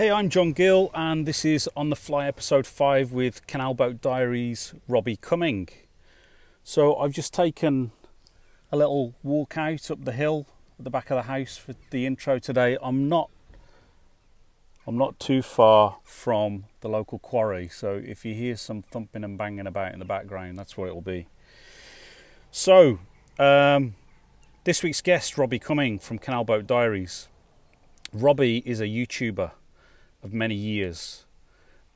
Hey, 0.00 0.10
I'm 0.10 0.30
John 0.30 0.52
Gill, 0.52 0.90
and 0.94 1.26
this 1.26 1.44
is 1.44 1.68
On 1.76 1.90
the 1.90 1.94
Fly 1.94 2.26
episode 2.26 2.66
5 2.66 3.12
with 3.12 3.46
Canal 3.46 3.74
Boat 3.74 4.00
Diaries 4.00 4.72
Robbie 4.88 5.16
Cumming. 5.16 5.68
So, 6.64 6.96
I've 6.96 7.12
just 7.12 7.34
taken 7.34 7.92
a 8.72 8.78
little 8.78 9.14
walk 9.22 9.58
out 9.58 9.90
up 9.90 10.06
the 10.06 10.12
hill 10.12 10.46
at 10.78 10.84
the 10.84 10.90
back 10.90 11.10
of 11.10 11.16
the 11.16 11.24
house 11.24 11.58
for 11.58 11.74
the 11.90 12.06
intro 12.06 12.38
today. 12.38 12.78
I'm 12.80 13.10
not 13.10 13.28
I'm 14.86 14.96
not 14.96 15.20
too 15.20 15.42
far 15.42 15.98
from 16.02 16.64
the 16.80 16.88
local 16.88 17.18
quarry, 17.18 17.68
so 17.68 18.00
if 18.02 18.24
you 18.24 18.32
hear 18.32 18.56
some 18.56 18.80
thumping 18.80 19.22
and 19.22 19.36
banging 19.36 19.66
about 19.66 19.92
in 19.92 19.98
the 19.98 20.06
background, 20.06 20.58
that's 20.58 20.78
what 20.78 20.88
it'll 20.88 21.02
be. 21.02 21.26
So, 22.50 23.00
um, 23.38 23.96
this 24.64 24.82
week's 24.82 25.02
guest, 25.02 25.36
Robbie 25.36 25.58
Cumming 25.58 25.98
from 25.98 26.18
Canal 26.18 26.44
Boat 26.44 26.66
Diaries. 26.66 27.28
Robbie 28.14 28.62
is 28.64 28.80
a 28.80 28.86
YouTuber 28.86 29.50
of 30.22 30.32
many 30.32 30.54
years, 30.54 31.24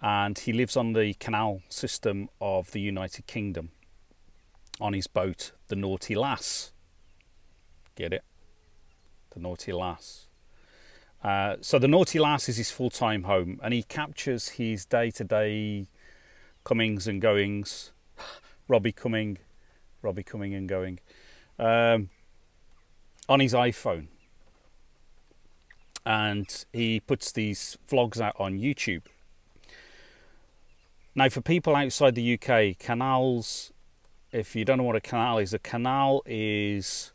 and 0.01 0.39
he 0.39 0.53
lives 0.53 0.77
on 0.77 0.93
the 0.93 1.15
canal 1.15 1.63
system 1.69 2.29
of 2.41 2.73
the 2.73 2.81
United 2.81 3.27
Kingdom 3.27 3.71
on 4.81 4.93
his 4.93 5.07
boat, 5.07 5.53
the 5.69 5.77
Naughty 5.77 6.15
Lass. 6.15 6.73
Get 7.97 8.13
it? 8.13 8.25
The 9.31 9.41
Naughty 9.41 9.73
Lass. 9.73 10.27
Uh, 11.23 11.57
so 11.61 11.79
the 11.79 11.89
Naughty 11.89 12.19
Lass 12.19 12.49
is 12.49 12.57
his 12.57 12.71
full-time 12.71 13.25
home, 13.25 13.61
and 13.63 13.73
he 13.73 13.83
captures 13.83 14.51
his 14.51 14.85
day-to-day 14.85 15.87
comings 16.65 17.07
and 17.07 17.21
goings. 17.21 17.93
Robbie 18.69 18.93
coming, 18.93 19.39
Robbie 20.03 20.23
coming 20.23 20.55
and 20.55 20.69
going 20.69 21.01
um, 21.59 22.09
on 23.29 23.41
his 23.41 23.53
iPhone 23.53 24.09
and 26.07 26.65
he 26.73 27.01
puts 27.01 27.33
these 27.33 27.79
vlogs 27.91 28.21
out 28.21 28.37
on 28.39 28.59
YouTube. 28.59 29.03
Now, 31.15 31.29
for 31.29 31.41
people 31.41 31.77
outside 31.77 32.15
the 32.15 32.35
UK, 32.35 32.79
canals, 32.79 33.73
if 34.33 34.57
you 34.57 34.65
don't 34.65 34.79
know 34.79 34.85
what 34.85 34.97
a 34.97 35.01
canal 35.01 35.39
is, 35.39 35.55
a 35.55 35.59
canal 35.59 36.23
is 36.27 37.13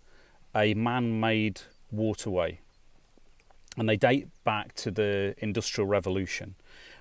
a 0.56 0.74
man 0.74 1.20
made 1.20 1.62
waterway. 1.92 2.60
And 3.78 3.88
they 3.88 3.98
date 3.98 4.28
back 4.44 4.74
to 4.76 4.92
the 4.92 5.36
Industrial 5.40 5.88
Revolution. 5.88 6.56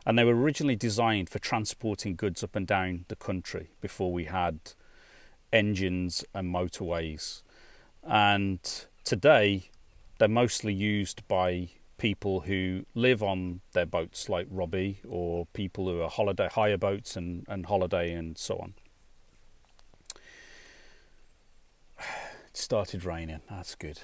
And 0.04 0.18
they 0.18 0.24
were 0.24 0.34
originally 0.34 0.76
designed 0.76 1.28
for 1.28 1.38
transporting 1.38 2.16
goods 2.16 2.42
up 2.42 2.56
and 2.56 2.66
down 2.66 3.04
the 3.08 3.16
country 3.16 3.70
before 3.80 4.12
we 4.12 4.24
had 4.24 4.58
engines 5.52 6.24
and 6.34 6.52
motorways. 6.52 7.42
And 8.02 8.60
today, 9.04 9.70
they're 10.18 10.28
mostly 10.28 10.72
used 10.72 11.26
by 11.28 11.70
people 11.98 12.40
who 12.40 12.86
live 12.94 13.22
on 13.22 13.60
their 13.72 13.84
boats, 13.84 14.28
like 14.28 14.46
Robbie, 14.50 15.00
or 15.06 15.46
people 15.52 15.86
who 15.88 16.00
are 16.00 16.08
holiday 16.08 16.48
hire 16.50 16.78
boats 16.78 17.16
and, 17.16 17.44
and 17.48 17.66
holiday 17.66 18.12
and 18.12 18.38
so 18.38 18.58
on. 18.58 18.74
It 22.48 22.56
started 22.56 23.04
raining. 23.04 23.40
That's 23.50 23.74
good. 23.74 24.00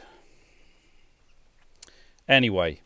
Anyway, 2.29 2.83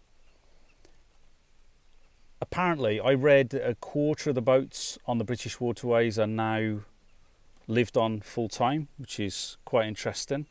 apparently, 2.41 3.01
I 3.01 3.15
read 3.15 3.55
a 3.55 3.75
quarter 3.75 4.31
of 4.31 4.37
the 4.37 4.43
boats 4.43 4.99
on 5.07 5.19
the 5.19 5.25
British 5.25 5.59
waterways 5.61 6.19
are 6.19 6.27
now 6.29 6.81
lived 7.67 7.97
on 7.97 8.21
full 8.21 8.49
time, 8.49 8.89
which 8.99 9.19
is 9.19 9.57
quite 9.65 9.87
interesting 9.87 10.47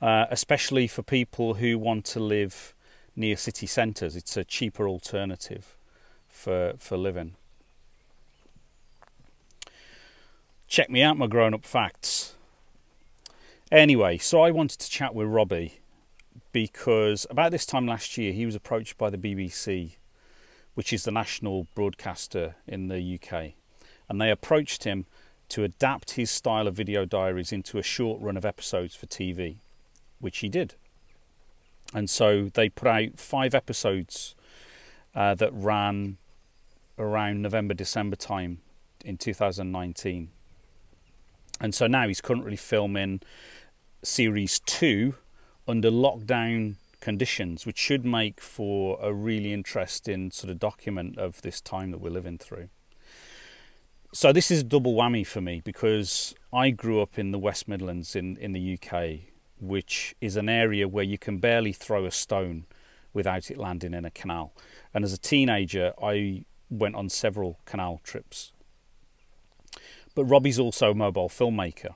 uh, 0.00 0.26
especially 0.30 0.86
for 0.86 1.02
people 1.02 1.54
who 1.54 1.78
want 1.78 2.04
to 2.04 2.20
live 2.20 2.74
near 3.14 3.36
city 3.36 3.66
centres. 3.66 4.14
It's 4.14 4.36
a 4.36 4.44
cheaper 4.44 4.86
alternative 4.86 5.76
for 6.28 6.74
for 6.78 6.96
living. 6.96 7.34
Check 10.68 10.90
me 10.90 11.02
out, 11.02 11.16
my 11.16 11.26
grown 11.26 11.54
up 11.54 11.64
facts. 11.64 12.34
Anyway, 13.70 14.18
so 14.18 14.42
I 14.42 14.50
wanted 14.50 14.78
to 14.80 14.90
chat 14.90 15.14
with 15.14 15.28
Robbie 15.28 15.80
because 16.52 17.26
about 17.30 17.52
this 17.52 17.66
time 17.66 17.86
last 17.86 18.16
year 18.18 18.32
he 18.32 18.46
was 18.46 18.54
approached 18.54 18.98
by 18.98 19.10
the 19.10 19.18
BBC, 19.18 19.92
which 20.74 20.92
is 20.92 21.04
the 21.04 21.10
national 21.10 21.66
broadcaster 21.74 22.56
in 22.66 22.88
the 22.88 23.18
UK, 23.20 23.52
and 24.08 24.20
they 24.20 24.30
approached 24.30 24.84
him 24.84 25.06
to 25.48 25.64
adapt 25.64 26.12
his 26.12 26.30
style 26.30 26.66
of 26.66 26.74
video 26.74 27.04
diaries 27.04 27.52
into 27.52 27.78
a 27.78 27.82
short 27.82 28.20
run 28.20 28.36
of 28.36 28.44
episodes 28.44 28.94
for 28.94 29.06
TV 29.06 29.58
which 30.20 30.38
he 30.38 30.48
did. 30.48 30.74
And 31.94 32.10
so 32.10 32.50
they 32.52 32.68
put 32.68 32.88
out 32.88 33.18
five 33.18 33.54
episodes 33.54 34.34
uh, 35.14 35.34
that 35.34 35.52
ran 35.52 36.18
around 36.98 37.42
November, 37.42 37.74
December 37.74 38.16
time 38.16 38.58
in 39.04 39.16
2019. 39.16 40.30
And 41.60 41.74
so 41.74 41.86
now 41.86 42.08
he's 42.08 42.20
currently 42.20 42.56
filming 42.56 43.20
series 44.02 44.60
two 44.60 45.14
under 45.66 45.90
lockdown 45.90 46.76
conditions, 47.00 47.64
which 47.64 47.78
should 47.78 48.04
make 48.04 48.40
for 48.40 48.98
a 49.00 49.12
really 49.12 49.52
interesting 49.52 50.30
sort 50.30 50.50
of 50.50 50.58
document 50.58 51.18
of 51.18 51.40
this 51.42 51.60
time 51.60 51.90
that 51.92 51.98
we're 51.98 52.10
living 52.10 52.38
through. 52.38 52.68
So 54.12 54.32
this 54.32 54.50
is 54.50 54.62
double 54.62 54.94
whammy 54.94 55.26
for 55.26 55.40
me 55.40 55.60
because 55.64 56.34
I 56.52 56.70
grew 56.70 57.00
up 57.02 57.18
in 57.18 57.32
the 57.32 57.38
West 57.38 57.68
Midlands 57.68 58.16
in, 58.16 58.36
in 58.38 58.52
the 58.52 58.78
UK 58.78 59.35
which 59.60 60.14
is 60.20 60.36
an 60.36 60.48
area 60.48 60.88
where 60.88 61.04
you 61.04 61.18
can 61.18 61.38
barely 61.38 61.72
throw 61.72 62.04
a 62.04 62.10
stone 62.10 62.66
without 63.12 63.50
it 63.50 63.56
landing 63.56 63.94
in 63.94 64.04
a 64.04 64.10
canal. 64.10 64.52
And 64.92 65.04
as 65.04 65.12
a 65.12 65.18
teenager, 65.18 65.94
I 66.02 66.44
went 66.68 66.94
on 66.94 67.08
several 67.08 67.58
canal 67.64 68.00
trips. 68.04 68.52
But 70.14 70.24
Robbie's 70.24 70.58
also 70.58 70.90
a 70.90 70.94
mobile 70.94 71.28
filmmaker. 71.28 71.94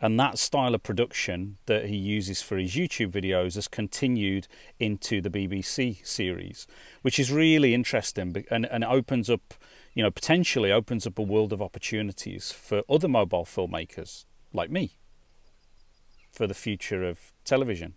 And 0.00 0.18
that 0.20 0.38
style 0.38 0.74
of 0.74 0.84
production 0.84 1.58
that 1.66 1.86
he 1.86 1.96
uses 1.96 2.40
for 2.40 2.56
his 2.56 2.74
YouTube 2.74 3.10
videos 3.10 3.56
has 3.56 3.66
continued 3.66 4.46
into 4.78 5.20
the 5.20 5.30
BBC 5.30 6.06
series, 6.06 6.68
which 7.02 7.18
is 7.18 7.32
really 7.32 7.74
interesting 7.74 8.44
and, 8.48 8.64
and 8.66 8.84
opens 8.84 9.28
up, 9.28 9.54
you 9.94 10.02
know, 10.04 10.10
potentially 10.10 10.70
opens 10.70 11.04
up 11.04 11.18
a 11.18 11.22
world 11.22 11.52
of 11.52 11.60
opportunities 11.60 12.52
for 12.52 12.82
other 12.88 13.08
mobile 13.08 13.44
filmmakers 13.44 14.24
like 14.52 14.70
me 14.70 14.97
for 16.38 16.46
the 16.46 16.54
future 16.54 17.02
of 17.02 17.32
television. 17.44 17.94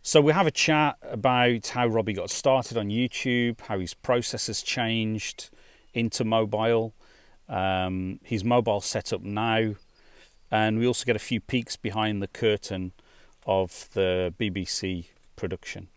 So 0.00 0.20
we 0.20 0.32
have 0.32 0.46
a 0.46 0.52
chat 0.52 0.96
about 1.02 1.66
how 1.66 1.88
Robbie 1.88 2.12
got 2.12 2.30
started 2.30 2.76
on 2.76 2.88
YouTube, 2.88 3.60
how 3.62 3.80
his 3.80 3.94
process 3.94 4.46
has 4.46 4.62
changed 4.62 5.50
into 5.92 6.24
mobile, 6.24 6.94
um, 7.48 8.20
his 8.22 8.44
mobile 8.44 8.80
setup 8.80 9.22
now, 9.22 9.74
and 10.52 10.78
we 10.78 10.86
also 10.86 11.04
get 11.04 11.16
a 11.16 11.26
few 11.30 11.40
peeks 11.40 11.74
behind 11.74 12.22
the 12.22 12.28
curtain 12.28 12.92
of 13.44 13.88
the 13.94 14.32
BBC 14.38 15.06
production. 15.34 15.88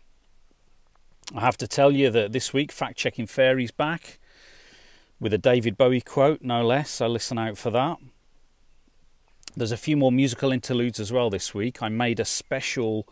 I 1.32 1.42
have 1.42 1.58
to 1.58 1.68
tell 1.68 1.92
you 1.92 2.10
that 2.10 2.32
this 2.32 2.52
week 2.52 2.72
Fact 2.72 2.96
Checking 2.98 3.28
Fairy's 3.28 3.70
back 3.70 4.18
with 5.20 5.32
a 5.32 5.38
David 5.38 5.76
Bowie 5.76 6.00
quote, 6.00 6.42
no 6.42 6.66
less, 6.66 6.90
so 6.90 7.06
listen 7.06 7.38
out 7.38 7.56
for 7.56 7.70
that. 7.70 7.98
There's 9.56 9.72
a 9.72 9.76
few 9.76 9.96
more 9.96 10.12
musical 10.12 10.52
interludes 10.52 11.00
as 11.00 11.12
well 11.12 11.30
this 11.30 11.54
week. 11.54 11.82
I 11.82 11.88
made 11.88 12.20
a 12.20 12.24
special 12.24 13.08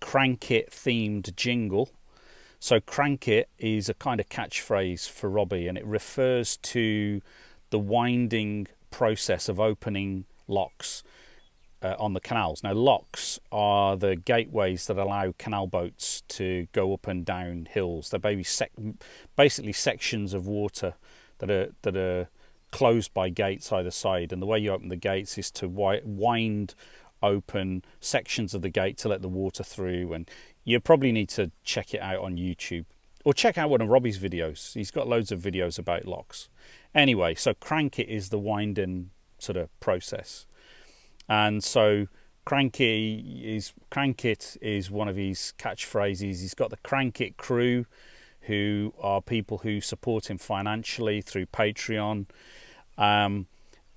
Crank 0.00 0.50
It 0.50 0.70
themed 0.70 1.34
jingle. 1.36 1.90
So, 2.58 2.80
Crank 2.80 3.28
It 3.28 3.48
is 3.58 3.88
a 3.88 3.94
kind 3.94 4.20
of 4.20 4.28
catchphrase 4.28 5.08
for 5.08 5.28
Robbie 5.28 5.68
and 5.68 5.76
it 5.76 5.84
refers 5.84 6.56
to 6.58 7.20
the 7.70 7.78
winding 7.78 8.68
process 8.90 9.48
of 9.48 9.58
opening 9.58 10.24
locks 10.46 11.02
uh, 11.82 11.96
on 11.98 12.12
the 12.12 12.20
canals. 12.20 12.62
Now, 12.62 12.72
locks 12.72 13.40
are 13.50 13.96
the 13.96 14.14
gateways 14.14 14.86
that 14.86 14.96
allow 14.96 15.34
canal 15.38 15.66
boats 15.66 16.22
to 16.28 16.68
go 16.72 16.94
up 16.94 17.06
and 17.08 17.24
down 17.24 17.66
hills. 17.70 18.10
They're 18.10 18.44
sec- 18.44 18.72
basically 19.36 19.72
sections 19.72 20.32
of 20.32 20.46
water 20.46 20.94
that 21.38 21.50
are 21.50 21.72
that 21.82 21.96
are 21.96 22.28
closed 22.72 23.14
by 23.14 23.28
gates 23.28 23.70
either 23.70 23.92
side, 23.92 24.32
and 24.32 24.42
the 24.42 24.46
way 24.46 24.58
you 24.58 24.72
open 24.72 24.88
the 24.88 24.96
gates 24.96 25.38
is 25.38 25.50
to 25.52 25.68
wind 25.68 26.74
open 27.22 27.84
sections 28.00 28.52
of 28.52 28.62
the 28.62 28.68
gate 28.68 28.98
to 28.98 29.08
let 29.08 29.22
the 29.22 29.28
water 29.28 29.62
through. 29.62 30.12
And 30.12 30.28
you 30.64 30.80
probably 30.80 31.12
need 31.12 31.28
to 31.30 31.52
check 31.62 31.94
it 31.94 32.00
out 32.00 32.18
on 32.18 32.36
YouTube 32.36 32.86
or 33.24 33.32
check 33.32 33.56
out 33.56 33.70
one 33.70 33.80
of 33.80 33.88
Robbie's 33.88 34.18
videos. 34.18 34.74
He's 34.74 34.90
got 34.90 35.06
loads 35.06 35.30
of 35.30 35.40
videos 35.40 35.78
about 35.78 36.06
locks. 36.06 36.48
Anyway, 36.94 37.34
so 37.34 37.54
crank 37.54 37.98
it 37.98 38.08
is 38.08 38.30
the 38.30 38.38
winding 38.38 39.10
sort 39.38 39.56
of 39.56 39.68
process, 39.80 40.46
and 41.28 41.62
so 41.62 42.08
crank 42.44 42.80
it 42.80 42.84
is 42.84 43.72
crank 43.90 44.24
it 44.24 44.56
is 44.60 44.90
one 44.90 45.08
of 45.08 45.16
his 45.16 45.54
catchphrases. 45.58 46.40
He's 46.40 46.54
got 46.54 46.70
the 46.70 46.76
crank 46.78 47.20
it 47.20 47.36
crew, 47.36 47.86
who 48.42 48.92
are 49.00 49.22
people 49.22 49.58
who 49.58 49.80
support 49.80 50.28
him 50.28 50.38
financially 50.38 51.20
through 51.22 51.46
Patreon. 51.46 52.26
Um, 52.98 53.46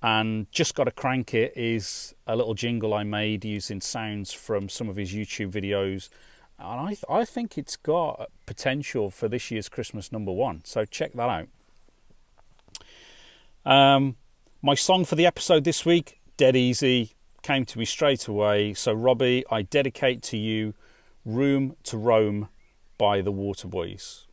and 0.02 0.50
just 0.52 0.74
got 0.74 0.84
to 0.84 0.90
crank 0.90 1.34
it 1.34 1.52
is 1.56 2.14
a 2.26 2.36
little 2.36 2.54
jingle 2.54 2.94
I 2.94 3.02
made 3.02 3.44
using 3.44 3.80
sounds 3.80 4.32
from 4.32 4.68
some 4.68 4.88
of 4.88 4.96
his 4.96 5.12
YouTube 5.12 5.50
videos 5.50 6.10
and 6.58 6.80
I 6.80 6.88
th- 6.88 7.04
I 7.08 7.24
think 7.24 7.58
it's 7.58 7.76
got 7.76 8.30
potential 8.46 9.10
for 9.10 9.28
this 9.28 9.50
year's 9.50 9.68
Christmas 9.68 10.10
number 10.10 10.32
one. 10.32 10.62
So 10.64 10.84
check 10.84 11.12
that 11.14 11.48
out. 13.64 13.70
Um, 13.70 14.16
my 14.62 14.74
song 14.74 15.04
for 15.04 15.16
the 15.16 15.26
episode 15.26 15.64
this 15.64 15.84
week, 15.84 16.20
Dead 16.36 16.56
Easy, 16.56 17.12
came 17.42 17.64
to 17.66 17.78
me 17.78 17.84
straight 17.84 18.26
away. 18.26 18.74
So 18.74 18.92
Robbie, 18.92 19.44
I 19.50 19.62
dedicate 19.62 20.22
to 20.24 20.36
you 20.36 20.74
"Room 21.24 21.76
to 21.84 21.98
Roam" 21.98 22.48
by 22.96 23.20
the 23.20 23.32
Waterboys. 23.32 24.25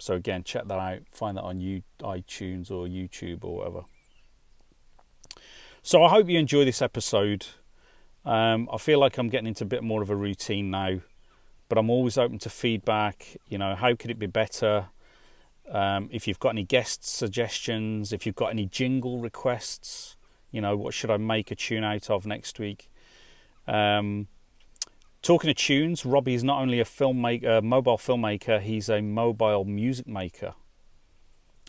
So 0.00 0.14
again, 0.14 0.44
check 0.44 0.66
that 0.66 0.78
out. 0.78 1.00
Find 1.10 1.36
that 1.36 1.42
on 1.42 1.60
you, 1.60 1.82
iTunes 2.00 2.70
or 2.70 2.86
YouTube 2.86 3.44
or 3.44 3.58
whatever. 3.58 3.82
So 5.82 6.02
I 6.02 6.08
hope 6.10 6.28
you 6.28 6.38
enjoy 6.38 6.64
this 6.64 6.82
episode. 6.82 7.46
Um, 8.24 8.68
I 8.72 8.78
feel 8.78 8.98
like 8.98 9.16
I'm 9.18 9.28
getting 9.28 9.46
into 9.46 9.64
a 9.64 9.66
bit 9.66 9.82
more 9.82 10.02
of 10.02 10.10
a 10.10 10.16
routine 10.16 10.70
now 10.70 11.00
but 11.70 11.78
I'm 11.78 11.88
always 11.88 12.18
open 12.18 12.38
to 12.40 12.50
feedback. 12.50 13.36
You 13.46 13.56
know, 13.56 13.76
how 13.76 13.94
could 13.94 14.10
it 14.10 14.18
be 14.18 14.26
better? 14.26 14.88
Um, 15.70 16.08
if 16.12 16.26
you've 16.26 16.40
got 16.40 16.50
any 16.50 16.64
guest 16.64 17.04
suggestions, 17.04 18.12
if 18.12 18.26
you've 18.26 18.34
got 18.34 18.48
any 18.48 18.66
jingle 18.66 19.20
requests, 19.20 20.16
you 20.50 20.60
know, 20.60 20.76
what 20.76 20.92
should 20.92 21.12
I 21.12 21.16
make 21.16 21.52
a 21.52 21.54
tune 21.54 21.84
out 21.84 22.10
of 22.10 22.26
next 22.26 22.58
week? 22.58 22.90
Um, 23.68 24.26
talking 25.22 25.50
of 25.50 25.56
tunes, 25.56 26.04
Robbie 26.04 26.34
is 26.34 26.44
not 26.44 26.60
only 26.60 26.80
a 26.80 26.84
filmmaker, 26.84 27.62
mobile 27.62 27.98
filmmaker, 27.98 28.60
he's 28.60 28.88
a 28.88 29.00
mobile 29.00 29.64
music 29.64 30.06
maker. 30.06 30.54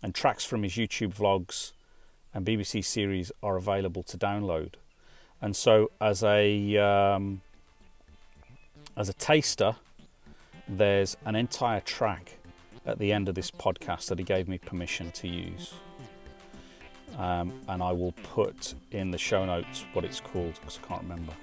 And 0.04 0.16
tracks 0.16 0.44
from 0.44 0.64
his 0.64 0.74
YouTube 0.74 1.14
vlogs 1.14 1.74
and 2.34 2.46
BBC 2.46 2.84
series 2.84 3.32
are 3.44 3.58
available 3.58 4.04
to 4.04 4.18
download. 4.18 4.76
And 5.42 5.56
so, 5.56 5.92
as 6.00 6.24
a 6.24 6.78
um, 6.78 7.42
as 8.96 9.10
a 9.10 9.14
taster, 9.14 9.76
there's 10.68 11.18
an 11.26 11.36
entire 11.36 11.82
track 11.82 12.38
at 12.86 13.00
the 13.00 13.12
end 13.12 13.30
of 13.30 13.36
this 13.36 13.52
podcast 13.52 14.08
that 14.08 14.18
he 14.18 14.24
gave 14.24 14.48
me 14.48 14.58
permission 14.58 15.12
to 15.12 15.28
use. 15.28 15.74
Um, 17.18 17.54
and 17.68 17.84
I 17.84 17.92
will 17.92 18.14
put 18.24 18.74
in 18.92 19.12
the 19.12 19.18
show 19.18 19.46
notes 19.46 19.86
what 19.94 20.06
it's 20.06 20.20
called 20.20 20.54
because 20.56 20.80
I 20.84 20.88
can't 20.88 21.04
remember. 21.04 21.34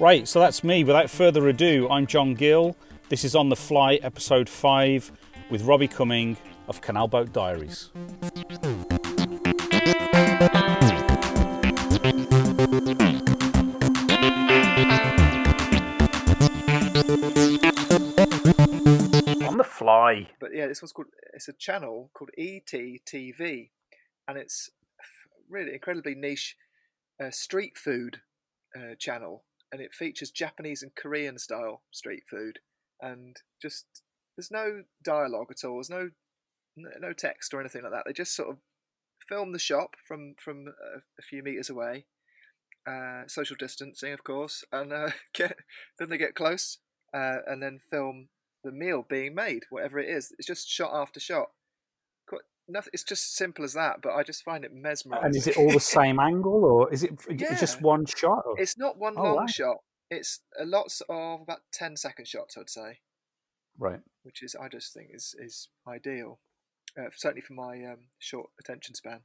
Right, 0.00 0.28
so 0.28 0.38
that's 0.38 0.62
me. 0.62 0.84
Without 0.84 1.10
further 1.10 1.48
ado, 1.48 1.88
I'm 1.90 2.06
John 2.06 2.34
Gill. 2.34 2.76
This 3.08 3.24
is 3.24 3.34
On 3.34 3.48
the 3.48 3.56
Fly, 3.56 3.94
episode 3.96 4.48
5, 4.48 5.10
with 5.50 5.62
Robbie 5.62 5.88
Cumming 5.88 6.36
of 6.68 6.80
Canal 6.80 7.08
Boat 7.08 7.32
Diaries. 7.32 7.90
On 19.42 19.56
the 19.56 19.66
Fly. 19.68 20.28
But 20.38 20.50
yeah, 20.54 20.68
this 20.68 20.80
one's 20.80 20.92
called. 20.92 21.08
It's 21.34 21.48
a 21.48 21.52
channel 21.54 22.12
called 22.14 22.30
ETTV, 22.38 23.70
and 24.28 24.38
it's 24.38 24.70
really 25.50 25.72
incredibly 25.72 26.14
niche 26.14 26.54
uh, 27.20 27.32
street 27.32 27.76
food 27.76 28.20
uh, 28.76 28.94
channel, 28.96 29.42
and 29.72 29.80
it 29.80 29.94
features 29.94 30.30
Japanese 30.30 30.82
and 30.82 30.94
Korean 30.94 31.38
style 31.38 31.82
street 31.90 32.24
food, 32.28 32.60
and 33.00 33.36
just 33.60 34.02
there's 34.36 34.50
no 34.50 34.84
dialogue 35.02 35.48
at 35.50 35.66
all. 35.66 35.76
There's 35.76 35.90
no 35.90 36.10
no 36.76 37.12
text 37.12 37.52
or 37.52 37.60
anything 37.60 37.82
like 37.82 37.92
that. 37.92 38.04
They 38.06 38.12
just 38.12 38.34
sort 38.34 38.50
of 38.50 38.58
film 39.28 39.52
the 39.52 39.58
shop 39.58 39.96
from 40.06 40.34
from 40.42 40.66
a, 40.68 41.22
few 41.22 41.42
meters 41.42 41.70
away, 41.70 42.06
uh, 42.86 43.22
social 43.26 43.56
distancing, 43.58 44.12
of 44.12 44.24
course, 44.24 44.64
and 44.72 44.92
uh, 44.92 45.10
get 45.34 45.56
then 45.98 46.08
they 46.08 46.18
get 46.18 46.34
close 46.34 46.78
uh, 47.14 47.38
and 47.46 47.62
then 47.62 47.80
film 47.90 48.28
the 48.64 48.72
meal 48.72 49.04
being 49.08 49.34
made, 49.34 49.64
whatever 49.70 49.98
it 49.98 50.08
is. 50.08 50.32
It's 50.38 50.46
just 50.46 50.68
shot 50.68 50.92
after 50.94 51.20
shot. 51.20 51.50
Nothing. 52.68 52.90
It's 52.92 53.04
just 53.04 53.36
simple 53.36 53.64
as 53.64 53.72
that. 53.74 54.02
But 54.02 54.14
I 54.14 54.22
just 54.22 54.44
find 54.44 54.64
it 54.64 54.72
mesmerizing. 54.72 55.26
And 55.26 55.36
is 55.36 55.46
it 55.46 55.56
all 55.56 55.70
the 55.70 55.80
same 55.80 56.20
angle, 56.20 56.64
or 56.64 56.92
is 56.92 57.02
it 57.02 57.12
yeah. 57.30 57.58
just 57.58 57.80
one 57.82 58.06
shot? 58.06 58.44
Or? 58.46 58.58
It's 58.58 58.78
not 58.78 58.98
one 58.98 59.14
oh, 59.16 59.22
long 59.22 59.36
wow. 59.36 59.46
shot. 59.46 59.76
It's 60.10 60.40
a 60.58 60.64
lots 60.64 61.02
of 61.08 61.42
about 61.42 61.60
10 61.72 61.96
second 61.96 62.26
shots, 62.26 62.56
I'd 62.56 62.70
say. 62.70 63.00
Right. 63.78 64.00
Which 64.22 64.42
is, 64.42 64.54
I 64.54 64.68
just 64.68 64.92
think, 64.92 65.10
is 65.12 65.34
is 65.38 65.68
ideal. 65.86 66.40
Uh, 66.98 67.10
certainly 67.14 67.42
for 67.42 67.52
my 67.52 67.84
um, 67.84 68.08
short 68.18 68.48
attention 68.58 68.94
span. 68.94 69.20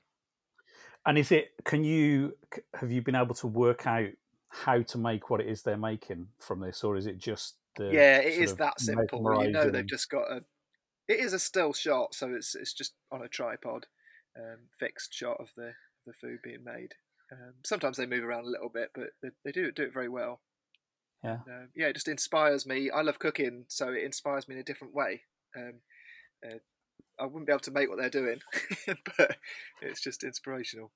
And 1.06 1.18
is 1.18 1.32
it? 1.32 1.52
Can 1.66 1.84
you 1.84 2.38
have 2.76 2.92
you 2.92 3.02
been 3.02 3.16
able 3.16 3.36
to 3.36 3.48
work 3.48 3.88
out 3.88 4.10
how 4.50 4.82
to 4.82 4.98
make 4.98 5.30
what 5.30 5.42
it 5.42 5.48
is 5.48 5.64
they're 5.64 5.78
making 5.78 6.28
from 6.40 6.60
this, 6.60 6.84
or 6.84 6.96
is 6.96 7.08
it 7.08 7.18
just 7.18 7.56
the 7.76 7.86
yeah, 7.92 8.18
it 8.20 8.42
is 8.42 8.56
that 8.56 8.80
simple. 8.80 9.44
You 9.44 9.52
know, 9.52 9.70
they've 9.70 9.86
just 9.86 10.10
got 10.10 10.32
a. 10.32 10.44
It 11.08 11.20
is 11.20 11.34
a 11.34 11.40
still 11.40 11.74
shot, 11.74 12.16
so 12.16 12.34
it's 12.34 12.56
it's 12.56 12.74
just 12.74 12.94
on 13.12 13.22
a 13.22 13.28
tripod, 13.28 13.88
um, 14.38 14.70
fixed 14.80 15.14
shot 15.14 15.38
of 15.40 15.50
the 15.56 15.74
the 16.06 16.14
food 16.14 16.40
being 16.44 16.64
made. 16.64 16.94
Um, 17.32 17.56
sometimes 17.66 17.98
they 17.98 18.06
move 18.06 18.24
around 18.24 18.46
a 18.46 18.50
little 18.50 18.70
bit, 18.70 18.92
but 18.94 19.10
they, 19.22 19.30
they 19.44 19.52
do 19.52 19.72
do 19.72 19.84
it 19.84 19.94
very 19.94 20.10
well. 20.10 20.42
Yeah, 21.24 21.40
uh, 21.48 21.66
yeah, 21.76 21.88
it 21.88 21.96
just 21.96 22.08
inspires 22.08 22.66
me. 22.66 22.90
I 22.90 23.02
love 23.02 23.20
cooking, 23.20 23.66
so 23.70 23.90
it 23.90 24.04
inspires 24.04 24.48
me 24.48 24.56
in 24.56 24.62
a 24.62 24.66
different 24.66 24.94
way. 24.94 25.22
Um, 25.58 25.76
uh, 26.46 26.58
I 27.20 27.26
wouldn't 27.26 27.48
be 27.48 27.54
able 27.54 27.60
to 27.62 27.72
make 27.72 27.90
what 27.90 27.98
they're 27.98 28.10
doing, 28.10 28.40
but 29.18 29.38
it's 29.82 30.02
just 30.02 30.24
inspirational. 30.24 30.92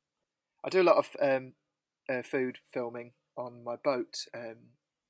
I 0.65 0.69
do 0.69 0.81
a 0.81 0.83
lot 0.83 0.98
of 0.98 1.09
um, 1.21 1.54
uh, 2.09 2.24
food 2.24 2.57
filming 2.74 3.13
on 3.38 3.63
my 3.63 3.75
boat. 3.81 4.25
Um, 4.36 4.57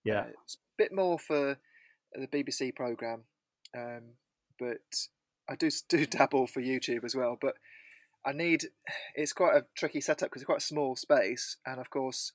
yeah, 0.03 0.21
uh, 0.21 0.25
it's 0.43 0.55
a 0.55 0.77
bit 0.77 0.93
more 0.93 1.17
for 1.17 1.57
the 2.13 2.27
BBC 2.27 2.75
program, 2.75 3.23
um, 3.75 4.03
but 4.59 5.07
I 5.49 5.55
do 5.55 5.69
do 5.89 6.05
dabble 6.05 6.47
for 6.47 6.61
YouTube 6.61 7.03
as 7.03 7.15
well. 7.15 7.37
But 7.39 7.55
I 8.25 8.33
need 8.33 8.65
it's 9.15 9.33
quite 9.33 9.55
a 9.55 9.65
tricky 9.75 10.01
setup 10.01 10.29
because 10.29 10.41
it's 10.41 10.47
quite 10.47 10.59
a 10.59 10.61
small 10.61 10.95
space, 10.95 11.57
and 11.65 11.79
of 11.79 11.89
course, 11.89 12.33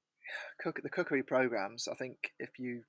cook 0.60 0.80
the 0.82 0.90
cookery 0.90 1.22
programs. 1.22 1.88
I 1.90 1.94
think 1.94 2.32
if 2.38 2.58
you 2.58 2.82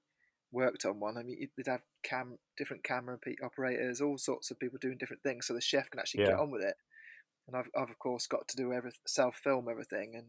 worked 0.51 0.85
on 0.85 0.99
one, 0.99 1.17
I 1.17 1.23
mean, 1.23 1.49
they'd 1.57 1.67
have 1.67 1.81
cam 2.03 2.37
different 2.57 2.83
camera 2.83 3.17
operators, 3.43 4.01
all 4.01 4.17
sorts 4.17 4.49
of 4.49 4.59
people 4.59 4.79
doing 4.81 4.97
different 4.97 5.23
things, 5.23 5.47
so 5.47 5.53
the 5.53 5.61
chef 5.61 5.89
can 5.89 5.99
actually 5.99 6.21
yeah. 6.21 6.29
get 6.31 6.39
on 6.39 6.51
with 6.51 6.63
it. 6.63 6.75
And 7.47 7.55
I've, 7.55 7.69
I've 7.77 7.89
of 7.89 7.99
course 7.99 8.27
got 8.27 8.47
to 8.49 8.57
do 8.57 8.73
every 8.73 8.91
self 9.05 9.35
film 9.37 9.67
everything, 9.69 10.13
and 10.15 10.27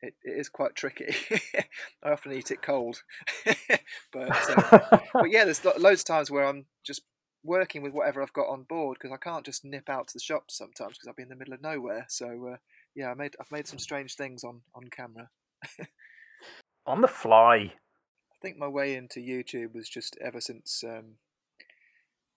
it, 0.00 0.14
it 0.22 0.38
is 0.38 0.48
quite 0.48 0.74
tricky. 0.74 1.14
I 2.02 2.10
often 2.10 2.32
eat 2.32 2.50
it 2.50 2.62
cold, 2.62 3.02
but 4.12 4.50
um, 4.72 5.00
but 5.12 5.30
yeah, 5.30 5.44
there's 5.44 5.64
loads 5.64 6.02
of 6.02 6.06
times 6.06 6.30
where 6.30 6.44
I'm 6.44 6.66
just 6.84 7.02
working 7.44 7.82
with 7.82 7.92
whatever 7.92 8.22
I've 8.22 8.32
got 8.32 8.48
on 8.48 8.64
board 8.64 8.96
because 8.98 9.14
I 9.14 9.18
can't 9.18 9.44
just 9.44 9.64
nip 9.64 9.88
out 9.88 10.08
to 10.08 10.14
the 10.14 10.20
shops 10.20 10.56
sometimes 10.56 10.96
because 10.96 11.06
I'll 11.06 11.14
be 11.14 11.22
in 11.22 11.28
the 11.28 11.36
middle 11.36 11.54
of 11.54 11.62
nowhere. 11.62 12.06
So 12.08 12.52
uh, 12.54 12.56
yeah, 12.94 13.10
I 13.10 13.14
made 13.14 13.36
I've 13.40 13.52
made 13.52 13.68
some 13.68 13.78
strange 13.78 14.14
things 14.16 14.42
on 14.42 14.62
on 14.74 14.84
camera. 14.90 15.30
on 16.86 17.00
the 17.00 17.08
fly. 17.08 17.72
I 18.32 18.36
think 18.42 18.56
my 18.56 18.68
way 18.68 18.94
into 18.94 19.20
YouTube 19.20 19.74
was 19.74 19.88
just 19.88 20.16
ever 20.20 20.40
since 20.40 20.82
um, 20.84 21.16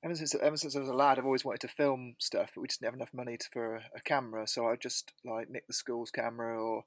ever 0.03 0.15
since 0.15 0.35
ever 0.35 0.57
since 0.57 0.75
I 0.75 0.79
was 0.79 0.89
a 0.89 0.93
lad. 0.93 1.17
I've 1.17 1.25
always 1.25 1.45
wanted 1.45 1.61
to 1.61 1.67
film 1.69 2.15
stuff, 2.19 2.51
but 2.53 2.61
we 2.61 2.67
just 2.67 2.81
didn't 2.81 2.91
have 2.91 2.99
enough 2.99 3.13
money 3.13 3.37
to, 3.37 3.47
for 3.51 3.75
a, 3.75 3.81
a 3.95 4.01
camera. 4.01 4.47
So 4.47 4.67
I 4.67 4.75
just 4.75 5.13
like 5.25 5.49
nick 5.49 5.67
the 5.67 5.73
school's 5.73 6.11
camera 6.11 6.61
or 6.61 6.83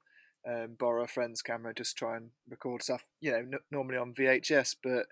um, 0.47 0.75
borrow 0.79 1.03
a 1.03 1.07
friend's 1.07 1.41
camera, 1.41 1.73
just 1.73 1.97
try 1.97 2.17
and 2.17 2.29
record 2.49 2.83
stuff. 2.83 3.03
You 3.19 3.31
know, 3.31 3.37
n- 3.37 3.59
normally 3.71 3.97
on 3.97 4.13
VHS, 4.13 4.75
but 4.83 5.07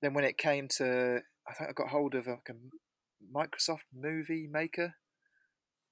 then 0.00 0.14
when 0.14 0.24
it 0.24 0.36
came 0.36 0.68
to, 0.76 1.22
I 1.48 1.54
think 1.54 1.70
I 1.70 1.72
got 1.72 1.88
hold 1.88 2.14
of 2.14 2.26
like 2.26 2.48
a 2.50 2.54
Microsoft 3.34 3.86
Movie 3.94 4.48
Maker, 4.50 4.94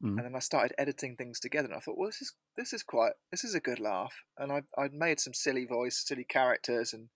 mm. 0.02 0.16
and 0.16 0.24
then 0.24 0.36
I 0.36 0.40
started 0.40 0.74
editing 0.78 1.16
things 1.16 1.40
together. 1.40 1.68
And 1.68 1.76
I 1.76 1.80
thought, 1.80 1.98
well, 1.98 2.08
this 2.08 2.20
is 2.20 2.34
this 2.56 2.72
is 2.72 2.82
quite 2.82 3.12
this 3.30 3.44
is 3.44 3.54
a 3.54 3.60
good 3.60 3.80
laugh. 3.80 4.14
And 4.38 4.52
I 4.52 4.62
I'd 4.78 4.94
made 4.94 5.20
some 5.20 5.34
silly 5.34 5.64
voice, 5.64 6.02
silly 6.06 6.24
characters, 6.24 6.92
and 6.92 7.08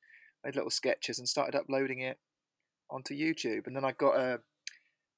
made 0.44 0.56
little 0.56 0.70
sketches, 0.70 1.18
and 1.18 1.28
started 1.28 1.54
uploading 1.54 2.00
it 2.00 2.18
onto 2.90 3.14
YouTube. 3.14 3.66
And 3.66 3.76
then 3.76 3.84
I 3.84 3.92
got 3.92 4.16
a 4.16 4.40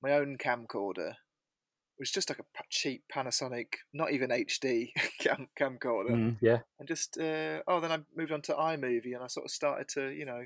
my 0.02 0.12
own 0.12 0.36
camcorder 0.38 1.10
It 1.10 2.00
was 2.00 2.10
just 2.10 2.28
like 2.28 2.38
a 2.38 2.62
cheap 2.70 3.04
Panasonic, 3.14 3.66
not 3.92 4.12
even 4.12 4.30
HD 4.30 4.90
cam 5.20 5.48
camcorder. 5.58 6.10
Mm, 6.10 6.36
yeah. 6.40 6.58
And 6.78 6.88
just 6.88 7.18
uh, 7.18 7.62
oh, 7.66 7.80
then 7.80 7.92
I 7.92 7.98
moved 8.14 8.32
on 8.32 8.42
to 8.42 8.54
iMovie, 8.54 9.14
and 9.14 9.22
I 9.22 9.28
sort 9.28 9.46
of 9.46 9.50
started 9.50 9.88
to 9.94 10.10
you 10.10 10.26
know 10.26 10.44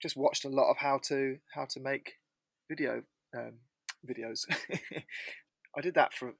just 0.00 0.16
watched 0.16 0.44
a 0.44 0.48
lot 0.48 0.70
of 0.70 0.78
how 0.78 0.98
to 1.04 1.38
how 1.54 1.66
to 1.66 1.80
make 1.80 2.14
video 2.68 3.02
um, 3.36 3.54
videos. 4.08 4.44
I 5.76 5.80
did 5.80 5.94
that 5.94 6.14
for 6.14 6.32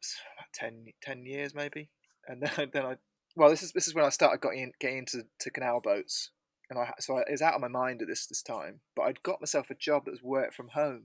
10, 0.55 0.87
10 1.03 1.25
years 1.25 1.55
maybe, 1.55 1.91
and 2.27 2.43
then 2.43 2.71
then 2.73 2.87
I 2.87 2.97
well 3.37 3.51
this 3.51 3.63
is 3.63 3.73
this 3.73 3.87
is 3.87 3.95
when 3.95 4.05
I 4.05 4.11
started 4.11 4.43
getting 4.43 4.73
getting 4.81 4.99
into 4.99 5.25
to 5.41 5.51
canal 5.51 5.81
boats, 5.81 6.31
and 6.71 6.79
I 6.79 6.93
so 7.01 7.17
I, 7.17 7.21
it 7.21 7.33
was 7.33 7.43
out 7.43 7.55
of 7.55 7.61
my 7.61 7.69
mind 7.69 8.03
at 8.03 8.09
this 8.09 8.27
this 8.27 8.43
time. 8.43 8.81
But 8.95 9.03
I'd 9.03 9.23
got 9.23 9.41
myself 9.41 9.71
a 9.71 9.75
job 9.75 10.05
that 10.05 10.13
was 10.13 10.23
work 10.23 10.55
from 10.55 10.69
home, 10.69 11.05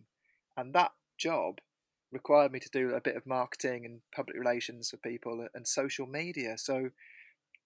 and 0.57 0.73
that 0.73 0.91
job 1.17 1.59
required 2.11 2.51
me 2.51 2.59
to 2.59 2.69
do 2.69 2.91
a 2.91 3.01
bit 3.01 3.15
of 3.15 3.25
marketing 3.25 3.85
and 3.85 4.01
public 4.15 4.37
relations 4.37 4.91
for 4.91 4.97
people 4.97 5.47
and 5.53 5.67
social 5.67 6.05
media. 6.05 6.57
So 6.57 6.89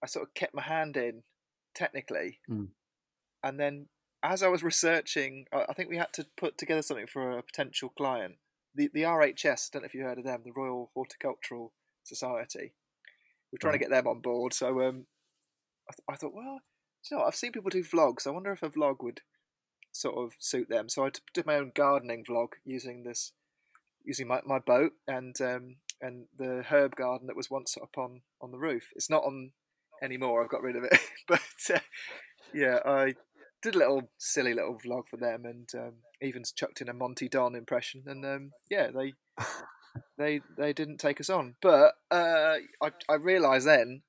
I 0.02 0.06
sort 0.06 0.26
of 0.26 0.34
kept 0.34 0.54
my 0.54 0.62
hand 0.62 0.96
in 0.96 1.22
technically, 1.74 2.40
mm. 2.50 2.68
and 3.42 3.60
then 3.60 3.86
as 4.22 4.42
I 4.42 4.48
was 4.48 4.62
researching, 4.62 5.46
I 5.52 5.72
think 5.72 5.88
we 5.88 5.96
had 5.96 6.12
to 6.14 6.26
put 6.36 6.58
together 6.58 6.82
something 6.82 7.06
for 7.06 7.38
a 7.38 7.42
potential 7.42 7.88
client. 7.88 8.36
The 8.74 8.90
the 8.92 9.02
RHS, 9.02 9.68
I 9.68 9.72
don't 9.72 9.82
know 9.82 9.86
if 9.86 9.94
you 9.94 10.02
heard 10.02 10.18
of 10.18 10.24
them, 10.24 10.42
the 10.44 10.52
Royal 10.52 10.90
Horticultural 10.94 11.72
Society. 12.04 12.72
We're 13.52 13.58
trying 13.58 13.72
right. 13.72 13.78
to 13.78 13.84
get 13.84 13.90
them 13.90 14.06
on 14.06 14.20
board. 14.20 14.52
So 14.52 14.80
um, 14.82 15.06
I, 15.88 15.92
th- 15.92 16.04
I 16.08 16.16
thought, 16.16 16.34
well, 16.34 16.60
you 17.10 17.16
know, 17.16 17.24
I've 17.24 17.34
seen 17.34 17.52
people 17.52 17.70
do 17.70 17.82
vlogs. 17.82 18.26
I 18.26 18.30
wonder 18.30 18.52
if 18.52 18.62
a 18.62 18.68
vlog 18.68 18.96
would 19.02 19.22
sort 19.92 20.16
of 20.16 20.32
suit 20.38 20.68
them. 20.68 20.88
So 20.88 21.06
I 21.06 21.10
did 21.32 21.46
my 21.46 21.56
own 21.56 21.72
gardening 21.74 22.24
vlog 22.28 22.48
using 22.64 23.04
this, 23.04 23.32
using 24.04 24.28
my, 24.28 24.40
my 24.44 24.58
boat 24.58 24.92
and 25.06 25.40
um, 25.40 25.76
and 26.00 26.26
the 26.36 26.64
herb 26.68 26.94
garden 26.94 27.26
that 27.26 27.36
was 27.36 27.50
once 27.50 27.76
up 27.80 27.96
on 27.96 28.22
on 28.40 28.50
the 28.50 28.58
roof. 28.58 28.90
It's 28.94 29.10
not 29.10 29.24
on 29.24 29.52
anymore. 30.02 30.42
I've 30.42 30.50
got 30.50 30.62
rid 30.62 30.76
of 30.76 30.84
it. 30.84 30.98
but 31.28 31.40
uh, 31.74 31.80
yeah, 32.52 32.80
I 32.84 33.14
did 33.62 33.74
a 33.74 33.78
little 33.78 34.10
silly 34.18 34.54
little 34.54 34.78
vlog 34.78 35.08
for 35.08 35.16
them, 35.16 35.44
and 35.44 35.68
um, 35.74 35.94
even 36.22 36.42
chucked 36.54 36.80
in 36.80 36.88
a 36.88 36.94
Monty 36.94 37.28
Don 37.28 37.54
impression. 37.54 38.04
And 38.06 38.24
um, 38.24 38.50
yeah, 38.70 38.90
they 38.90 39.14
they 40.18 40.40
they 40.56 40.72
didn't 40.72 40.98
take 40.98 41.20
us 41.20 41.30
on. 41.30 41.56
But 41.60 41.94
uh, 42.10 42.56
I 42.82 42.90
I 43.08 43.14
realised 43.14 43.66
then 43.66 44.02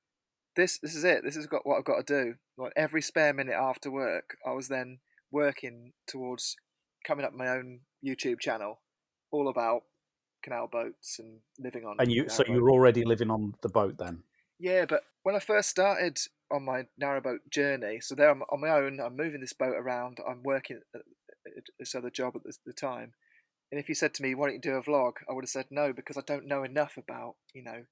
this 0.56 0.78
this 0.78 0.94
is 0.94 1.04
it. 1.04 1.22
This 1.24 1.36
is 1.36 1.46
got 1.46 1.66
what 1.66 1.78
I've 1.78 1.84
got 1.84 2.06
to 2.06 2.24
do. 2.24 2.34
Like 2.56 2.72
every 2.76 3.02
spare 3.02 3.32
minute 3.32 3.54
after 3.54 3.90
work, 3.90 4.36
I 4.46 4.52
was 4.52 4.68
then 4.68 4.98
working 5.30 5.92
towards 6.06 6.56
coming 7.04 7.24
up 7.24 7.32
my 7.32 7.48
own 7.48 7.80
YouTube 8.04 8.40
channel, 8.40 8.80
all 9.30 9.48
about 9.48 9.82
canal 10.42 10.68
boats 10.70 11.18
and 11.18 11.40
living 11.58 11.84
on. 11.84 11.96
And 11.98 12.10
you, 12.10 12.28
so 12.28 12.42
you 12.46 12.62
were 12.62 12.70
already 12.70 13.04
living 13.04 13.30
on 13.30 13.54
the 13.62 13.68
boat 13.68 13.96
then? 13.98 14.22
Yeah, 14.60 14.84
but 14.86 15.00
when 15.22 15.34
I 15.34 15.38
first 15.38 15.70
started 15.70 16.18
on 16.52 16.64
my 16.64 16.82
narrowboat 17.00 17.50
journey, 17.50 18.00
so 18.00 18.14
there 18.14 18.30
I'm 18.30 18.42
on 18.42 18.60
my 18.60 18.68
own. 18.68 19.00
I'm 19.00 19.16
moving 19.16 19.40
this 19.40 19.54
boat 19.54 19.74
around. 19.74 20.18
I'm 20.28 20.42
working 20.42 20.80
at 20.94 21.02
this 21.78 21.94
other 21.94 22.10
job 22.10 22.34
at 22.36 22.42
the 22.66 22.72
time. 22.74 23.14
And 23.72 23.80
if 23.80 23.88
you 23.88 23.94
said 23.94 24.12
to 24.14 24.22
me, 24.22 24.34
"Why 24.34 24.46
don't 24.46 24.56
you 24.56 24.60
do 24.60 24.74
a 24.74 24.82
vlog?" 24.82 25.14
I 25.28 25.32
would 25.32 25.44
have 25.44 25.50
said 25.50 25.66
no 25.70 25.94
because 25.94 26.18
I 26.18 26.22
don't 26.26 26.46
know 26.46 26.62
enough 26.62 26.98
about 26.98 27.36
you 27.54 27.62
know 27.62 27.84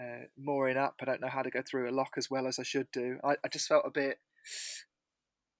uh, 0.00 0.26
mooring 0.38 0.76
up. 0.76 0.94
I 1.00 1.04
don't 1.04 1.20
know 1.20 1.28
how 1.28 1.42
to 1.42 1.50
go 1.50 1.62
through 1.62 1.90
a 1.90 1.92
lock 1.92 2.12
as 2.16 2.30
well 2.30 2.46
as 2.46 2.60
I 2.60 2.62
should 2.62 2.90
do. 2.92 3.18
I, 3.24 3.36
I 3.44 3.48
just 3.48 3.66
felt 3.66 3.84
a 3.84 3.90
bit. 3.90 4.18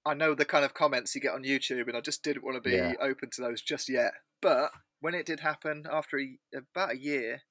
I 0.05 0.13
know 0.13 0.33
the 0.33 0.45
kind 0.45 0.63
of 0.63 0.73
comments 0.73 1.13
you 1.13 1.21
get 1.21 1.33
on 1.33 1.43
YouTube, 1.43 1.87
and 1.87 1.97
I 1.97 2.01
just 2.01 2.23
didn't 2.23 2.45
want 2.45 2.55
to 2.55 2.69
be 2.69 2.75
yeah. 2.75 2.93
open 3.01 3.29
to 3.31 3.41
those 3.41 3.61
just 3.61 3.89
yet. 3.89 4.13
But 4.41 4.71
when 5.01 5.13
it 5.13 5.25
did 5.25 5.41
happen, 5.41 5.83
after 5.91 6.17
a, 6.17 6.37
about 6.55 6.93
a 6.93 6.97
year, 6.97 7.41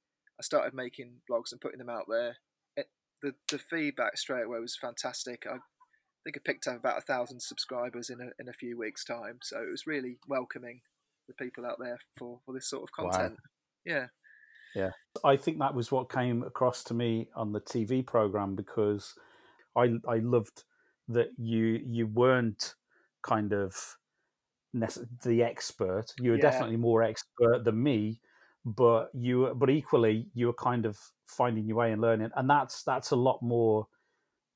I 0.40 0.42
started 0.42 0.73
making 0.73 1.21
vlogs 1.30 1.52
and 1.52 1.61
putting 1.61 1.78
them 1.78 1.90
out 1.90 2.07
there. 2.09 2.37
The 3.22 3.32
the 3.50 3.58
feedback 3.58 4.16
straight 4.16 4.44
away 4.44 4.60
was 4.60 4.76
fantastic. 4.76 5.44
I 5.46 5.58
think 6.25 6.37
I 6.37 6.40
picked 6.44 6.66
up 6.66 6.76
about 6.76 6.98
a 6.98 7.02
thousand 7.02 7.40
subscribers 7.40 8.10
in 8.10 8.20
a 8.20 8.30
in 8.40 8.48
a 8.48 8.52
few 8.52 8.78
weeks' 8.78 9.04
time, 9.04 9.38
so 9.42 9.58
it 9.58 9.70
was 9.70 9.87
really 9.87 10.18
welcoming 10.28 10.80
the 11.26 11.34
people 11.34 11.66
out 11.66 11.78
there 11.80 11.98
for 12.16 12.40
for 12.44 12.54
this 12.54 12.68
sort 12.68 12.82
of 12.84 12.92
content. 12.92 13.32
Wow. 13.32 13.94
Yeah. 13.94 14.06
Yeah, 14.75 14.90
I 15.25 15.37
think 15.37 15.58
that 15.58 15.75
was 15.75 15.90
what 15.90 16.12
came 16.12 16.42
across 16.42 16.84
to 16.84 16.94
me 16.94 17.28
on 17.34 17.52
the 17.52 17.60
TV 17.60 18.06
program 18.06 18.54
because 18.54 19.14
I 19.75 19.94
I 20.06 20.18
loved 20.18 20.64
that 21.08 21.28
you 21.38 21.80
you 21.87 22.06
weren't 22.06 22.75
kind 23.22 23.52
of 23.52 23.75
the 24.75 25.42
expert. 25.42 26.12
You 26.20 26.32
were 26.32 26.37
yeah. 26.37 26.42
definitely 26.42 26.76
more 26.76 27.02
expert 27.02 27.64
than 27.64 27.82
me, 27.82 28.20
but 28.76 29.10
you 29.14 29.52
but 29.56 29.70
equally 29.70 30.26
you're 30.34 30.52
kind 30.52 30.84
of 30.84 30.98
finding 31.26 31.66
your 31.66 31.76
way 31.76 31.92
and 31.92 32.00
learning, 32.00 32.30
and 32.37 32.48
that's 32.48 32.82
that's 32.82 33.10
a 33.10 33.16
lot 33.16 33.40
more 33.42 33.87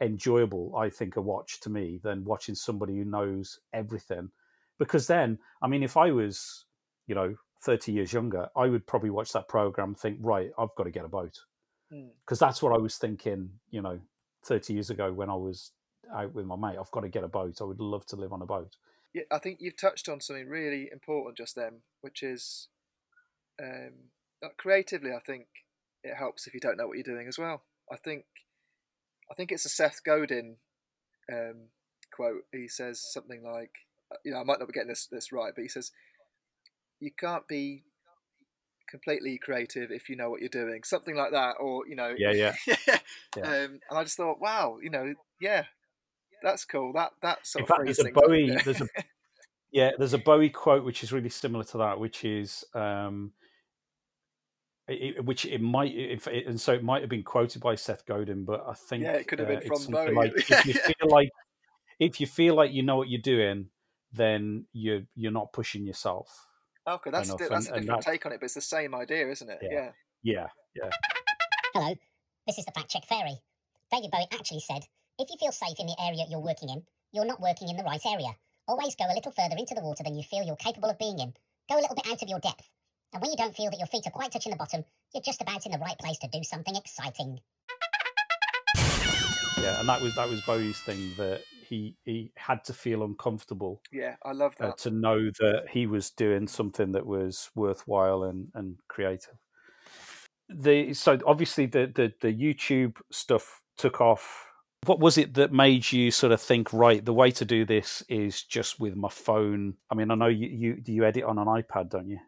enjoyable, 0.01 0.75
I 0.77 0.91
think, 0.91 1.17
a 1.17 1.21
watch 1.21 1.61
to 1.61 1.71
me 1.71 2.01
than 2.03 2.25
watching 2.25 2.55
somebody 2.55 2.97
who 2.97 3.05
knows 3.05 3.61
everything. 3.73 4.31
Because 4.79 5.07
then, 5.07 5.39
I 5.63 5.69
mean, 5.69 5.83
if 5.83 5.97
I 5.97 6.11
was, 6.11 6.67
you 7.07 7.15
know, 7.15 7.37
30 7.63 7.93
years 7.93 8.13
younger, 8.13 8.49
I 8.57 8.67
would 8.67 8.87
probably 8.87 9.11
watch 9.11 9.33
that 9.33 9.49
program 9.49 9.91
and 9.91 9.99
think, 9.99 10.19
right, 10.21 10.51
I've 10.59 10.75
got 10.77 10.85
to 10.85 10.91
get 10.91 11.05
a 11.05 11.09
boat. 11.09 11.39
Because 11.89 12.39
mm. 12.39 12.41
that's 12.41 12.63
what 12.63 12.73
I 12.73 12.79
was 12.79 12.97
thinking, 12.97 13.51
you 13.71 13.81
know, 13.81 14.01
30 14.45 14.73
years 14.73 14.91
ago 14.91 15.13
when 15.13 15.31
I 15.31 15.37
was 15.37 15.71
out 16.13 16.35
with 16.35 16.47
my 16.47 16.57
mate. 16.57 16.79
I've 16.79 16.91
got 16.91 17.03
to 17.03 17.09
get 17.09 17.23
a 17.23 17.29
boat. 17.29 17.59
I 17.61 17.65
would 17.65 17.81
love 17.81 18.05
to 18.07 18.17
live 18.17 18.33
on 18.33 18.43
a 18.43 18.47
boat. 18.47 18.77
Yeah, 19.15 19.23
I 19.31 19.39
think 19.39 19.59
you've 19.61 19.77
touched 19.77 20.09
on 20.09 20.21
something 20.21 20.49
really 20.49 20.89
important 20.91 21.37
just 21.37 21.55
then, 21.55 21.83
which 22.01 22.23
is 22.23 22.69
um, 23.61 23.93
creatively. 24.57 25.13
I 25.13 25.21
think 25.21 25.47
it 26.05 26.17
helps 26.17 26.47
if 26.47 26.55
you 26.55 26.61
don't 26.61 26.77
know 26.77 26.87
what 26.87 26.97
you're 26.97 27.05
doing 27.05 27.29
as 27.29 27.39
well. 27.39 27.63
I 27.91 27.97
think, 27.97 28.25
I 29.31 29.35
think 29.35 29.53
it's 29.53 29.67
a 29.67 29.69
Seth 29.69 30.01
Godin 30.05 30.57
um, 31.33 31.69
quote. 32.15 32.43
He 32.53 32.69
says 32.69 33.01
something 33.01 33.43
like, 33.43 33.71
uh, 34.13 34.17
you 34.25 34.33
know, 34.33 34.41
I 34.41 34.45
might 34.45 34.59
not 34.59 34.69
be 34.69 34.73
getting 34.73 34.89
this 34.89 35.07
this 35.07 35.33
right, 35.33 35.53
but 35.55 35.63
he 35.63 35.69
says, 35.69 35.93
"You 37.01 37.11
can't 37.19 37.47
be 37.49 37.85
completely 38.91 39.39
creative 39.39 39.91
if 39.91 40.09
you 40.09 40.17
know 40.17 40.31
what 40.31 40.41
you're 40.41 40.49
doing." 40.49 40.83
Something 40.85 41.17
like 41.17 41.33
that, 41.33 41.55
or 41.61 41.87
you 41.87 41.97
know, 41.97 42.15
yeah, 42.17 42.33
yeah. 42.33 42.55
yeah. 43.37 43.43
Um, 43.43 43.81
and 43.89 43.99
I 43.99 44.05
just 44.05 44.17
thought, 44.17 44.41
wow, 44.41 44.79
you 44.83 44.91
know, 44.91 45.15
yeah, 45.41 45.65
that's 46.43 46.65
cool. 46.65 46.93
That 46.95 47.13
that 47.23 47.47
sort 47.47 47.63
In 47.63 47.67
fact, 47.67 47.85
there's 47.85 47.99
a 48.01 48.11
Bowie. 48.11 48.57
There's 48.65 48.81
a 48.81 48.89
yeah, 49.71 49.93
there's 49.97 50.13
a 50.13 50.19
Bowie 50.19 50.51
quote 50.51 50.85
which 50.85 51.03
is 51.03 51.13
really 51.13 51.31
similar 51.31 51.65
to 51.65 51.79
that, 51.79 51.99
which 51.99 52.25
is. 52.25 52.65
Um, 52.75 53.33
it, 55.01 55.25
which 55.25 55.45
it 55.47 55.61
might, 55.61 55.95
if 55.95 56.27
it, 56.27 56.47
and 56.47 56.61
so 56.61 56.73
it 56.73 56.83
might 56.83 57.01
have 57.01 57.11
been 57.11 57.23
quoted 57.23 57.63
by 57.63 57.75
Seth 57.75 58.05
Godin, 58.07 58.45
but 58.45 58.65
I 58.67 58.75
think 58.75 59.05
yeah, 59.05 59.13
it 59.13 59.29
could 59.29 59.39
have 59.39 59.49
been 59.49 59.59
uh, 59.59 59.77
from 59.77 59.93
Bowie. 59.93 60.15
Like, 60.15 60.33
if 60.37 60.67
you 60.67 60.75
feel 60.75 60.95
like 61.09 61.31
if 61.99 62.21
you 62.21 62.27
feel 62.27 62.55
like 62.55 62.73
you 62.73 62.83
know 62.83 62.97
what 62.97 63.09
you're 63.09 63.21
doing, 63.21 63.67
then 64.13 64.67
you're 64.73 65.03
you're 65.15 65.33
not 65.33 65.53
pushing 65.53 65.87
yourself. 65.87 66.47
Okay, 66.87 67.11
that's 67.11 67.29
enough. 67.29 67.41
that's 67.49 67.69
and, 67.69 67.77
a 67.77 67.81
different 67.81 68.03
take 68.03 68.27
on 68.27 68.33
it, 68.33 68.41
but 68.41 68.47
it's 68.47 68.55
the 68.55 68.61
same 68.61 68.95
idea, 68.95 69.29
isn't 69.31 69.49
it? 69.49 69.59
Yeah. 69.63 69.71
yeah, 69.71 69.91
yeah, 70.23 70.47
yeah. 70.75 70.91
Hello, 71.75 71.95
this 72.47 72.59
is 72.59 72.65
the 72.65 72.73
Fact 72.73 72.91
Check 72.91 73.07
Fairy. 73.07 73.39
David 73.91 74.11
Bowie 74.11 74.27
actually 74.33 74.61
said 74.61 74.83
if 75.19 75.29
you 75.31 75.37
feel 75.39 75.53
safe 75.53 75.79
in 75.79 75.87
the 75.87 75.97
area 76.03 76.25
you're 76.29 76.41
working 76.41 76.71
in, 76.71 76.83
you're 77.13 77.27
not 77.27 77.41
working 77.41 77.69
in 77.69 77.77
the 77.77 77.85
right 77.85 78.05
area. 78.07 78.35
Always 78.67 78.97
go 78.97 79.05
a 79.05 79.15
little 79.15 79.33
further 79.33 79.57
into 79.57 79.75
the 79.75 79.83
water 79.83 80.03
than 80.03 80.15
you 80.15 80.23
feel 80.23 80.45
you're 80.45 80.57
capable 80.57 80.91
of 80.91 80.99
being 80.99 81.19
in. 81.19 81.35
Go 81.69 81.77
a 81.77 81.83
little 81.83 81.95
bit 81.95 82.07
out 82.09 82.23
of 82.23 82.29
your 82.29 82.41
depth. 82.41 82.71
And 83.13 83.21
when 83.21 83.31
you 83.31 83.37
don't 83.37 83.55
feel 83.55 83.71
that 83.71 83.79
your 83.79 83.87
feet 83.87 84.07
are 84.07 84.11
quite 84.11 84.33
touching 84.33 84.53
the 84.53 84.57
bottom, 84.57 84.85
you're 85.13 85.23
just 85.23 85.43
about 85.43 85.67
in 85.67 85.73
the 85.73 85.79
right 85.79 85.99
place 85.99 86.19
to 86.19 86.29
do 86.29 86.43
something 86.43 86.75
exciting. 86.75 87.41
Yeah, 89.61 89.79
and 89.79 89.89
that 89.89 90.01
was 90.01 90.15
that 90.15 90.29
was 90.29 90.41
Bowie's 90.41 90.81
thing 90.81 91.13
that 91.19 91.43
he 91.69 91.95
he 92.05 92.33
had 92.37 92.65
to 92.65 92.73
feel 92.73 93.05
uncomfortable. 93.05 93.83
Yeah, 93.93 94.17
I 94.25 94.33
love 94.33 94.55
uh, 94.59 94.67
that. 94.67 94.73
Uh, 94.73 94.77
to 94.77 94.91
know 94.91 95.31
that 95.41 95.67
he 95.71 95.87
was 95.87 96.11
doing 96.11 96.49
something 96.49 96.93
that 96.93 97.07
was 97.07 97.51
worthwhile 97.55 98.25
and, 98.25 98.49
and 98.55 98.77
creative. 98.89 99.37
The 100.49 100.95
so 100.95 101.19
obviously 101.27 101.67
the, 101.67 101.93
the 101.95 102.13
the 102.23 102.33
YouTube 102.33 102.97
stuff 103.11 103.63
took 103.77 104.01
off 104.01 104.47
what 104.87 104.99
was 104.99 105.17
it 105.17 105.35
that 105.35 105.53
made 105.53 105.93
you 105.93 106.11
sort 106.11 106.33
of 106.33 106.41
think, 106.41 106.73
right, 106.73 107.05
the 107.05 107.13
way 107.13 107.31
to 107.31 107.45
do 107.45 107.65
this 107.65 108.03
is 108.09 108.43
just 108.43 108.81
with 108.81 108.97
my 108.97 109.09
phone? 109.09 109.75
I 109.91 109.95
mean, 109.95 110.11
I 110.11 110.15
know 110.15 110.27
you, 110.27 110.49
you 110.49 110.83
you 110.85 111.05
edit 111.05 111.25
on 111.25 111.39
an 111.39 111.47
iPad, 111.47 111.91
don't 111.91 112.09
you? 112.09 112.19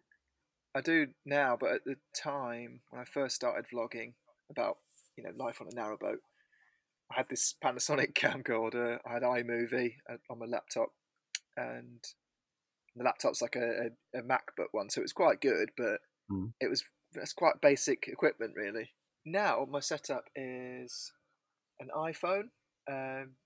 I 0.74 0.80
do 0.80 1.08
now, 1.24 1.56
but 1.58 1.72
at 1.72 1.84
the 1.84 1.96
time 2.20 2.80
when 2.90 3.00
I 3.00 3.04
first 3.04 3.36
started 3.36 3.66
vlogging 3.72 4.14
about 4.50 4.78
you 5.16 5.24
know 5.24 5.30
life 5.36 5.60
on 5.60 5.68
a 5.68 5.70
narrowboat, 5.70 6.18
I 7.10 7.16
had 7.16 7.28
this 7.28 7.54
Panasonic 7.62 8.14
camcorder. 8.14 8.98
I 9.06 9.14
had 9.14 9.22
iMovie 9.22 9.94
uh, 10.10 10.16
on 10.28 10.40
my 10.40 10.46
laptop, 10.46 10.90
and 11.56 12.02
the 12.96 13.04
laptop's 13.04 13.42
like 13.42 13.56
a, 13.56 13.90
a, 14.14 14.18
a 14.18 14.22
MacBook 14.22 14.68
one, 14.72 14.90
so 14.90 15.00
it 15.00 15.04
was 15.04 15.12
quite 15.12 15.40
good, 15.40 15.70
but 15.76 16.00
mm. 16.30 16.52
it 16.60 16.68
was 16.68 16.82
it's 17.14 17.32
quite 17.32 17.60
basic 17.60 18.08
equipment 18.08 18.54
really. 18.56 18.90
Now 19.24 19.66
my 19.70 19.80
setup 19.80 20.24
is 20.34 21.12
an 21.80 21.88
iPhone. 21.96 22.48
Um, 22.90 23.36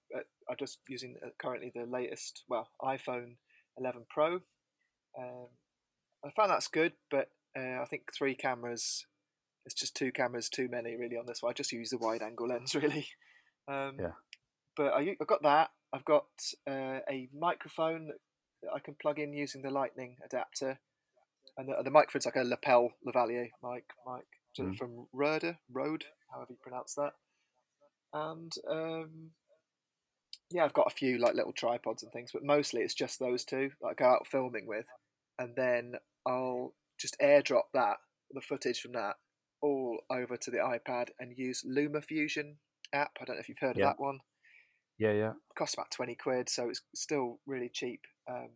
I'm 0.50 0.56
just 0.58 0.78
using 0.88 1.16
uh, 1.24 1.28
currently 1.38 1.70
the 1.74 1.84
latest, 1.84 2.44
well, 2.48 2.70
iPhone 2.82 3.36
11 3.76 4.06
Pro. 4.08 4.40
Um, 5.18 5.48
I 6.24 6.30
found 6.30 6.50
that's 6.50 6.68
good, 6.68 6.92
but 7.10 7.30
uh, 7.56 7.80
I 7.80 7.84
think 7.88 8.12
three 8.16 8.34
cameras, 8.34 9.06
it's 9.64 9.74
just 9.74 9.94
two 9.94 10.12
cameras 10.12 10.48
too 10.48 10.68
many 10.68 10.96
really 10.96 11.16
on 11.16 11.26
this 11.26 11.42
one. 11.42 11.50
I 11.50 11.54
just 11.54 11.72
use 11.72 11.90
the 11.90 11.98
wide 11.98 12.22
angle 12.22 12.48
lens 12.48 12.74
really. 12.74 13.08
Um, 13.68 13.96
yeah. 13.98 14.12
But 14.76 14.94
I, 14.94 15.16
have 15.18 15.28
got 15.28 15.42
that. 15.42 15.70
I've 15.92 16.04
got 16.04 16.26
uh, 16.68 17.00
a 17.10 17.28
microphone 17.36 18.10
that 18.62 18.70
I 18.74 18.78
can 18.78 18.96
plug 19.00 19.18
in 19.18 19.32
using 19.32 19.62
the 19.62 19.70
Lightning 19.70 20.16
adapter. 20.24 20.78
And 21.56 21.68
the, 21.68 21.82
the 21.82 21.90
microphone's 21.90 22.26
like 22.26 22.36
a 22.36 22.44
lapel 22.44 22.92
lavalier 23.06 23.50
mic, 23.62 23.84
mic 24.06 24.26
mm. 24.60 24.76
from 24.76 25.08
Rode, 25.12 25.56
Rode, 25.72 26.04
however 26.32 26.50
you 26.50 26.58
pronounce 26.62 26.94
that 26.94 27.14
and 28.12 28.52
um, 28.70 29.30
yeah, 30.50 30.64
I've 30.64 30.72
got 30.72 30.86
a 30.86 30.94
few 30.94 31.18
like 31.18 31.34
little 31.34 31.52
tripods 31.52 32.02
and 32.02 32.12
things, 32.12 32.30
but 32.32 32.44
mostly 32.44 32.82
it's 32.82 32.94
just 32.94 33.18
those 33.18 33.44
two 33.44 33.70
that 33.80 33.88
I 33.88 33.94
go 33.94 34.06
out 34.06 34.26
filming 34.26 34.66
with, 34.66 34.86
and 35.38 35.54
then 35.56 35.94
I'll 36.26 36.74
just 36.98 37.16
airdrop 37.22 37.64
that 37.74 37.96
the 38.30 38.40
footage 38.40 38.80
from 38.80 38.92
that 38.92 39.16
all 39.62 39.98
over 40.10 40.36
to 40.36 40.50
the 40.50 40.58
iPad 40.58 41.08
and 41.18 41.36
use 41.36 41.64
LumaFusion 41.68 42.56
app. 42.92 43.12
I 43.20 43.24
don't 43.24 43.36
know 43.36 43.40
if 43.40 43.48
you've 43.48 43.58
heard 43.58 43.76
yeah. 43.76 43.86
of 43.90 43.96
that 43.96 44.02
one. 44.02 44.20
Yeah, 44.98 45.12
yeah. 45.12 45.32
costs 45.56 45.74
about 45.74 45.90
twenty 45.92 46.16
quid, 46.16 46.48
so 46.48 46.68
it's 46.68 46.82
still 46.94 47.38
really 47.46 47.70
cheap. 47.72 48.00
Um, 48.28 48.50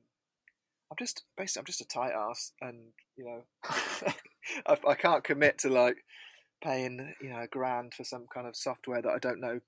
I'm 0.90 0.96
just 0.98 1.22
basically 1.36 1.60
I'm 1.60 1.66
just 1.66 1.80
a 1.80 1.86
tight 1.86 2.12
ass, 2.12 2.52
and 2.60 2.92
you 3.16 3.24
know, 3.24 3.42
I, 4.66 4.76
I 4.88 4.94
can't 4.94 5.22
commit 5.24 5.58
to 5.58 5.68
like 5.68 5.98
paying 6.62 7.14
you 7.20 7.30
know 7.30 7.40
a 7.40 7.46
grand 7.46 7.94
for 7.94 8.04
some 8.04 8.26
kind 8.32 8.46
of 8.46 8.56
software 8.56 9.00
that 9.02 9.12
I 9.12 9.18
don't 9.18 9.40
know 9.40 9.60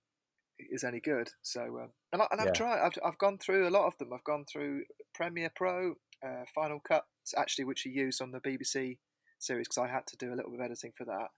is 0.58 0.84
any 0.84 1.00
good. 1.00 1.30
So 1.42 1.62
um, 1.62 1.90
and, 2.12 2.22
I, 2.22 2.26
and 2.32 2.40
I've 2.40 2.46
Yeah. 2.48 2.52
tried. 2.52 2.84
I've 2.84 2.98
I've 3.04 3.18
gone 3.18 3.38
through 3.38 3.68
a 3.68 3.70
lot 3.70 3.86
of 3.86 3.96
them. 3.98 4.12
I've 4.12 4.24
gone 4.24 4.44
through 4.44 4.84
Premiere 5.14 5.52
Pro, 5.54 5.94
uh, 6.24 6.44
Final 6.54 6.80
Cut, 6.80 7.04
actually, 7.36 7.64
which 7.64 7.84
you 7.84 7.92
used 7.92 8.22
on 8.22 8.30
the 8.30 8.40
BBC 8.40 8.98
series 9.38 9.68
because 9.68 9.78
I 9.78 9.88
had 9.88 10.06
to 10.08 10.16
do 10.16 10.32
a 10.32 10.36
little 10.36 10.50
bit 10.50 10.60
of 10.60 10.66
editing 10.66 10.92
for 10.96 11.04
that. 11.04 11.28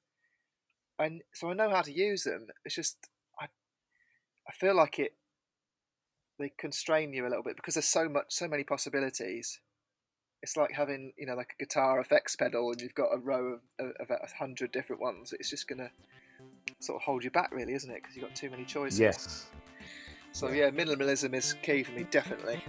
And 0.99 1.23
so 1.35 1.51
I 1.51 1.55
know 1.55 1.71
how 1.71 1.83
to 1.83 1.93
use 1.93 2.23
them. 2.23 2.47
It's 2.65 2.75
just 2.75 2.97
I 3.39 3.47
I 4.49 4.53
feel 4.53 4.75
like 4.75 4.99
it 4.99 5.15
they 6.39 6.53
constrain 6.59 7.13
you 7.13 7.27
a 7.27 7.29
little 7.29 7.43
bit 7.43 7.57
because 7.57 7.75
there's 7.75 7.87
so 7.87 8.09
much 8.09 8.27
so 8.31 8.49
many 8.49 8.65
possibilities. 8.65 9.61
It's 10.43 10.57
like 10.57 10.73
having 10.73 11.13
you 11.19 11.27
know 11.27 11.35
like 11.35 11.55
a 11.59 11.63
guitar 11.63 12.01
effects 12.01 12.37
pedal 12.37 12.71
and 12.71 12.81
you've 12.81 12.95
got 12.95 13.13
a 13.13 13.19
row 13.19 13.59
of, 13.79 13.93
of 14.01 14.11
a 14.11 14.27
hundred 14.39 14.73
different 14.73 15.03
ones. 15.03 15.35
It's 15.39 15.51
just 15.51 15.69
gonna 15.69 15.91
sort 16.81 16.97
of 16.97 17.03
hold 17.03 17.25
you 17.25 17.31
back, 17.31 17.53
really, 17.53 17.75
isn't 17.75 17.91
it? 17.91 18.03
Because 18.03 18.17
you've 18.17 18.25
got 18.25 18.35
too 18.35 18.51
many 18.51 18.65
choices. 18.65 19.01
Yes. 19.01 19.47
So 20.33 20.49
yeah, 20.49 20.71
minimalism 20.71 21.35
is 21.35 21.55
key 21.63 21.83
for 21.83 21.93
me, 21.93 22.07
definitely. 22.11 22.63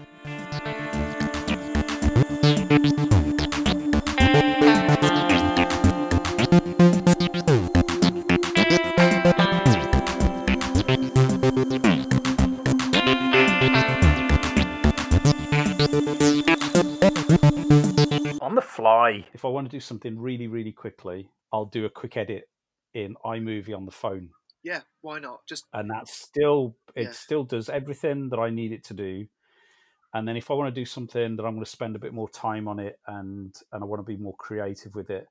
If 19.38 19.46
I 19.46 19.50
want 19.50 19.70
to 19.70 19.78
do 19.78 19.80
something 19.80 20.18
really, 20.18 20.48
really 20.48 20.72
quickly, 20.72 21.30
I'll 21.54 21.66
do 21.66 21.86
a 21.86 21.92
quick 21.92 22.18
edit 22.18 22.50
in 22.96 23.16
iMovie 23.24 23.78
on 23.78 23.86
the 23.86 23.92
phone. 23.92 24.32
Yeah, 24.64 24.82
why 25.02 25.20
not? 25.20 25.46
Just 25.46 25.66
and 25.74 25.92
that 25.92 26.08
still 26.08 26.76
it 26.96 27.04
Yeah. 27.04 27.12
still 27.12 27.44
does 27.44 27.70
everything 27.70 28.30
that 28.30 28.40
I 28.40 28.50
need 28.50 28.72
it 28.72 28.84
to 28.86 28.96
do. 28.96 29.28
And 30.16 30.28
then 30.28 30.38
if 30.38 30.50
I 30.50 30.56
want 30.56 30.74
to 30.74 30.82
do 30.82 30.86
something 30.86 31.36
that 31.36 31.46
I'm 31.46 31.54
going 31.54 31.64
to 31.64 31.70
spend 31.70 31.96
a 31.96 32.00
bit 32.00 32.16
more 32.16 32.28
time 32.30 32.68
on 32.68 32.80
it 32.80 33.00
and 33.06 33.56
and 33.72 33.84
I 33.84 33.86
want 33.86 34.00
to 34.00 34.12
be 34.12 34.18
more 34.18 34.36
creative 34.38 34.96
with 34.96 35.12
it, 35.12 35.28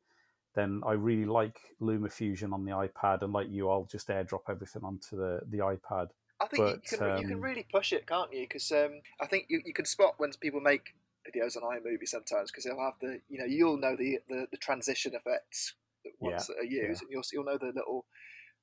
then 0.54 0.82
I 0.86 0.92
really 0.92 1.24
like 1.24 1.58
LumaFusion 1.80 2.52
on 2.52 2.64
the 2.64 2.70
iPad. 2.70 3.22
And 3.22 3.32
like 3.32 3.50
you, 3.50 3.68
I'll 3.68 3.88
just 3.90 4.06
airdrop 4.06 4.48
everything 4.48 4.84
onto 4.84 5.16
the 5.16 5.40
the 5.50 5.58
iPad. 5.58 6.10
I 6.40 6.46
think 6.46 6.62
But, 6.62 6.92
you 6.92 6.98
can 6.98 7.18
you 7.18 7.26
can 7.26 7.38
um, 7.38 7.42
really 7.42 7.66
push 7.72 7.92
it, 7.92 8.06
can't 8.06 8.32
you? 8.32 8.42
Because 8.42 8.70
um, 8.70 9.00
I 9.20 9.26
think 9.26 9.46
you, 9.48 9.62
you 9.64 9.72
can 9.72 9.84
spot 9.84 10.14
when 10.18 10.30
people 10.40 10.60
make 10.60 10.94
videos 11.26 11.56
on 11.56 11.62
iMovie 11.62 12.06
sometimes 12.06 12.50
because 12.50 12.64
they'll 12.64 12.80
have 12.80 12.94
the 13.00 13.20
you 13.28 13.38
know 13.38 13.44
you'll 13.44 13.78
know 13.78 13.96
the 13.96 14.18
the, 14.28 14.46
the 14.50 14.56
transition 14.58 15.12
effects 15.14 15.74
that 16.04 16.12
ones 16.20 16.46
that 16.46 16.58
are 16.58 16.64
used, 16.64 17.02
and 17.02 17.10
you'll 17.10 17.22
you'll 17.32 17.44
know 17.44 17.58
the 17.58 17.72
little 17.74 18.06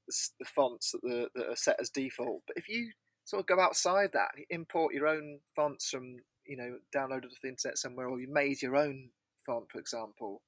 the, 0.08 0.14
the 0.40 0.46
fonts 0.46 0.92
that 0.92 1.02
the 1.02 1.30
that 1.36 1.50
are 1.50 1.56
set 1.56 1.80
as 1.80 1.90
default. 1.90 2.42
But 2.48 2.58
if 2.58 2.70
you 2.70 2.92
sort 3.26 3.42
of 3.42 3.46
go 3.48 3.60
outside 3.60 4.12
that, 4.14 4.30
and 4.36 4.46
import 4.50 4.94
your 4.94 5.08
own 5.08 5.40
fonts 5.56 5.90
from 5.90 6.18
you 6.46 6.58
know 6.58 6.78
downloaded 6.96 7.26
off 7.26 7.42
the 7.42 7.50
internet 7.50 7.78
somewhere, 7.78 8.08
or 8.08 8.20
you 8.20 8.28
made 8.32 8.62
your 8.62 8.76
own 8.76 9.10
font, 9.46 9.72
for 9.72 9.80
example, 9.80 10.42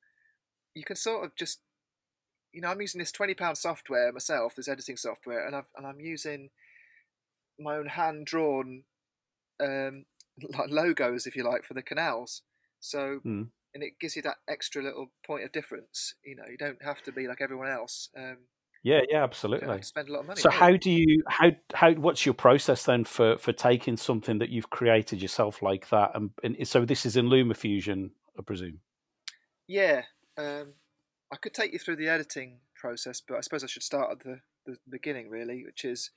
you 0.74 0.84
can 0.84 0.96
sort 0.96 1.26
of 1.26 1.36
just 1.36 1.60
you 2.52 2.62
know 2.62 2.70
I'm 2.70 2.82
using 2.82 3.00
this 3.00 3.12
twenty 3.12 3.34
pound 3.34 3.58
software 3.58 4.12
myself, 4.12 4.56
this 4.56 4.68
editing 4.68 4.98
software, 4.98 5.46
and 5.46 5.56
I've 5.56 5.70
and 5.76 5.86
I'm 5.86 6.00
using 6.00 6.50
my 7.60 7.76
own 7.76 7.88
hand 7.88 8.26
drawn 8.26 8.84
um, 9.62 10.06
logos, 10.70 11.26
if 11.28 11.36
you 11.36 11.44
like, 11.44 11.64
for 11.64 11.74
the 11.74 11.82
canals. 11.82 12.42
So 12.80 13.20
Hmm. 13.24 13.44
and 13.74 13.84
it 13.84 14.00
gives 14.00 14.16
you 14.16 14.22
that 14.22 14.38
extra 14.48 14.82
little 14.82 15.12
point 15.26 15.44
of 15.44 15.52
difference. 15.52 16.16
You 16.24 16.36
know, 16.36 16.46
you 16.50 16.58
don't 16.58 16.82
have 16.84 17.02
to 17.04 17.12
be 17.12 17.28
like 17.28 17.42
everyone 17.42 17.70
else. 17.70 18.10
Um, 18.18 18.38
Yeah, 18.84 19.02
yeah, 19.10 19.24
absolutely. 19.24 19.82
spend 19.82 20.10
a 20.10 20.14
lot 20.14 20.20
of 20.22 20.28
money. 20.28 20.42
So 20.42 20.52
you? 20.52 20.58
how 20.58 20.78
do 20.78 20.92
you 20.92 21.24
how 21.28 21.52
how 21.74 21.94
what's 21.94 22.26
your 22.26 22.36
process 22.36 22.86
then 22.86 23.04
for 23.04 23.38
for 23.38 23.52
taking 23.52 23.98
something 23.98 24.40
that 24.40 24.50
you've 24.50 24.70
created 24.70 25.22
yourself 25.22 25.62
like 25.62 25.90
that 25.90 26.12
and, 26.14 26.30
and 26.44 26.68
so 26.68 26.86
this 26.86 27.06
is 27.06 27.18
in 27.18 27.26
LumaFusion, 27.28 28.12
I 28.38 28.42
presume. 28.44 28.80
Yeah, 29.68 30.04
um, 30.38 30.74
I 31.32 31.38
could 31.38 31.54
take 31.54 31.74
you 31.74 31.80
through 31.80 31.96
the 31.96 32.08
editing 32.08 32.60
process, 32.76 33.22
but 33.22 33.38
I 33.38 33.42
suppose 33.42 33.64
I 33.64 33.68
should 33.68 33.84
start 33.84 34.12
at 34.12 34.20
the, 34.20 34.40
the 34.66 34.78
beginning, 34.90 35.30
really, 35.30 35.64
which 35.66 35.84
is 35.84 36.12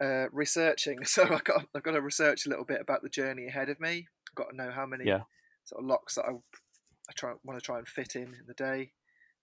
uh, 0.00 0.26
researching. 0.32 0.98
So 1.04 1.24
I 1.24 1.40
got 1.44 1.66
I've 1.74 1.82
got 1.82 1.92
to 1.92 2.00
research 2.00 2.46
a 2.46 2.48
little 2.48 2.64
bit 2.64 2.80
about 2.80 3.02
the 3.02 3.08
journey 3.08 3.46
ahead 3.46 3.68
of 3.68 3.80
me. 3.80 4.06
I've 4.30 4.34
got 4.34 4.50
to 4.50 4.56
know 4.56 4.70
how 4.70 4.86
many 4.86 5.04
Yeah. 5.04 5.22
sort 5.64 5.82
of 5.82 5.88
locks 5.88 6.14
that 6.14 6.24
I, 6.24 6.32
I 6.32 7.12
try 7.16 7.34
want 7.44 7.58
to 7.58 7.64
try 7.64 7.78
and 7.78 7.88
fit 7.88 8.16
in 8.16 8.22
in 8.34 8.44
the 8.46 8.54
day, 8.54 8.92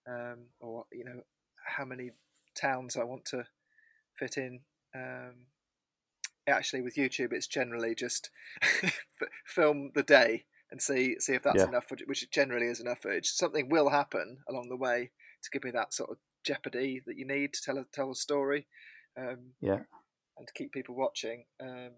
um, 0.08 0.48
or 0.60 0.86
you 0.92 1.04
know 1.06 1.22
how 1.78 1.86
many 1.86 2.12
towns 2.56 2.96
I 2.96 3.04
want 3.04 3.26
to 3.26 3.46
fit 4.18 4.38
in. 4.38 4.62
Um, 4.96 5.48
actually, 6.48 6.82
with 6.82 6.96
YouTube, 6.96 7.34
it's 7.34 7.48
generally 7.48 7.94
just 7.94 8.30
film 9.46 9.92
the 9.94 10.04
day 10.04 10.46
and 10.72 10.82
see 10.82 11.16
see 11.20 11.34
if 11.34 11.44
that's 11.44 11.62
Yeah. 11.62 11.68
enough 11.68 11.88
footage, 11.88 12.08
which 12.08 12.30
generally 12.32 12.68
is 12.68 12.80
enough 12.80 13.02
footage. 13.02 13.28
Something 13.28 13.70
will 13.70 13.90
happen 13.90 14.38
along 14.50 14.70
the 14.70 14.78
way 14.78 15.12
to 15.44 15.50
give 15.52 15.64
me 15.64 15.72
that 15.72 15.94
sort 15.94 16.10
of 16.10 16.18
jeopardy 16.44 17.02
that 17.06 17.18
you 17.18 17.26
need 17.28 17.54
to 17.54 17.62
tell 17.62 17.78
a 17.78 17.86
tell 17.94 18.12
a 18.12 18.16
story, 18.16 18.68
um, 19.18 19.54
Yeah. 19.62 19.80
And 20.38 20.48
to 20.48 20.54
keep 20.54 20.72
people 20.72 20.96
watching. 20.96 21.46
Um, 21.62 21.92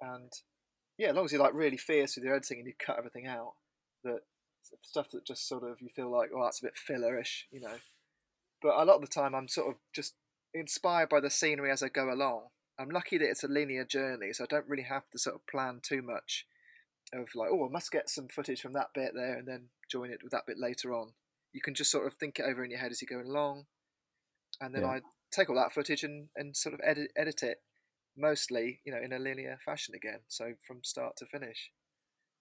and 0.00 0.32
yeah, 0.98 1.08
as 1.08 1.16
long 1.16 1.24
as 1.24 1.32
you're 1.32 1.42
like 1.42 1.54
really 1.54 1.76
fierce 1.76 2.16
with 2.16 2.24
your 2.24 2.34
editing 2.34 2.58
and 2.58 2.66
you 2.66 2.74
cut 2.78 2.98
everything 2.98 3.26
out, 3.26 3.54
that 4.04 4.20
stuff 4.82 5.10
that 5.12 5.26
just 5.26 5.48
sort 5.48 5.62
of 5.64 5.80
you 5.80 5.88
feel 5.88 6.10
like, 6.10 6.30
oh, 6.34 6.44
that's 6.44 6.60
a 6.60 6.64
bit 6.64 6.74
fillerish, 6.76 7.44
you 7.50 7.60
know. 7.60 7.76
But 8.62 8.76
a 8.76 8.84
lot 8.84 8.96
of 8.96 9.02
the 9.02 9.06
time, 9.06 9.34
I'm 9.34 9.48
sort 9.48 9.68
of 9.68 9.74
just 9.94 10.14
inspired 10.54 11.08
by 11.08 11.20
the 11.20 11.30
scenery 11.30 11.70
as 11.70 11.82
I 11.82 11.88
go 11.88 12.12
along. 12.12 12.48
I'm 12.78 12.90
lucky 12.90 13.18
that 13.18 13.28
it's 13.28 13.44
a 13.44 13.48
linear 13.48 13.84
journey, 13.84 14.32
so 14.32 14.44
I 14.44 14.46
don't 14.48 14.68
really 14.68 14.82
have 14.84 15.08
to 15.10 15.18
sort 15.18 15.36
of 15.36 15.46
plan 15.46 15.80
too 15.82 16.02
much 16.02 16.46
of 17.12 17.28
like, 17.34 17.48
oh, 17.52 17.66
I 17.66 17.70
must 17.70 17.92
get 17.92 18.10
some 18.10 18.28
footage 18.28 18.60
from 18.60 18.72
that 18.72 18.88
bit 18.94 19.12
there 19.14 19.36
and 19.38 19.46
then 19.46 19.68
join 19.90 20.10
it 20.10 20.20
with 20.22 20.32
that 20.32 20.46
bit 20.46 20.58
later 20.58 20.92
on. 20.92 21.12
You 21.52 21.60
can 21.60 21.74
just 21.74 21.90
sort 21.90 22.06
of 22.06 22.14
think 22.14 22.38
it 22.38 22.44
over 22.44 22.64
in 22.64 22.70
your 22.70 22.80
head 22.80 22.90
as 22.90 23.00
you're 23.00 23.16
going 23.16 23.30
along, 23.30 23.66
and 24.60 24.74
then 24.74 24.82
Yeah. 24.82 24.88
I 24.88 25.00
take 25.30 25.48
all 25.48 25.56
that 25.56 25.72
footage 25.72 26.02
and, 26.02 26.28
and 26.36 26.56
sort 26.56 26.74
of 26.74 26.80
edit 26.84 27.12
edit 27.16 27.42
it 27.42 27.62
mostly, 28.16 28.80
you 28.84 28.92
know, 28.92 29.00
in 29.02 29.12
a 29.12 29.18
linear 29.18 29.58
fashion 29.64 29.94
again. 29.94 30.20
So 30.28 30.52
from 30.66 30.82
start 30.82 31.16
to 31.18 31.26
finish. 31.26 31.70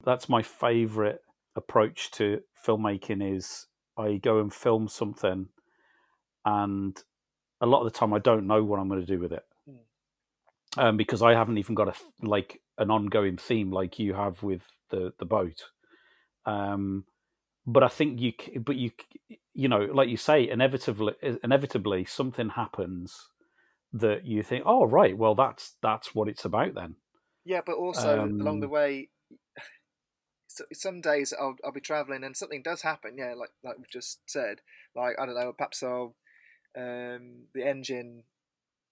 That's 0.03 0.29
my 0.29 0.41
favorite 0.41 1.21
approach 1.55 2.11
to 2.11 2.41
filmmaking 2.65 3.35
is 3.35 3.67
I 3.97 4.17
go 4.17 4.39
and 4.39 4.53
film 4.53 4.87
something 4.87 5.47
and 6.43 6.97
a 7.61 7.65
lot 7.65 7.85
of 7.85 7.91
the 7.91 7.97
time 7.97 8.13
I 8.13 8.19
don't 8.19 8.47
know 8.47 8.63
what 8.63 8.79
I'm 8.79 8.89
going 8.89 9.05
to 9.05 9.05
do 9.05 9.19
with 9.19 9.31
it. 9.31 9.43
Mm. 9.69 10.83
Um, 10.83 10.97
because 10.97 11.21
I 11.21 11.33
haven't 11.33 11.57
even 11.57 11.75
got 11.75 11.87
a 11.87 11.93
like 12.25 12.61
an 12.77 12.91
ongoing 12.91 13.37
theme 13.37 13.71
like 13.71 13.97
you 13.97 14.13
have 14.13 14.43
with 14.43 14.61
the 14.89 15.13
the 15.19 15.25
boat. 15.25 15.63
Um, 16.45 17.05
but 17.65 17.81
I 17.81 17.87
think 17.87 18.21
you, 18.21 18.33
but 18.59 18.75
you, 18.75 18.91
you 19.53 19.67
know, 19.67 19.79
like 19.79 20.09
you 20.09 20.17
say, 20.17 20.47
inevitably, 20.47 21.13
inevitably, 21.43 22.05
something 22.05 22.49
happens 22.49 23.29
that 23.93 24.25
you 24.25 24.43
think, 24.43 24.63
oh 24.65 24.85
right, 24.85 25.17
well 25.17 25.35
that's 25.35 25.75
that's 25.81 26.13
what 26.15 26.27
it's 26.27 26.45
about 26.45 26.73
then. 26.75 26.95
Yeah, 27.45 27.61
but 27.65 27.75
also 27.77 28.23
along 28.25 28.59
the 28.59 28.67
Um, 28.67 28.71
way, 28.71 29.09
so- 30.47 30.65
some 30.73 31.01
days 31.01 31.33
I'll 31.39 31.55
I'll 31.63 31.71
be 31.71 31.81
traveling 31.81 32.23
and 32.23 32.35
something 32.35 32.61
does 32.63 32.81
happen. 32.81 33.17
Yeah, 33.17 33.33
like 33.35 33.51
like 33.63 33.77
we 33.77 33.85
just 33.91 34.19
said, 34.27 34.61
like 34.95 35.15
I 35.19 35.25
don't 35.25 35.35
know, 35.35 35.53
perhaps 35.53 35.83
I'll 35.83 36.15
um, 36.77 37.45
the 37.53 37.65
engine 37.65 38.23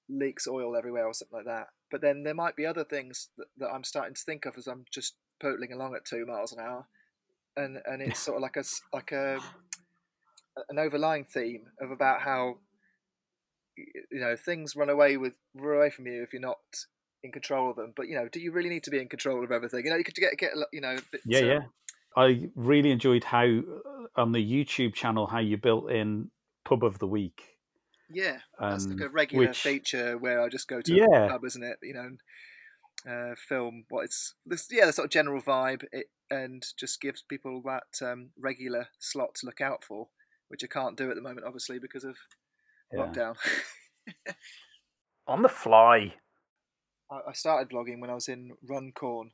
leaks 0.10 0.48
oil 0.48 0.76
everywhere 0.76 1.06
or 1.08 1.14
something 1.14 1.38
like 1.38 1.46
that. 1.46 1.68
But 1.92 2.02
then 2.02 2.24
there 2.24 2.34
might 2.34 2.56
be 2.56 2.66
other 2.66 2.84
things 2.84 3.30
that, 3.38 3.48
that 3.58 3.70
I'm 3.70 3.84
starting 3.84 4.16
to 4.16 4.22
think 4.22 4.46
of 4.46 4.58
as 4.58 4.68
I'm 4.68 4.86
just 4.92 5.16
pootling 5.42 5.74
along 5.74 5.96
at 5.96 6.06
two 6.06 6.26
miles 6.26 6.54
an 6.54 6.60
hour, 6.60 6.88
and 7.56 7.80
and 7.86 8.02
it's 8.02 8.20
sort 8.20 8.38
of 8.38 8.42
like 8.42 8.56
a 8.58 8.64
like 8.94 9.12
a 9.12 9.40
an 10.70 10.78
overlying 10.80 11.26
theme 11.26 11.66
of 11.82 11.92
about 11.92 12.22
how 12.22 12.58
you 13.78 14.20
know 14.20 14.36
things 14.36 14.76
run 14.76 14.90
away 14.90 15.18
with 15.18 15.34
run 15.56 15.78
away 15.78 15.90
from 15.90 16.08
you 16.08 16.24
if 16.24 16.34
you're 16.34 16.42
not 16.42 16.58
in 17.24 17.32
control 17.32 17.70
of 17.70 17.76
them. 17.76 17.94
But 17.96 18.08
you 18.08 18.16
know, 18.16 18.28
do 18.28 18.40
you 18.40 18.52
really 18.52 18.70
need 18.70 18.84
to 18.84 18.92
be 18.92 19.00
in 19.00 19.08
control 19.10 19.44
of 19.44 19.52
everything? 19.52 19.86
You 19.86 19.92
know, 19.92 19.98
you 19.98 20.04
could 20.04 20.16
get 20.16 20.38
get 20.38 20.52
you 20.72 20.82
know. 20.82 20.98
bit, 21.12 21.22
Yeah, 21.26 21.40
um, 21.40 21.46
yeah. 21.48 21.62
I 22.16 22.50
really 22.56 22.92
enjoyed 22.92 23.24
how 23.24 23.46
uh, 23.46 24.06
on 24.22 24.32
the 24.34 24.40
YouTube 24.40 24.94
channel 24.94 25.28
how 25.28 25.40
you 25.40 25.58
built 25.58 25.90
in 25.92 26.30
pub 26.64 26.84
of 26.84 27.00
the 27.00 27.08
week. 27.08 27.42
yeah. 28.10 28.40
That's 28.60 28.86
like 28.86 29.02
Um, 29.02 29.08
a 29.08 29.10
regular 29.10 29.48
which- 29.48 29.62
feature 29.62 30.18
where 30.18 30.40
I 30.42 30.50
just 30.50 30.68
go 30.68 30.82
to 30.82 30.94
Yeah. 30.96 31.26
a 31.26 31.30
pub, 31.30 31.44
isn't 31.46 31.64
it? 31.64 31.80
You 31.82 31.94
know, 31.96 32.02
and, 32.12 32.20
uh, 33.08 33.36
film 33.36 33.86
what 33.90 34.06
it's 34.06 34.36
this 34.46 34.68
yeah, 34.72 34.86
the 34.86 34.94
sort 34.94 35.06
of 35.06 35.12
general 35.12 35.42
vibe, 35.42 35.84
it, 35.92 36.08
and 36.30 36.64
just 36.78 37.02
gives 37.02 37.22
people 37.24 37.62
that 37.66 38.02
um, 38.08 38.30
regular 38.40 38.90
slot 39.00 39.34
to 39.36 39.46
look 39.48 39.60
out 39.62 39.84
for, 39.84 40.10
which 40.50 40.64
I 40.64 40.68
can't 40.68 40.96
do 40.96 41.10
at 41.10 41.16
the 41.16 41.22
moment, 41.22 41.46
obviously 41.48 41.80
because 41.80 42.04
of 42.04 42.16
Yeah. 42.94 43.06
lockdown. 43.06 43.36
On 45.28 45.42
the 45.42 45.50
fly. 45.50 46.16
I, 47.12 47.30
I 47.30 47.34
started 47.34 47.70
blogging 47.70 48.00
when 48.00 48.10
I 48.10 48.16
was 48.16 48.28
in 48.28 48.52
Runcorn 48.68 49.32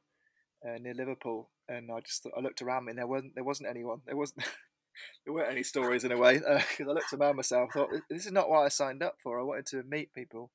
uh, 0.65 0.77
near 0.79 0.93
Liverpool, 0.93 1.49
and 1.67 1.91
I 1.91 1.99
just 2.01 2.27
I 2.35 2.41
looked 2.41 2.61
around 2.61 2.85
me 2.85 2.91
and 2.91 2.99
there 2.99 3.07
wasn't 3.07 3.35
there 3.35 3.43
wasn't 3.43 3.69
anyone. 3.69 4.01
There 4.05 4.15
wasn't 4.15 4.43
there 5.25 5.33
weren't 5.33 5.51
any 5.51 5.63
stories 5.63 6.03
in 6.03 6.11
a 6.11 6.17
way 6.17 6.35
because 6.35 6.87
uh, 6.87 6.91
I 6.91 6.93
looked 6.93 7.13
around 7.13 7.35
myself. 7.35 7.71
thought 7.73 7.89
this 8.09 8.25
is 8.25 8.31
not 8.31 8.49
what 8.49 8.61
I 8.61 8.69
signed 8.69 9.03
up 9.03 9.15
for. 9.21 9.39
I 9.39 9.43
wanted 9.43 9.65
to 9.67 9.83
meet 9.83 10.13
people, 10.13 10.51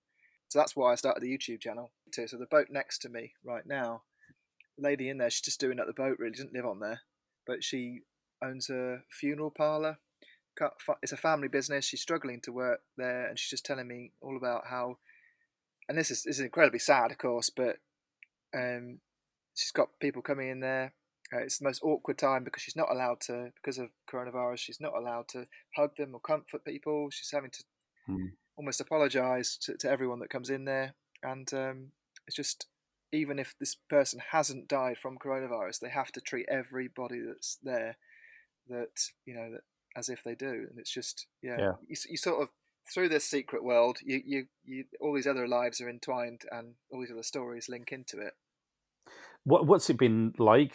so 0.48 0.58
that's 0.58 0.76
why 0.76 0.92
I 0.92 0.96
started 0.96 1.22
the 1.22 1.36
YouTube 1.36 1.60
channel 1.60 1.92
too. 2.12 2.28
So 2.28 2.36
the 2.36 2.46
boat 2.46 2.68
next 2.70 2.98
to 3.00 3.08
me 3.08 3.32
right 3.44 3.66
now, 3.66 4.02
lady 4.78 5.08
in 5.08 5.18
there, 5.18 5.30
she's 5.30 5.40
just 5.40 5.60
doing 5.60 5.80
up 5.80 5.86
the 5.86 5.92
boat. 5.92 6.18
Really 6.18 6.32
doesn't 6.32 6.54
live 6.54 6.66
on 6.66 6.80
there, 6.80 7.00
but 7.46 7.64
she 7.64 8.00
owns 8.42 8.70
a 8.70 8.98
funeral 9.10 9.52
parlor. 9.56 9.98
It's 11.02 11.12
a 11.12 11.16
family 11.16 11.48
business. 11.48 11.84
She's 11.84 12.00
struggling 12.02 12.40
to 12.42 12.52
work 12.52 12.80
there, 12.96 13.26
and 13.26 13.38
she's 13.38 13.50
just 13.50 13.66
telling 13.66 13.88
me 13.88 14.12
all 14.20 14.36
about 14.36 14.66
how. 14.68 14.98
And 15.88 15.98
this 15.98 16.10
is 16.10 16.22
this 16.22 16.38
is 16.38 16.44
incredibly 16.44 16.78
sad, 16.78 17.10
of 17.10 17.18
course, 17.18 17.50
but 17.50 17.76
um, 18.54 19.00
she's 19.54 19.72
got 19.72 19.98
people 20.00 20.22
coming 20.22 20.48
in 20.48 20.60
there 20.60 20.94
uh, 21.32 21.38
it's 21.38 21.58
the 21.58 21.64
most 21.64 21.82
awkward 21.82 22.18
time 22.18 22.44
because 22.44 22.62
she's 22.62 22.76
not 22.76 22.90
allowed 22.90 23.20
to, 23.20 23.52
because 23.56 23.78
of 23.78 23.88
coronavirus, 24.10 24.58
she's 24.58 24.80
not 24.80 24.94
allowed 24.94 25.28
to 25.28 25.46
hug 25.76 25.96
them 25.96 26.14
or 26.14 26.20
comfort 26.20 26.64
people. 26.64 27.08
She's 27.10 27.30
having 27.30 27.50
to 27.50 27.64
mm. 28.08 28.32
almost 28.56 28.80
apologise 28.80 29.56
to, 29.58 29.76
to 29.78 29.90
everyone 29.90 30.18
that 30.20 30.30
comes 30.30 30.50
in 30.50 30.64
there. 30.64 30.94
And 31.22 31.52
um, 31.54 31.86
it's 32.26 32.36
just, 32.36 32.66
even 33.10 33.38
if 33.38 33.54
this 33.58 33.74
person 33.74 34.20
hasn't 34.32 34.68
died 34.68 34.98
from 34.98 35.18
coronavirus, 35.18 35.80
they 35.80 35.88
have 35.88 36.12
to 36.12 36.20
treat 36.20 36.46
everybody 36.50 37.20
that's 37.26 37.58
there 37.62 37.96
that, 38.68 39.10
you 39.24 39.34
know, 39.34 39.50
that 39.50 39.62
as 39.96 40.08
if 40.08 40.22
they 40.24 40.34
do. 40.34 40.66
And 40.70 40.78
it's 40.78 40.92
just, 40.92 41.26
yeah, 41.42 41.56
yeah. 41.58 41.72
You, 41.86 41.96
you 42.08 42.16
sort 42.16 42.42
of, 42.42 42.48
through 42.92 43.08
this 43.08 43.24
secret 43.24 43.64
world, 43.64 43.98
you, 44.02 44.20
you, 44.24 44.46
you, 44.64 44.84
all 45.00 45.14
these 45.14 45.26
other 45.26 45.48
lives 45.48 45.80
are 45.80 45.88
entwined 45.88 46.42
and 46.50 46.74
all 46.90 47.00
these 47.00 47.10
other 47.10 47.22
stories 47.22 47.68
link 47.68 47.92
into 47.92 48.18
it. 48.18 48.34
What, 49.44 49.66
what's 49.66 49.90
it 49.90 49.98
been 49.98 50.34
like 50.38 50.74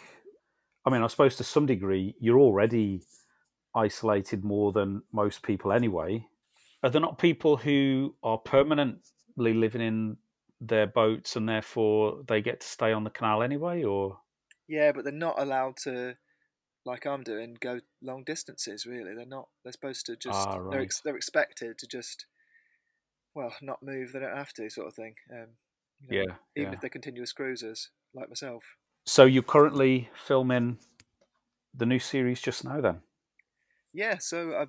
I 0.84 0.90
mean, 0.90 1.02
I 1.02 1.06
suppose 1.08 1.36
to 1.36 1.44
some 1.44 1.66
degree, 1.66 2.14
you're 2.20 2.38
already 2.38 3.02
isolated 3.74 4.44
more 4.44 4.72
than 4.72 5.02
most 5.12 5.42
people 5.42 5.72
anyway. 5.72 6.26
Are 6.82 6.90
there 6.90 7.00
not 7.00 7.18
people 7.18 7.56
who 7.56 8.14
are 8.22 8.38
permanently 8.38 9.54
living 9.54 9.82
in 9.82 10.16
their 10.60 10.86
boats 10.86 11.36
and 11.36 11.48
therefore 11.48 12.22
they 12.26 12.40
get 12.40 12.60
to 12.60 12.66
stay 12.66 12.92
on 12.92 13.04
the 13.04 13.10
canal 13.10 13.42
anyway, 13.42 13.82
or? 13.82 14.18
Yeah, 14.68 14.92
but 14.92 15.04
they're 15.04 15.12
not 15.12 15.38
allowed 15.38 15.76
to, 15.84 16.16
like 16.84 17.06
I'm 17.06 17.22
doing, 17.22 17.56
go 17.60 17.80
long 18.02 18.24
distances. 18.24 18.86
Really, 18.86 19.14
they're 19.14 19.26
not. 19.26 19.48
They're 19.62 19.72
supposed 19.72 20.06
to 20.06 20.16
just. 20.16 20.48
Ah, 20.48 20.56
right. 20.56 20.70
They're 20.70 20.80
ex- 20.80 21.00
they're 21.00 21.16
expected 21.16 21.78
to 21.78 21.86
just, 21.86 22.26
well, 23.34 23.54
not 23.60 23.82
move. 23.82 24.12
They 24.12 24.20
don't 24.20 24.36
have 24.36 24.52
to, 24.54 24.70
sort 24.70 24.88
of 24.88 24.94
thing. 24.94 25.14
Um, 25.32 25.46
you 26.08 26.18
know, 26.18 26.24
yeah. 26.28 26.34
Even 26.56 26.72
yeah. 26.72 26.74
if 26.76 26.80
they're 26.80 26.90
continuous 26.90 27.32
cruisers, 27.32 27.90
like 28.14 28.28
myself. 28.28 28.76
So 29.06 29.24
you're 29.24 29.42
currently 29.42 30.10
filming 30.14 30.78
the 31.74 31.86
new 31.86 31.98
series 31.98 32.40
just 32.40 32.64
now, 32.64 32.80
then? 32.80 33.00
Yeah. 33.92 34.18
So 34.18 34.52
I, 34.52 34.62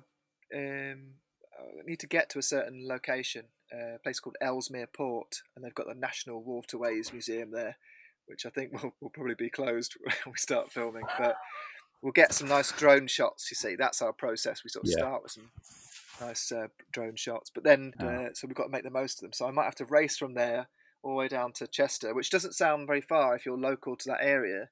um, 0.56 1.14
I 1.58 1.86
need 1.86 2.00
to 2.00 2.06
get 2.06 2.28
to 2.30 2.38
a 2.38 2.42
certain 2.42 2.86
location, 2.86 3.46
uh, 3.72 3.96
a 3.96 3.98
place 3.98 4.20
called 4.20 4.36
Ellesmere 4.40 4.88
Port, 4.88 5.42
and 5.54 5.64
they've 5.64 5.74
got 5.74 5.86
the 5.86 5.94
National 5.94 6.42
Waterways 6.42 7.12
Museum 7.12 7.50
there, 7.50 7.76
which 8.26 8.46
I 8.46 8.50
think 8.50 8.72
will, 8.82 8.94
will 9.00 9.10
probably 9.10 9.34
be 9.34 9.50
closed 9.50 9.96
when 10.02 10.14
we 10.26 10.36
start 10.36 10.72
filming. 10.72 11.04
But 11.18 11.36
we'll 12.02 12.12
get 12.12 12.34
some 12.34 12.48
nice 12.48 12.72
drone 12.72 13.06
shots. 13.06 13.50
You 13.50 13.54
see, 13.54 13.76
that's 13.76 14.02
our 14.02 14.12
process. 14.12 14.62
We 14.64 14.70
sort 14.70 14.86
of 14.86 14.90
yeah. 14.90 14.98
start 14.98 15.22
with 15.22 15.32
some 15.32 15.50
nice 16.20 16.52
uh, 16.52 16.66
drone 16.92 17.16
shots, 17.16 17.50
but 17.54 17.64
then 17.64 17.92
uh, 17.98 18.28
so 18.34 18.46
we've 18.46 18.56
got 18.56 18.64
to 18.64 18.70
make 18.70 18.84
the 18.84 18.90
most 18.90 19.18
of 19.18 19.22
them. 19.22 19.32
So 19.32 19.46
I 19.46 19.50
might 19.50 19.64
have 19.64 19.74
to 19.76 19.86
race 19.86 20.16
from 20.16 20.34
there 20.34 20.68
all 21.02 21.12
the 21.12 21.16
way 21.16 21.28
down 21.28 21.52
to 21.52 21.66
Chester, 21.66 22.14
which 22.14 22.30
doesn't 22.30 22.54
sound 22.54 22.86
very 22.86 23.00
far 23.00 23.34
if 23.34 23.46
you're 23.46 23.58
local 23.58 23.96
to 23.96 24.08
that 24.08 24.22
area 24.22 24.68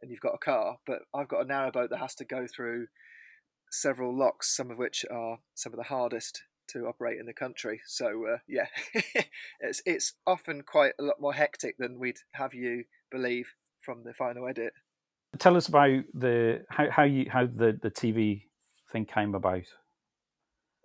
and 0.00 0.10
you've 0.10 0.20
got 0.20 0.34
a 0.34 0.38
car. 0.38 0.78
But 0.86 1.00
I've 1.14 1.28
got 1.28 1.40
a 1.40 1.44
narrowboat 1.44 1.90
that 1.90 1.98
has 1.98 2.14
to 2.16 2.24
go 2.24 2.46
through 2.46 2.88
several 3.70 4.16
locks, 4.16 4.54
some 4.54 4.70
of 4.70 4.78
which 4.78 5.04
are 5.10 5.38
some 5.54 5.72
of 5.72 5.78
the 5.78 5.84
hardest 5.84 6.42
to 6.68 6.86
operate 6.86 7.18
in 7.18 7.26
the 7.26 7.32
country. 7.32 7.80
So 7.86 8.26
uh, 8.34 8.38
yeah, 8.46 8.66
it's 9.60 9.82
it's 9.84 10.14
often 10.26 10.62
quite 10.62 10.92
a 10.98 11.02
lot 11.02 11.20
more 11.20 11.34
hectic 11.34 11.76
than 11.78 11.98
we'd 11.98 12.18
have 12.32 12.54
you 12.54 12.84
believe 13.10 13.54
from 13.80 14.04
the 14.04 14.14
final 14.14 14.48
edit. 14.48 14.72
Tell 15.38 15.56
us 15.56 15.68
about 15.68 16.04
the 16.12 16.64
how, 16.68 16.90
how 16.90 17.02
you 17.04 17.26
how 17.30 17.46
the, 17.46 17.78
the 17.82 17.90
TV 17.90 18.42
thing 18.92 19.06
came 19.06 19.34
about. 19.34 19.64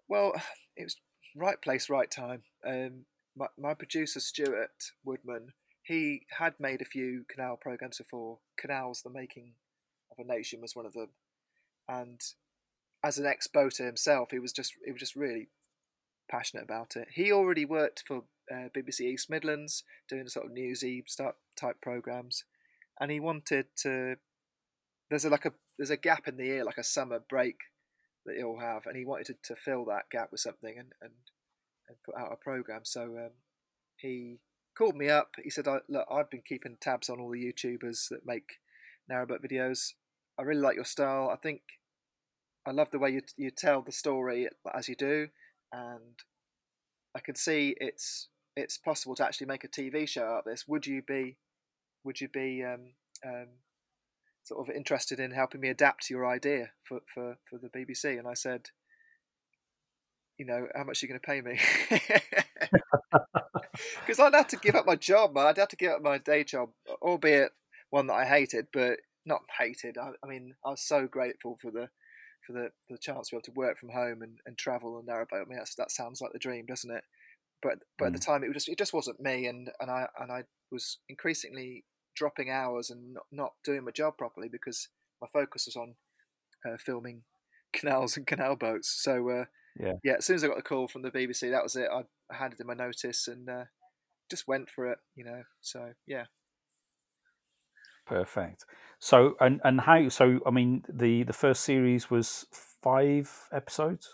Well, 0.08 0.34
it 0.76 0.84
was 0.84 0.98
right 1.36 1.62
place, 1.62 1.90
right 1.90 2.10
time. 2.10 2.44
Um, 2.66 3.06
my, 3.38 3.48
my 3.58 3.74
producer 3.74 4.20
Stuart 4.20 4.92
Woodman, 5.06 5.50
he 5.84 6.24
had 6.38 6.54
made 6.60 6.82
a 6.82 6.86
few 6.86 7.26
canal 7.30 7.58
programs 7.58 7.98
before. 7.98 8.40
Canals, 8.58 9.02
the 9.02 9.10
making 9.10 9.54
of 10.12 10.24
a 10.24 10.28
nation, 10.28 10.62
was 10.62 10.76
one 10.76 10.86
of 10.86 10.94
them, 10.94 11.10
and 11.88 12.20
as 13.04 13.18
an 13.18 13.26
ex-boater 13.26 13.86
himself, 13.86 14.32
he 14.32 14.40
was 14.40 14.52
just 14.52 14.74
he 14.86 14.92
was 14.92 15.00
just 15.00 15.16
really 15.16 15.50
passionate 16.30 16.64
about 16.64 16.96
it. 16.96 17.08
He 17.14 17.32
already 17.32 17.66
worked 17.66 18.04
for 18.08 18.24
uh, 18.52 18.70
BBC 18.76 19.02
East 19.02 19.30
Midlands 19.30 19.84
doing 20.08 20.28
sort 20.28 20.46
of 20.46 20.52
newsy 20.52 21.04
type 21.18 21.82
programs, 21.82 22.44
and 23.00 23.12
he 23.12 23.20
wanted 23.20 23.68
to. 23.84 24.16
There's 25.10 25.26
a, 25.26 25.30
like 25.30 25.46
a 25.46 25.54
there's 25.78 25.90
a 25.90 25.98
gap 25.98 26.28
in 26.28 26.38
the 26.38 26.46
year, 26.46 26.64
like 26.64 26.78
a 26.78 26.84
summer 26.84 27.20
break 27.30 27.58
that 28.26 28.36
he'll 28.38 28.60
have, 28.60 28.86
and 28.86 28.96
he 28.96 29.06
wanted 29.06 29.28
to, 29.28 29.36
to 29.54 29.56
fill 29.56 29.86
that 29.86 30.10
gap 30.12 30.30
with 30.32 30.42
something, 30.42 30.76
and, 30.78 30.94
and 31.02 31.12
and 31.88 31.98
put 32.06 32.16
out 32.16 32.32
a 32.32 32.36
program. 32.36 32.82
So 32.84 33.02
um, 33.04 33.32
he 33.98 34.40
called 34.78 34.96
me 34.96 35.10
up. 35.10 35.32
He 35.44 35.50
said, 35.50 35.68
"Look, 35.68 36.08
I've 36.12 36.30
been 36.30 36.44
keeping 36.48 36.78
tabs 36.80 37.10
on 37.10 37.20
all 37.20 37.32
the 37.32 37.44
YouTubers 37.44 38.10
that 38.10 38.26
make 38.26 38.60
narrowboat 39.12 39.44
videos. 39.44 39.94
I 40.38 40.44
really 40.44 40.62
like 40.62 40.76
your 40.76 40.86
style. 40.86 41.30
I 41.32 41.38
think 41.38 41.62
I 42.66 42.72
love 42.72 42.92
the 42.92 43.00
way 43.00 43.10
you 43.10 43.22
you 43.36 43.52
tell 43.52 43.82
the 43.82 43.92
story 43.92 44.48
as 44.74 44.88
you 44.88 44.96
do, 44.96 45.30
and 45.72 46.20
I 47.16 47.20
can 47.20 47.36
see 47.36 47.76
it's 47.82 48.28
it's 48.56 48.78
possible 48.78 49.16
to 49.16 49.26
actually 49.26 49.48
make 49.48 49.64
a 49.64 49.68
TV 49.68 50.08
show 50.08 50.24
out 50.24 50.40
of 50.40 50.46
this. 50.46 50.68
Would 50.68 50.86
you 50.86 51.02
be 51.02 51.38
would 52.04 52.22
you 52.22 52.28
be 52.28 52.64
um, 52.64 52.94
um, 53.26 53.48
sort 54.50 54.68
of 54.68 54.76
interested 54.76 55.20
in 55.20 55.32
helping 55.32 55.62
me 55.62 55.70
adapt 55.70 56.10
your 56.10 56.26
idea 56.26 56.72
for, 56.84 57.00
for, 57.14 57.38
for 57.50 57.58
the 57.58 57.70
BBC? 57.70 58.18
And 58.18 58.28
I 58.28 58.34
said, 58.34 58.70
you 60.38 60.46
know, 60.46 60.68
how 60.76 60.84
much 60.84 61.02
are 61.02 61.06
you 61.06 61.10
going 61.10 61.20
to 61.20 61.26
pay 61.26 61.42
me? 61.42 61.60
Because 64.06 64.20
I'd 64.20 64.34
have 64.34 64.48
to 64.48 64.58
give 64.58 64.76
up 64.76 64.86
my 64.86 64.96
job, 64.96 65.34
man. 65.34 65.46
I'd 65.46 65.58
have 65.58 65.70
to 65.70 65.76
give 65.76 65.92
up 65.92 66.02
my 66.02 66.18
day 66.18 66.44
job, 66.44 66.70
albeit 67.02 67.52
one 67.90 68.08
that 68.08 68.14
I 68.14 68.26
hated, 68.26 68.68
but 68.74 69.00
not 69.26 69.42
hated. 69.58 69.98
I, 69.98 70.12
I 70.24 70.28
mean, 70.28 70.56
I 70.66 70.72
was 70.72 70.82
so 70.82 71.08
grateful 71.08 71.58
for 71.62 71.72
the 71.72 71.90
for 72.46 72.54
the, 72.54 72.72
for 72.88 72.94
the 72.94 72.98
chance 72.98 73.30
to 73.30 73.36
be 73.36 73.38
able 73.38 73.44
to 73.44 73.52
work 73.52 73.78
from 73.78 73.90
home 73.90 74.22
and, 74.22 74.40
and 74.46 74.58
travel 74.58 74.98
and 74.98 75.08
narrowboat. 75.08 75.46
I 75.46 75.50
mean, 75.50 75.60
that 75.78 75.92
sounds 75.92 76.20
like 76.20 76.34
the 76.34 76.40
dream, 76.40 76.66
doesn't 76.66 76.90
it? 76.90 77.04
But 77.62 77.80
but 77.98 78.06
mm. 78.06 78.08
at 78.08 78.14
the 78.14 78.20
mm. 78.20 78.26
time, 78.26 78.44
it 78.44 78.54
just 78.54 78.70
it 78.70 78.78
just 78.78 78.94
wasn't 78.94 79.20
me, 79.20 79.46
and, 79.46 79.70
and 79.80 79.92
I 79.92 80.08
and 80.20 80.32
I 80.32 80.44
was 80.72 80.98
increasingly 81.08 81.84
dropping 82.20 82.52
hours 82.52 82.90
and 82.90 83.14
not, 83.14 83.26
not 83.32 83.54
doing 83.64 83.86
my 83.86 83.92
job 83.92 84.18
properly 84.18 84.50
because 84.50 84.90
my 85.22 85.28
focus 85.32 85.66
was 85.66 85.76
on 85.78 85.96
uh, 86.68 86.78
filming 86.78 87.24
canals 87.74 88.18
and 88.18 88.28
canal 88.28 88.56
boats. 88.56 88.90
So 89.02 89.30
uh, 89.30 89.46
yeah, 89.80 89.94
yeah. 90.04 90.16
As 90.18 90.26
soon 90.26 90.36
as 90.36 90.44
I 90.44 90.48
got 90.48 90.58
the 90.58 90.64
call 90.64 90.88
from 90.88 91.02
the 91.02 91.12
BBC, 91.12 91.50
that 91.50 91.64
was 91.64 91.76
it. 91.76 91.88
I, 91.92 92.04
handed 92.32 92.60
in 92.60 92.68
my 92.68 92.76
notice 92.76 93.28
and 93.28 93.50
uh, 93.50 93.64
just 94.30 94.48
went 94.48 94.70
for 94.70 94.92
it. 94.92 95.00
You 95.16 95.24
know, 95.24 95.44
so 95.62 95.94
yeah. 96.06 96.26
Perfect. 98.06 98.66
So 99.00 99.36
and 99.40 99.62
and 99.64 99.82
how? 99.82 100.10
So 100.10 100.40
I 100.46 100.52
mean, 100.52 100.84
the 100.90 101.24
the 101.24 101.34
first 101.34 101.62
series 101.62 102.10
was 102.12 102.46
five 102.84 103.48
episodes. 103.52 104.10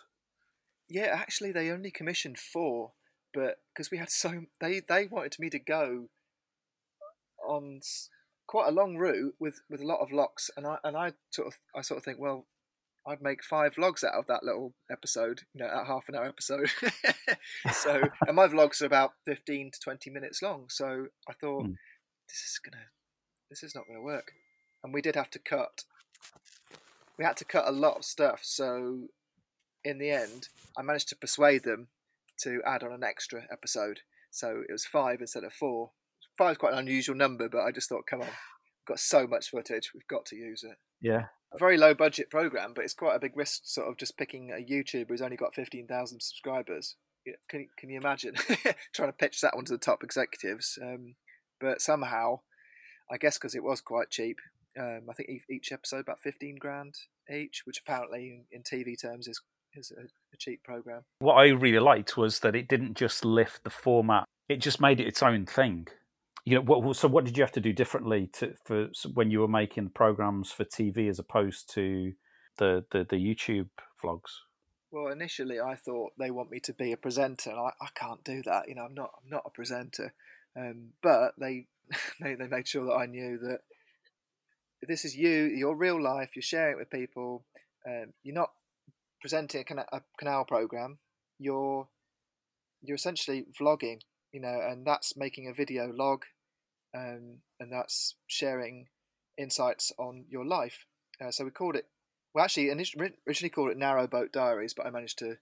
Yeah, 0.88 1.08
actually, 1.12 1.52
they 1.52 1.72
only 1.72 1.90
commissioned 1.90 2.38
four, 2.38 2.92
but 3.34 3.58
because 3.74 3.90
we 3.90 3.98
had 3.98 4.12
so 4.12 4.44
they 4.62 4.82
they 4.88 5.08
wanted 5.08 5.38
me 5.40 5.50
to 5.50 5.60
go 5.60 6.10
on 7.48 7.82
quite 8.48 8.68
a 8.68 8.72
long 8.72 8.98
route 8.98 9.36
with 9.40 9.62
with 9.70 9.82
a 9.82 9.88
lot 9.88 10.00
of 10.02 10.12
locks, 10.12 10.50
and 10.56 10.66
I 10.66 10.78
and 10.84 10.96
I 10.96 11.14
sort 11.32 11.48
of 11.48 11.56
I 11.76 11.82
sort 11.82 11.98
of 11.98 12.04
think, 12.04 12.20
well, 12.20 12.46
I'd 13.08 13.22
make 13.22 13.44
five 13.44 13.76
vlogs 13.76 14.04
out 14.04 14.16
of 14.16 14.28
that 14.28 14.44
little 14.44 14.74
episode, 14.90 15.42
you 15.54 15.64
know, 15.64 15.70
a 15.72 15.86
half 15.86 16.10
an 16.10 16.16
hour 16.16 16.26
episode. 16.26 16.72
so, 17.72 18.02
and 18.26 18.36
my 18.36 18.48
vlogs 18.48 18.82
are 18.82 18.88
about 18.88 19.12
15 19.26 19.72
to 19.72 19.80
20 19.80 20.10
minutes 20.10 20.42
long. 20.42 20.66
So 20.70 21.08
I 21.30 21.34
thought, 21.34 21.66
mm. 21.66 21.76
this 22.28 22.38
is 22.38 22.60
to, 22.64 22.72
this 23.50 23.62
is 23.62 23.76
not 23.76 23.86
going 23.86 24.00
to 24.00 24.04
work. 24.04 24.32
And 24.84 24.92
we 24.92 25.04
did 25.04 25.16
have 25.16 25.30
to 25.32 25.40
cut, 25.40 25.84
we 27.18 27.26
had 27.26 27.38
to 27.38 27.46
cut 27.46 27.68
a 27.68 27.72
lot 27.72 27.98
of 27.98 28.06
stuff. 28.06 28.40
So 28.42 29.10
in 29.84 30.00
the 30.00 30.10
end, 30.10 30.50
I 30.76 30.82
managed 30.82 31.10
to 31.10 31.16
persuade 31.16 31.64
them 31.64 31.90
to 32.40 32.62
add 32.66 32.84
on 32.84 32.92
an 32.92 33.04
extra 33.04 33.44
episode. 33.52 34.00
So 34.32 34.64
it 34.68 34.72
was 34.72 34.86
five 34.86 35.22
instead 35.22 35.44
of 35.44 35.54
four. 35.54 35.92
Five 36.38 36.52
is 36.52 36.58
quite 36.58 36.74
an 36.74 36.80
unusual 36.80 37.16
number, 37.16 37.48
but 37.50 37.62
I 37.62 37.72
just 37.72 37.90
thought, 37.90 38.08
come 38.08 38.22
on, 38.22 38.28
we've 38.28 38.88
got 38.88 39.00
so 39.00 39.28
much 39.28 39.50
footage, 39.50 39.92
we've 39.94 40.08
got 40.08 40.26
to 40.28 40.36
use 40.36 40.64
it. 40.64 40.78
Yeah, 41.02 41.26
a 41.54 41.58
very 41.58 41.78
low 41.78 41.94
budget 41.94 42.30
program, 42.30 42.74
but 42.76 42.84
it's 42.84 42.94
quite 42.94 43.16
a 43.16 43.20
big 43.20 43.36
risk, 43.36 43.62
sort 43.66 43.88
of 43.88 43.98
just 43.98 44.18
picking 44.18 44.52
a 44.52 44.64
YouTuber 44.64 45.10
who's 45.10 45.22
only 45.22 45.38
got 45.38 45.56
fifteen 45.56 45.88
thousand 45.88 46.22
subscribers. 46.22 46.96
Can 47.50 47.68
can 47.78 47.90
you 47.90 47.98
imagine 47.98 48.36
trying 48.94 49.10
to 49.10 49.14
pitch 49.18 49.42
that 49.42 49.56
one 49.56 49.66
to 49.66 49.74
the 49.74 49.80
top 49.80 50.04
executives? 50.04 50.78
Um, 50.82 51.16
But 51.60 51.82
somehow, 51.82 52.42
I 53.10 53.18
guess 53.18 53.38
because 53.38 53.56
it 53.56 53.64
was 53.64 53.82
quite 53.82 54.10
cheap, 54.10 54.38
um, 54.78 55.04
I 55.10 55.14
think 55.14 55.30
each 55.50 55.72
episode 55.72 56.02
about 56.02 56.22
fifteen 56.22 56.58
grand 56.60 56.96
each, 57.34 57.62
which 57.66 57.80
apparently 57.80 58.46
in, 58.52 58.60
in 58.60 58.64
TV 58.64 59.00
terms 59.00 59.28
is 59.28 59.42
is 59.74 59.92
a, 59.92 60.04
a 60.04 60.38
cheap 60.38 60.64
program. 60.64 61.04
What 61.20 61.34
I 61.36 61.48
really 61.48 61.80
liked 61.80 62.18
was 62.18 62.40
that 62.40 62.56
it 62.56 62.68
didn't 62.68 62.96
just 62.96 63.26
lift 63.26 63.64
the 63.64 63.70
format; 63.70 64.26
it 64.50 64.58
just 64.58 64.80
made 64.82 65.00
it 65.00 65.08
its 65.08 65.24
own 65.24 65.46
thing. 65.46 65.88
You 66.46 66.56
know, 66.56 66.62
what, 66.62 66.96
so 66.96 67.08
what 67.08 67.26
did 67.26 67.38
you 67.38 67.44
have 67.44 67.52
to 67.54 67.62
do 67.62 67.74
differently 67.74 68.30
to 68.34 68.54
for 68.66 68.90
when 69.14 69.32
you 69.32 69.40
were 69.40 69.48
making 69.48 69.90
programs 69.90 70.52
for 70.52 70.64
TV 70.64 71.10
as 71.10 71.20
opposed 71.20 71.74
to 71.74 72.14
the 72.58 72.86
the, 72.92 73.06
the 73.10 73.16
YouTube 73.16 73.70
vlogs? 74.04 74.32
Well, 74.92 75.12
initially 75.12 75.60
I 75.60 75.76
thought 75.76 76.14
they 76.18 76.32
want 76.32 76.52
me 76.52 76.60
to 76.62 76.74
be 76.74 76.92
a 76.92 76.98
presenter, 76.98 77.50
and 77.50 77.60
I, 77.60 77.72
I 77.82 77.88
can't 77.96 78.24
do 78.24 78.44
that. 78.44 78.70
You 78.70 78.76
know, 78.76 78.84
I'm 78.84 78.94
not 78.94 79.10
I'm 79.22 79.30
not 79.30 79.44
a 79.46 79.50
presenter. 79.50 80.14
Um, 80.58 80.90
but 81.02 81.34
they, 81.40 81.68
they 82.22 82.36
they 82.36 82.48
made 82.48 82.68
sure 82.68 82.86
that 82.86 82.94
I 82.94 83.06
knew 83.06 83.38
that 83.40 83.60
this 84.88 85.06
is 85.06 85.16
you, 85.16 85.46
your 85.46 85.76
real 85.76 86.02
life. 86.02 86.30
You're 86.36 86.44
sharing 86.44 86.76
it 86.76 86.80
with 86.80 86.90
people. 86.90 87.46
Um, 87.88 88.14
you're 88.24 88.36
not 88.36 88.52
presenting 89.22 89.62
a, 89.62 89.64
cana- 89.64 89.88
a 89.92 90.02
canal 90.18 90.46
program. 90.46 91.00
You're 91.40 91.88
you're 92.82 92.96
essentially 92.96 93.46
vlogging, 93.60 94.02
you 94.32 94.40
know, 94.40 94.60
and 94.62 94.86
that's 94.86 95.18
making 95.18 95.48
a 95.48 95.54
video 95.54 95.92
log, 95.92 96.24
um, 96.96 97.38
and 97.60 97.72
that's 97.72 98.16
sharing 98.28 98.88
insights 99.38 99.92
on 99.98 100.26
your 100.30 100.46
life. 100.46 100.86
Uh, 101.24 101.32
so 101.32 101.44
we 101.44 101.52
called 101.52 101.76
it 101.76 101.88
well, 102.36 102.44
actually, 102.44 102.70
originally 102.70 103.50
called 103.50 103.72
it 103.72 103.78
Narrow 103.78 104.08
Boat 104.08 104.34
Diaries, 104.34 104.74
but 104.74 104.86
I 104.86 104.90
managed 104.90 105.20
to 105.20 105.38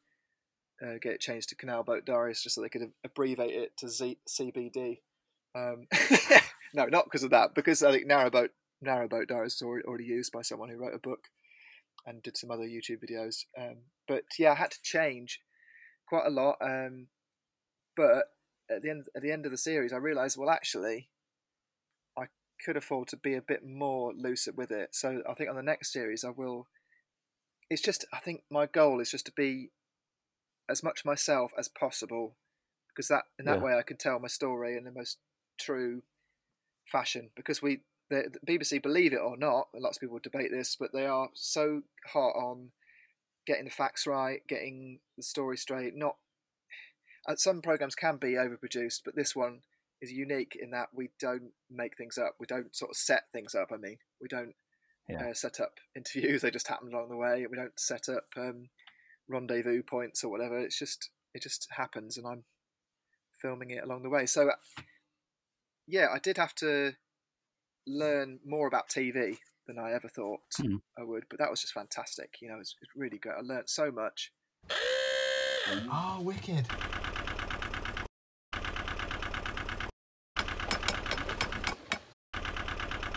uh, 0.80 1.00
get 1.02 1.14
it 1.14 1.22
changed 1.22 1.50
to 1.50 1.56
Canal 1.56 1.84
Boat 1.84 2.06
Diaries 2.06 2.44
just 2.44 2.54
so 2.54 2.62
they 2.62 2.70
could 2.70 2.92
abbreviate 3.04 3.50
it 3.56 3.78
to 3.78 3.90
Z- 3.90 4.20
CBD. 4.30 5.00
Um, 5.56 5.88
no, 6.76 6.86
not 6.86 7.06
because 7.06 7.24
of 7.24 7.32
that, 7.32 7.56
because 7.56 7.82
I 7.82 7.92
think 7.92 8.06
Narrow 8.06 8.30
Boat 8.30 8.52
Narrow 8.80 9.08
Boat 9.08 9.28
Diaries 9.28 9.56
is 9.56 9.64
already, 9.64 10.04
used 10.04 10.32
by 10.32 10.44
someone 10.44 10.70
who 10.70 10.78
wrote 10.78 10.94
a 10.94 11.00
book 11.00 11.30
and 12.06 12.22
did 12.22 12.38
some 12.38 12.52
other 12.52 12.64
YouTube 12.64 13.00
videos. 13.04 13.46
Um, 13.58 13.78
but 14.08 14.24
yeah, 14.38 14.52
I 14.52 14.56
had 14.56 14.72
to 14.72 14.82
change 14.84 15.40
quite 16.08 16.28
a 16.28 16.30
lot. 16.30 16.58
Um, 16.62 17.08
but 17.96 18.26
at 18.70 18.84
the 18.84 18.92
end 18.92 19.06
at 19.16 19.24
the 19.24 19.32
end 19.32 19.46
of 19.46 19.52
the 19.52 19.58
series, 19.58 19.94
I 19.94 19.98
realised, 19.98 20.38
well, 20.38 20.52
actually, 20.52 21.10
could 22.64 22.78
afford 22.78 23.08
to 23.10 23.18
be 23.18 23.36
a 23.36 23.42
bit 23.42 23.66
more 23.66 24.14
lucid 24.16 24.58
with 24.58 24.72
it. 24.72 24.96
So 24.96 25.22
I 25.30 25.34
think 25.34 25.50
on 25.50 25.56
the 25.56 25.64
next 25.64 25.92
series, 25.92 26.24
I 26.24 26.30
will 26.30 26.68
it's 27.70 27.82
just 27.82 28.06
I 28.14 28.20
think 28.20 28.44
my 28.50 28.66
goal 28.66 29.00
is 29.00 29.12
just 29.12 29.26
to 29.26 29.32
be 29.36 29.72
as 30.70 30.84
much 30.84 31.06
myself 31.06 31.52
as 31.58 31.68
possible 31.68 32.36
because 32.90 33.08
that 33.08 33.24
in 33.40 33.46
that 33.46 33.58
yeah. 33.58 33.64
way 33.64 33.74
I 33.78 33.82
can 33.82 33.98
tell 33.98 34.20
my 34.20 34.28
story 34.28 34.78
in 34.78 34.84
the 34.84 34.92
most 34.92 35.18
true 35.60 36.04
fashion 36.92 37.30
because 37.36 37.62
we 37.62 37.82
the, 38.10 38.30
the, 38.32 38.60
BBC 38.60 38.82
believe 38.84 39.14
it 39.14 39.20
or 39.24 39.38
not 39.38 39.68
lots 39.74 39.98
of 39.98 40.02
people 40.02 40.20
debate 40.22 40.52
this 40.52 40.76
but 40.80 40.92
they 40.94 41.06
are 41.06 41.30
so 41.34 41.82
hot 42.12 42.34
on 42.36 42.70
getting 43.48 43.66
the 43.66 43.72
facts 43.72 44.06
right 44.06 44.42
getting 44.48 45.00
the 45.18 45.24
story 45.24 45.58
straight 45.58 45.96
not 45.96 46.16
some 47.36 47.62
programs 47.62 47.96
can 47.96 48.18
be 48.18 48.34
overproduced 48.34 49.02
but 49.04 49.16
this 49.16 49.36
one 49.36 49.62
is 50.04 50.12
unique 50.12 50.58
in 50.62 50.72
that 50.72 50.90
we 50.94 51.10
don't 51.20 51.52
make 51.72 51.98
things 51.98 52.18
up 52.18 52.36
we 52.40 52.46
don't 52.46 52.76
sort 52.76 52.92
of 52.92 52.98
set 52.98 53.24
things 53.32 53.56
up 53.56 53.70
I 53.74 53.78
mean 53.78 53.98
we 54.22 54.28
don't 54.28 54.54
yeah. 55.10 55.30
uh, 55.30 55.34
set 55.34 55.60
up 55.60 55.80
interviews. 55.96 56.42
They 56.44 56.52
just 56.52 56.68
happen 56.68 56.94
along 56.94 57.10
the 57.10 57.18
way. 57.18 57.46
We 57.50 57.58
don't 57.58 57.80
set 57.80 58.10
up 58.10 58.26
um, 58.38 58.70
rendezvous 59.28 59.84
points 59.84 60.24
or 60.24 60.30
whatever. 60.30 60.60
It's 60.60 60.78
just 60.78 61.10
it 61.34 61.42
just 61.42 61.68
happens, 61.72 62.18
and 62.18 62.28
I'm 62.28 62.44
filming 63.42 63.72
it 63.72 63.84
along 63.84 64.04
the 64.04 64.10
way. 64.10 64.26
So 64.26 64.52
yeah, 65.88 66.08
I 66.14 66.20
did 66.20 66.38
have 66.38 66.56
to 66.56 66.94
learn 67.86 68.40
more 68.46 68.68
about 68.68 68.90
TV 68.90 69.38
than 69.68 69.80
I 69.80 69.94
ever 69.94 70.08
thought 70.08 70.42
mm. 70.60 70.82
I 70.98 71.04
would, 71.04 71.26
but 71.30 71.40
that 71.40 71.50
was 71.50 71.62
just 71.62 71.74
fantastic. 71.74 72.36
You 72.42 72.50
know, 72.50 72.58
it's, 72.60 72.76
it's 72.82 72.92
really 72.96 73.18
good. 73.18 73.34
I 73.38 73.42
learned 73.42 73.70
so 73.70 73.92
much. 73.92 74.32
Oh, 75.90 76.20
wicked. 76.22 76.66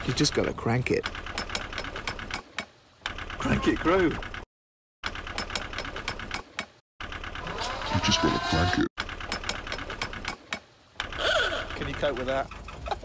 You 0.06 0.14
just 0.14 0.34
gotta 0.34 0.52
crank 0.52 0.92
it. 0.92 1.04
Crank 3.38 3.66
it, 3.66 3.80
crew. 3.80 4.12
You 7.92 8.00
just 8.04 8.22
gotta 8.22 8.38
crank 8.38 8.78
it. 8.78 8.86
Can 11.74 11.88
you 11.88 11.94
cope 11.94 12.16
with 12.18 12.28
that? 12.28 12.48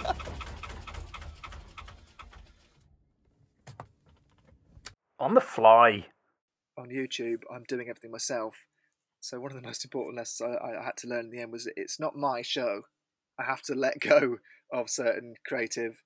On 5.20 5.34
the 5.34 5.42
fly. 5.42 6.06
On 6.78 6.90
YouTube, 6.90 7.42
I'm 7.52 7.64
doing 7.68 7.90
everything 7.90 8.12
myself. 8.12 8.68
So 9.22 9.40
one 9.40 9.50
of 9.52 9.60
the 9.60 9.68
most 9.68 9.84
important 9.84 10.18
lessons 10.18 10.52
I, 10.64 10.80
I 10.80 10.84
had 10.84 10.98
to 10.98 11.08
learn 11.08 11.26
in 11.26 11.32
the 11.32 11.40
end 11.42 11.52
was 11.52 11.68
it's 11.76 12.00
not 12.00 12.16
my 12.16 12.44
show. 12.44 12.84
I 13.40 13.44
have 13.46 13.64
to 13.64 13.74
let 13.74 14.00
go 14.00 14.38
of 14.72 14.88
certain 14.88 15.34
creative 15.44 16.04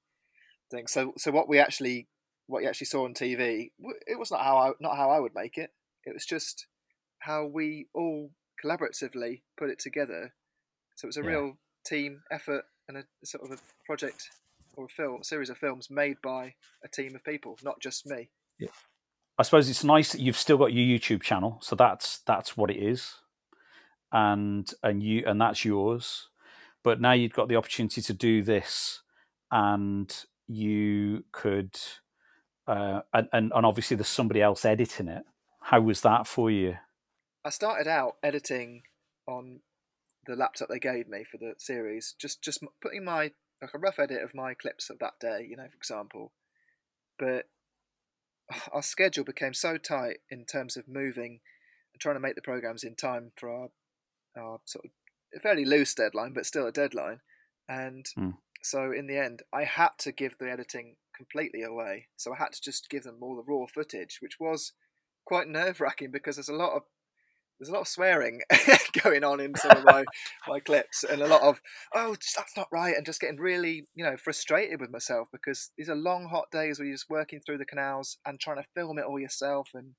things. 0.72 0.92
So, 0.92 1.14
so 1.18 1.32
what 1.32 1.48
we 1.48 1.60
actually 1.60 2.08
what 2.48 2.62
you 2.62 2.70
actually 2.70 2.86
saw 2.86 3.06
on 3.06 3.14
TV, 3.14 3.72
it 4.06 4.20
was 4.20 4.32
not 4.32 4.44
how 4.44 4.58
I 4.58 4.72
not 4.80 4.98
how 4.98 5.10
I 5.10 5.20
would 5.20 5.34
make 5.36 5.58
it. 5.58 5.72
It 6.06 6.14
was 6.14 6.26
just 6.26 6.68
how 7.20 7.46
we 7.46 7.88
all 7.94 8.32
collaboratively 8.64 9.42
put 9.58 9.70
it 9.70 9.80
together. 9.80 10.34
So 10.96 11.06
it 11.06 11.10
was 11.10 11.18
a 11.18 11.22
yeah. 11.22 11.30
real 11.30 11.58
team 11.86 12.22
effort 12.32 12.66
and 12.88 12.98
a, 12.98 13.04
sort 13.24 13.44
of 13.44 13.58
a 13.58 13.62
project 13.86 14.30
or 14.76 14.86
a 14.86 14.90
film, 14.90 15.24
series 15.24 15.50
of 15.50 15.58
films 15.58 15.90
made 15.90 16.18
by 16.22 16.54
a 16.84 16.88
team 16.88 17.16
of 17.16 17.24
people, 17.24 17.58
not 17.64 17.80
just 17.82 18.06
me. 18.06 18.30
Yeah. 18.60 18.70
I 19.38 19.44
suppose 19.44 19.70
it's 19.70 19.84
nice 19.84 20.12
that 20.12 20.22
you've 20.22 20.38
still 20.38 20.58
got 20.58 20.74
your 20.74 21.00
YouTube 21.00 21.22
channel, 21.22 21.58
so 21.62 21.76
that's 21.76 22.20
that's 22.20 22.56
what 22.56 22.72
it 22.72 22.78
is, 22.78 23.16
and 24.12 24.70
and 24.82 25.04
you 25.04 25.24
and 25.26 25.42
that's 25.42 25.66
yours. 25.66 26.30
But 26.84 27.02
now 27.02 27.12
you've 27.12 27.34
got 27.34 27.50
the 27.50 27.58
opportunity 27.58 28.02
to 28.02 28.14
do 28.14 28.44
this, 28.44 29.02
and 29.52 30.16
you 30.48 31.24
could 31.32 31.76
uh, 32.68 33.02
and, 33.14 33.28
and 33.34 33.66
obviously 33.66 33.96
there's 33.96 34.08
somebody 34.08 34.42
else 34.42 34.66
editing 34.66 35.08
it. 35.08 35.24
How 35.62 35.82
was 35.82 36.02
that 36.02 36.28
for 36.28 36.50
you? 36.50 36.76
I 37.44 37.50
started 37.50 37.88
out 37.88 38.16
editing 38.24 38.84
on 39.28 39.60
the 40.26 40.36
laptop 40.36 40.70
they 40.70 40.80
gave 40.80 41.08
me 41.08 41.24
for 41.30 41.38
the 41.38 41.54
series, 41.58 42.16
just 42.20 42.42
just 42.42 42.64
putting 42.82 43.04
my 43.04 43.32
like 43.62 43.74
a 43.74 43.80
rough 43.80 44.00
edit 44.00 44.24
of 44.24 44.34
my 44.34 44.54
clips 44.54 44.90
of 44.90 45.00
that 45.00 45.20
day, 45.20 45.46
you 45.48 45.56
know, 45.56 45.68
for 45.70 45.78
example. 45.78 46.34
But 47.20 47.46
our 48.72 48.82
schedule 48.82 49.24
became 49.24 49.54
so 49.54 49.78
tight 49.78 50.18
in 50.30 50.46
terms 50.46 50.76
of 50.76 50.88
moving 50.88 51.40
and 51.94 52.02
trying 52.02 52.16
to 52.16 52.22
make 52.22 52.36
the 52.36 52.42
programs 52.42 52.84
in 52.84 52.96
time 52.96 53.32
for 53.36 53.50
our 53.50 53.68
our 54.38 54.60
sort 54.66 54.86
of 54.86 55.42
fairly 55.42 55.66
loose 55.66 55.94
deadline, 55.94 56.34
but 56.34 56.46
still 56.46 56.68
a 56.68 56.72
deadline. 56.72 57.20
And 57.70 58.06
mm. 58.18 58.34
So 58.66 58.92
in 58.92 59.06
the 59.06 59.18
end, 59.18 59.44
I 59.54 59.64
had 59.64 59.92
to 60.00 60.12
give 60.12 60.40
the 60.40 60.52
editing 60.52 60.96
completely 61.16 61.62
away. 61.62 62.08
So 62.18 62.34
I 62.34 62.38
had 62.38 62.54
to 62.54 62.62
just 62.62 62.90
give 62.90 63.04
them 63.04 63.18
all 63.22 63.36
the 63.36 63.44
raw 63.44 63.68
footage, 63.68 64.18
which 64.22 64.40
was 64.40 64.74
quite 65.24 65.48
nerve 65.48 65.80
wracking 65.80 66.10
because 66.12 66.36
there's 66.36 66.50
a 66.50 66.54
lot 66.54 66.76
of 66.76 66.82
there's 67.60 67.70
a 67.70 67.74
lot 67.74 67.82
of 67.82 67.88
swearing 67.88 68.42
going 69.04 69.24
on 69.24 69.40
in 69.40 69.56
some 69.56 69.78
of 69.78 69.86
my, 69.86 70.04
my 70.48 70.60
clips 70.60 71.06
and 71.06 71.22
a 71.22 71.28
lot 71.28 71.42
of 71.42 71.62
oh 71.94 72.16
that's 72.36 72.58
not 72.58 72.68
right 72.72 72.98
and 72.98 73.06
just 73.06 73.22
getting 73.22 73.40
really 73.40 73.88
you 73.96 74.04
know 74.04 74.18
frustrated 74.18 74.82
with 74.82 74.92
myself 74.92 75.30
because 75.32 75.72
these 75.78 75.88
are 75.88 75.96
long 75.96 76.28
hot 76.28 76.52
days 76.52 76.78
where 76.78 76.86
you're 76.86 76.96
just 76.96 77.10
working 77.10 77.40
through 77.40 77.58
the 77.58 77.66
canals 77.66 78.18
and 78.26 78.40
trying 78.40 78.58
to 78.58 78.68
film 78.76 79.00
it 79.00 79.06
all 79.06 79.20
yourself 79.20 79.70
and 79.74 79.94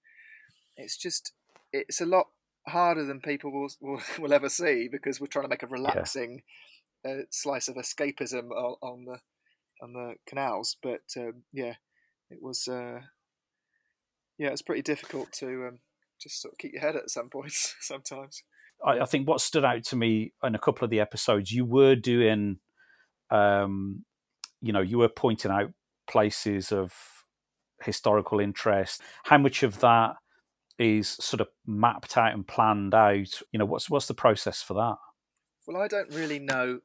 it's 0.76 0.98
just 0.98 1.32
it's 1.72 2.00
a 2.00 2.06
lot 2.06 2.26
harder 2.68 3.04
than 3.04 3.20
people 3.20 3.50
will 3.50 3.70
will, 3.80 4.02
will 4.18 4.34
ever 4.34 4.50
see 4.50 4.88
because 4.90 5.20
we're 5.20 5.26
trying 5.26 5.44
to 5.44 5.48
make 5.48 5.62
a 5.62 5.66
relaxing 5.66 6.32
yeah. 6.32 6.40
Uh, 7.06 7.22
slice 7.30 7.68
of 7.68 7.76
escapism 7.76 8.50
on, 8.50 8.76
on 8.82 9.04
the 9.04 9.18
on 9.82 9.92
the 9.92 10.14
canals. 10.26 10.76
But 10.82 11.02
um, 11.16 11.44
yeah, 11.52 11.74
it 12.30 12.38
was 12.40 12.68
uh, 12.68 13.00
yeah, 14.38 14.48
it's 14.48 14.62
pretty 14.62 14.82
difficult 14.82 15.32
to 15.34 15.68
um, 15.68 15.78
just 16.20 16.42
sort 16.42 16.54
of 16.54 16.58
keep 16.58 16.72
your 16.72 16.82
head 16.82 16.96
at 16.96 17.10
some 17.10 17.28
points 17.28 17.74
sometimes. 17.80 18.42
I, 18.84 19.00
I, 19.00 19.04
think 19.06 19.26
what 19.26 19.40
stood 19.40 19.64
out 19.64 19.84
to 19.84 19.96
me 19.96 20.32
in 20.42 20.54
a 20.54 20.58
couple 20.58 20.84
of 20.84 20.90
the 20.90 21.00
episodes, 21.00 21.50
you 21.50 21.64
were 21.64 21.94
doing, 21.94 22.58
um, 23.30 24.04
you 24.60 24.72
know, 24.72 24.82
you 24.82 24.98
were 24.98 25.08
pointing 25.08 25.50
out 25.50 25.72
places 26.08 26.72
of 26.72 26.92
historical 27.82 28.38
interest. 28.38 29.00
How 29.24 29.38
much 29.38 29.62
of 29.62 29.80
that 29.80 30.16
is 30.78 31.08
sort 31.08 31.40
of 31.40 31.48
mapped 31.66 32.18
out 32.18 32.34
and 32.34 32.46
planned 32.46 32.94
out? 32.94 33.40
You 33.50 33.58
know, 33.58 33.64
what's 33.64 33.88
what's 33.88 34.06
the 34.06 34.14
process 34.14 34.62
for 34.62 34.74
that? 34.74 34.96
Well, 35.66 35.82
I 35.82 35.88
don't 35.88 36.12
really 36.12 36.38
know 36.38 36.80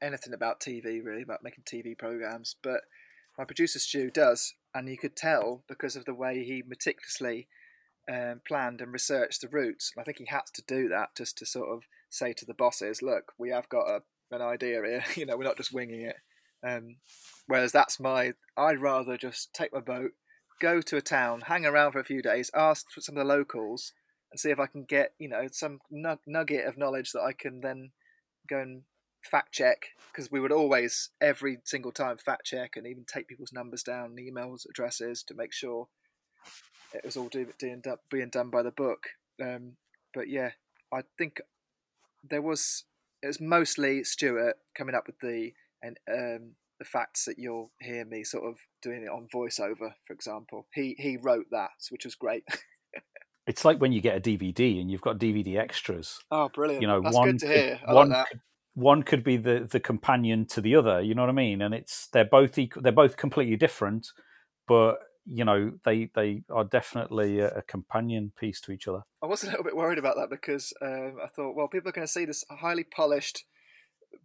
anything 0.00 0.34
about 0.34 0.60
TV 0.60 1.02
really, 1.02 1.22
about 1.22 1.42
making 1.42 1.64
TV 1.64 1.96
programs, 1.96 2.56
but 2.62 2.82
my 3.38 3.44
producer 3.44 3.78
Stu 3.78 4.10
does, 4.10 4.54
and 4.74 4.88
you 4.88 4.98
could 4.98 5.16
tell 5.16 5.64
because 5.68 5.96
of 5.96 6.04
the 6.04 6.14
way 6.14 6.44
he 6.44 6.62
meticulously 6.66 7.48
um, 8.10 8.40
planned 8.46 8.80
and 8.80 8.92
researched 8.92 9.40
the 9.40 9.48
routes. 9.48 9.92
I 9.98 10.02
think 10.02 10.18
he 10.18 10.26
had 10.26 10.42
to 10.54 10.62
do 10.66 10.88
that 10.88 11.10
just 11.16 11.38
to 11.38 11.46
sort 11.46 11.70
of 11.70 11.84
say 12.10 12.32
to 12.34 12.44
the 12.44 12.54
bosses, 12.54 13.02
"Look, 13.02 13.32
we 13.38 13.50
have 13.50 13.68
got 13.68 13.88
a, 13.88 14.02
an 14.30 14.42
idea 14.42 14.82
here. 14.82 15.04
you 15.16 15.26
know, 15.26 15.36
we're 15.36 15.44
not 15.44 15.56
just 15.56 15.72
winging 15.72 16.02
it." 16.02 16.16
Um, 16.64 16.96
whereas 17.46 17.72
that's 17.72 17.98
my, 17.98 18.34
I'd 18.56 18.80
rather 18.80 19.16
just 19.16 19.52
take 19.52 19.72
my 19.72 19.80
boat, 19.80 20.12
go 20.60 20.80
to 20.80 20.96
a 20.96 21.02
town, 21.02 21.42
hang 21.46 21.66
around 21.66 21.92
for 21.92 21.98
a 21.98 22.04
few 22.04 22.22
days, 22.22 22.50
ask 22.54 22.86
some 23.00 23.16
of 23.16 23.26
the 23.26 23.34
locals, 23.34 23.92
and 24.30 24.38
see 24.38 24.50
if 24.50 24.60
I 24.60 24.66
can 24.66 24.84
get 24.84 25.14
you 25.18 25.28
know 25.28 25.48
some 25.50 25.80
nug- 25.92 26.26
nugget 26.26 26.66
of 26.66 26.78
knowledge 26.78 27.12
that 27.12 27.22
I 27.22 27.32
can 27.32 27.60
then 27.60 27.92
go 28.48 28.58
and 28.58 28.82
fact 29.22 29.52
check 29.52 29.86
because 30.10 30.30
we 30.30 30.40
would 30.40 30.52
always 30.52 31.10
every 31.20 31.58
single 31.64 31.92
time 31.92 32.16
fact 32.18 32.46
check 32.46 32.76
and 32.76 32.86
even 32.86 33.04
take 33.04 33.28
people's 33.28 33.52
numbers 33.52 33.82
down, 33.82 34.16
emails, 34.16 34.66
addresses 34.68 35.22
to 35.24 35.34
make 35.34 35.52
sure 35.52 35.88
it 36.92 37.04
was 37.04 37.16
all 37.16 37.28
do, 37.28 37.46
doing, 37.58 37.80
do- 37.82 37.96
being 38.10 38.28
done 38.28 38.50
by 38.50 38.62
the 38.62 38.70
book. 38.70 39.08
Um, 39.40 39.76
but 40.12 40.28
yeah, 40.28 40.50
I 40.92 41.02
think 41.16 41.40
there 42.28 42.42
was 42.42 42.84
it 43.22 43.26
was 43.26 43.40
mostly 43.40 44.04
Stuart 44.04 44.56
coming 44.76 44.94
up 44.94 45.06
with 45.06 45.18
the 45.20 45.52
and 45.82 45.98
um, 46.10 46.52
the 46.78 46.84
facts 46.84 47.24
that 47.24 47.38
you'll 47.38 47.70
hear 47.80 48.04
me 48.04 48.24
sort 48.24 48.44
of 48.44 48.56
doing 48.82 49.02
it 49.02 49.08
on 49.08 49.28
voiceover, 49.32 49.94
for 50.06 50.12
example. 50.12 50.66
He 50.74 50.96
he 50.98 51.16
wrote 51.16 51.46
that, 51.50 51.70
which 51.90 52.04
was 52.04 52.14
great. 52.14 52.44
It's 53.44 53.64
like 53.64 53.80
when 53.80 53.90
you 53.90 54.00
get 54.00 54.16
a 54.16 54.20
DVD 54.20 54.80
and 54.80 54.88
you've 54.88 55.00
got 55.00 55.18
DVD 55.18 55.56
extras. 55.56 56.20
oh, 56.30 56.48
brilliant! 56.48 56.80
You 56.80 56.86
know, 56.86 57.00
That's 57.00 57.16
one 57.16 57.32
good 57.32 57.40
to 57.40 57.46
hear. 57.48 57.80
I 57.86 57.92
one 57.92 58.10
like 58.10 58.26
one 58.74 59.02
could 59.02 59.22
be 59.22 59.36
the 59.36 59.68
the 59.70 59.80
companion 59.80 60.46
to 60.46 60.60
the 60.60 60.76
other. 60.76 61.00
You 61.00 61.14
know 61.14 61.22
what 61.22 61.28
I 61.28 61.34
mean? 61.34 61.62
And 61.62 61.74
it's 61.74 62.08
they're 62.08 62.24
both 62.24 62.58
equal, 62.58 62.82
they're 62.82 62.92
both 62.92 63.16
completely 63.16 63.56
different, 63.56 64.08
but 64.66 64.96
you 65.26 65.44
know 65.44 65.72
they 65.84 66.10
they 66.14 66.42
are 66.50 66.64
definitely 66.64 67.40
a, 67.40 67.48
a 67.48 67.62
companion 67.62 68.32
piece 68.38 68.60
to 68.62 68.72
each 68.72 68.88
other. 68.88 69.02
I 69.22 69.26
was 69.26 69.42
a 69.44 69.46
little 69.46 69.64
bit 69.64 69.76
worried 69.76 69.98
about 69.98 70.16
that 70.16 70.30
because 70.30 70.72
um, 70.82 71.16
I 71.22 71.28
thought, 71.28 71.54
well, 71.54 71.68
people 71.68 71.90
are 71.90 71.92
going 71.92 72.06
to 72.06 72.12
see 72.12 72.24
this 72.24 72.44
highly 72.50 72.84
polished 72.84 73.44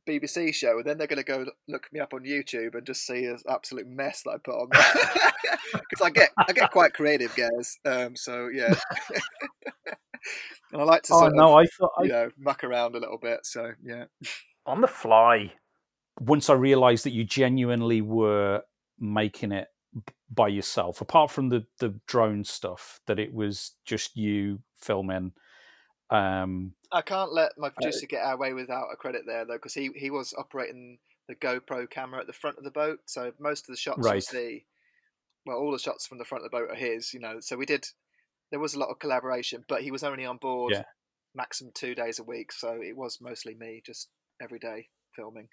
BBC 0.08 0.54
show, 0.54 0.78
and 0.78 0.86
then 0.86 0.98
they're 0.98 1.08
going 1.08 1.18
to 1.18 1.24
go 1.24 1.46
look 1.68 1.88
me 1.92 2.00
up 2.00 2.14
on 2.14 2.24
YouTube 2.24 2.76
and 2.76 2.86
just 2.86 3.06
see 3.06 3.26
this 3.26 3.44
absolute 3.50 3.88
mess 3.88 4.24
that 4.24 4.32
I 4.32 4.38
put 4.38 4.56
on 4.56 4.70
there. 4.72 5.32
Because 5.74 6.06
I 6.06 6.10
get 6.12 6.30
I 6.38 6.54
get 6.54 6.72
quite 6.72 6.94
creative, 6.94 7.36
guys. 7.36 7.78
Um, 7.84 8.16
so 8.16 8.48
yeah, 8.48 8.74
and 10.72 10.82
I 10.82 10.84
like 10.84 11.04
to 11.04 11.14
Oh 11.14 11.28
no, 11.28 11.58
of 11.58 11.58
I 11.58 11.66
thought 11.66 11.92
I, 11.98 12.04
you 12.04 12.10
know 12.10 12.30
muck 12.38 12.64
around 12.64 12.96
a 12.96 13.00
little 13.00 13.18
bit. 13.18 13.40
So 13.44 13.74
yeah, 13.84 14.06
on 14.66 14.82
the 14.82 14.88
fly. 14.88 15.54
Once 16.20 16.50
I 16.50 16.54
realised 16.54 17.06
that 17.06 17.12
you 17.12 17.24
genuinely 17.24 18.02
were 18.02 18.62
making 18.98 19.52
it 19.52 19.68
by 20.32 20.48
yourself, 20.48 21.02
apart 21.02 21.32
from 21.32 21.50
the 21.50 21.66
the 21.80 22.00
drone 22.08 22.46
stuff, 22.46 23.02
that 23.08 23.20
it 23.20 23.34
was 23.34 23.74
just 23.86 24.16
you 24.16 24.60
filming. 24.80 25.34
Um, 26.10 26.74
I 26.92 27.02
can't 27.02 27.34
let 27.34 27.52
my 27.58 27.70
producer 27.70 28.06
get 28.08 28.22
away 28.24 28.54
without 28.54 28.88
a 28.94 28.96
credit 28.96 29.24
there 29.26 29.46
though, 29.46 29.56
because 29.56 29.74
he 29.74 29.90
he 29.96 30.10
was 30.10 30.34
operating 30.38 31.00
the 31.28 31.36
GoPro 31.36 31.90
camera 31.90 32.22
at 32.22 32.28
the 32.28 32.34
front 32.34 32.58
of 32.58 32.64
the 32.64 32.72
boat, 32.72 33.00
so 33.06 33.34
most 33.40 33.68
of 33.68 33.74
the 33.74 33.78
shots 33.80 34.00
you 34.16 34.22
see, 34.22 34.66
well, 35.46 35.58
all 35.58 35.72
the 35.72 35.80
shots 35.80 36.08
from 36.08 36.18
the 36.18 36.26
front 36.26 36.46
of 36.46 36.50
the 36.52 36.58
boat 36.58 36.70
are 36.72 36.76
his. 36.76 37.14
You 37.14 37.20
know, 37.20 37.40
so 37.42 37.58
we 37.58 37.66
did. 37.66 37.86
There 38.52 38.60
was 38.62 38.76
a 38.76 38.80
lot 38.80 38.90
of 38.90 39.00
collaboration, 39.00 39.66
but 39.68 39.82
he 39.82 39.92
was 39.92 40.04
only 40.04 40.26
on 40.26 40.38
board 40.38 40.72
Yeah. 40.74 40.84
maximum 41.36 41.72
two 41.74 41.94
days 41.96 42.20
a 42.20 42.24
week, 42.24 42.54
so 42.54 42.80
it 42.82 42.96
was 42.96 43.20
mostly 43.20 43.56
me, 43.56 43.82
just 43.86 44.10
every 44.42 44.60
day 44.60 44.88
filming. 45.16 45.50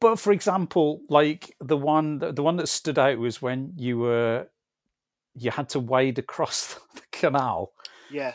but 0.00 0.16
for 0.20 0.32
example, 0.32 1.00
like 1.08 1.56
the 1.60 1.76
one 1.76 2.20
the 2.20 2.42
one 2.42 2.56
that 2.58 2.68
stood 2.68 2.98
out 3.00 3.18
was 3.18 3.42
when 3.42 3.72
you 3.76 3.98
were 3.98 4.46
you 5.34 5.50
had 5.50 5.68
to 5.70 5.80
wade 5.80 6.18
across 6.20 6.74
the 6.94 7.02
canal. 7.10 7.72
Yeah, 8.12 8.34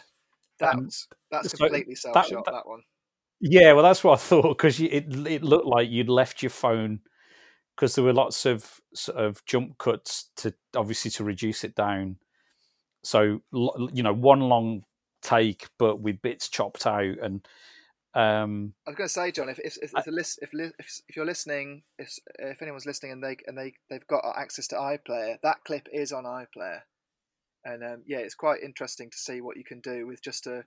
that's 0.60 0.76
Um, 0.76 0.90
that's 1.32 1.52
so 1.52 1.58
completely 1.58 1.96
self 1.96 2.14
that- 2.14 2.28
shot. 2.28 2.46
that- 2.46 2.52
That, 2.52 2.68
one. 2.68 2.84
Yeah, 3.40 3.74
well, 3.74 3.84
that's 3.84 4.04
what 4.04 4.14
I 4.14 4.22
thought 4.24 4.58
because 4.58 4.80
it 4.80 4.92
it 5.28 5.44
looked 5.44 5.68
like 5.68 5.90
you'd 5.90 6.10
left 6.10 6.42
your 6.42 6.50
phone 6.50 7.02
because 7.76 7.96
there 7.96 8.04
were 8.06 8.14
lots 8.14 8.46
of 8.46 8.80
sort 8.94 9.18
of 9.18 9.44
jump 9.46 9.78
cuts 9.78 10.30
to 10.38 10.54
obviously 10.76 11.12
to 11.12 11.24
reduce 11.24 11.64
it 11.64 11.76
down. 11.76 12.18
So 13.04 13.42
you 13.52 14.04
know, 14.04 14.14
one 14.14 14.40
long 14.42 14.84
take, 15.22 15.68
but 15.78 16.00
with 16.00 16.22
bits 16.22 16.48
chopped 16.50 16.86
out, 16.88 17.18
and 17.22 17.46
um, 18.14 18.74
I 18.88 18.92
was 18.92 18.98
going 18.98 19.08
to 19.08 19.14
say, 19.14 19.32
John, 19.32 19.50
if 19.50 19.60
if 19.60 19.78
if, 19.82 19.92
if, 19.98 20.06
the 20.06 20.12
lis- 20.12 20.40
if, 20.42 20.52
if 20.54 21.02
if 21.10 21.16
you're 21.16 21.26
listening, 21.26 21.84
if 22.00 22.14
if 22.40 22.62
anyone's 22.62 22.86
listening 22.86 23.12
and 23.12 23.24
they 23.24 23.36
and 23.48 23.58
they 23.58 23.74
they've 23.90 24.08
got 24.08 24.24
access 24.38 24.68
to 24.68 24.76
iPlayer, 24.76 25.38
that 25.44 25.64
clip 25.66 25.88
is 25.92 26.14
on 26.14 26.24
iPlayer, 26.24 26.82
and 27.66 27.84
um, 27.84 28.04
yeah, 28.06 28.20
it's 28.20 28.36
quite 28.36 28.62
interesting 28.62 29.10
to 29.10 29.18
see 29.18 29.42
what 29.42 29.58
you 29.58 29.64
can 29.64 29.80
do 29.80 30.08
with 30.08 30.22
just 30.22 30.48
a 30.48 30.64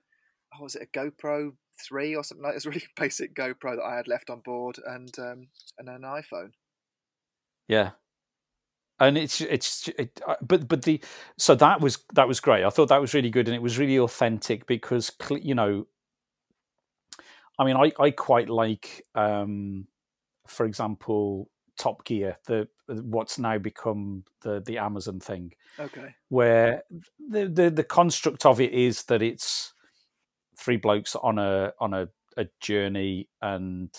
oh, 0.55 0.63
was 0.63 0.75
it 0.75 0.87
a 0.93 0.97
GoPro 0.97 1.51
three 1.79 2.15
or 2.15 2.23
something 2.23 2.43
like 2.43 2.55
this 2.55 2.65
really 2.65 2.83
basic 2.95 3.35
GoPro 3.35 3.75
that 3.75 3.85
I 3.85 3.95
had 3.95 4.07
left 4.07 4.29
on 4.29 4.39
board 4.39 4.79
and 4.85 5.17
um, 5.19 5.47
and 5.77 5.89
an 5.89 6.01
iPhone. 6.01 6.51
Yeah, 7.67 7.91
and 8.99 9.17
it's 9.17 9.41
it's 9.41 9.87
it, 9.99 10.19
uh, 10.27 10.35
but 10.41 10.67
but 10.67 10.83
the 10.83 11.01
so 11.37 11.55
that 11.55 11.81
was 11.81 11.99
that 12.13 12.27
was 12.27 12.39
great. 12.39 12.63
I 12.63 12.69
thought 12.69 12.89
that 12.89 13.01
was 13.01 13.13
really 13.13 13.29
good, 13.29 13.47
and 13.47 13.55
it 13.55 13.61
was 13.61 13.77
really 13.77 13.99
authentic 13.99 14.65
because 14.65 15.11
you 15.29 15.55
know, 15.55 15.87
I 17.59 17.65
mean, 17.65 17.75
I 17.75 17.91
I 17.99 18.11
quite 18.11 18.49
like, 18.49 19.05
um, 19.13 19.87
for 20.47 20.65
example, 20.65 21.49
Top 21.77 22.03
Gear, 22.05 22.37
the 22.45 22.67
what's 22.87 23.37
now 23.39 23.57
become 23.57 24.23
the 24.41 24.61
the 24.65 24.77
Amazon 24.77 25.19
thing, 25.19 25.53
Okay. 25.79 26.15
where 26.29 26.83
the 27.29 27.47
the 27.47 27.69
the 27.69 27.83
construct 27.83 28.45
of 28.45 28.59
it 28.61 28.73
is 28.73 29.03
that 29.05 29.21
it's 29.21 29.73
three 30.57 30.77
blokes 30.77 31.15
on 31.15 31.37
a 31.37 31.73
on 31.79 31.93
a, 31.93 32.09
a 32.37 32.47
journey 32.59 33.27
and 33.41 33.89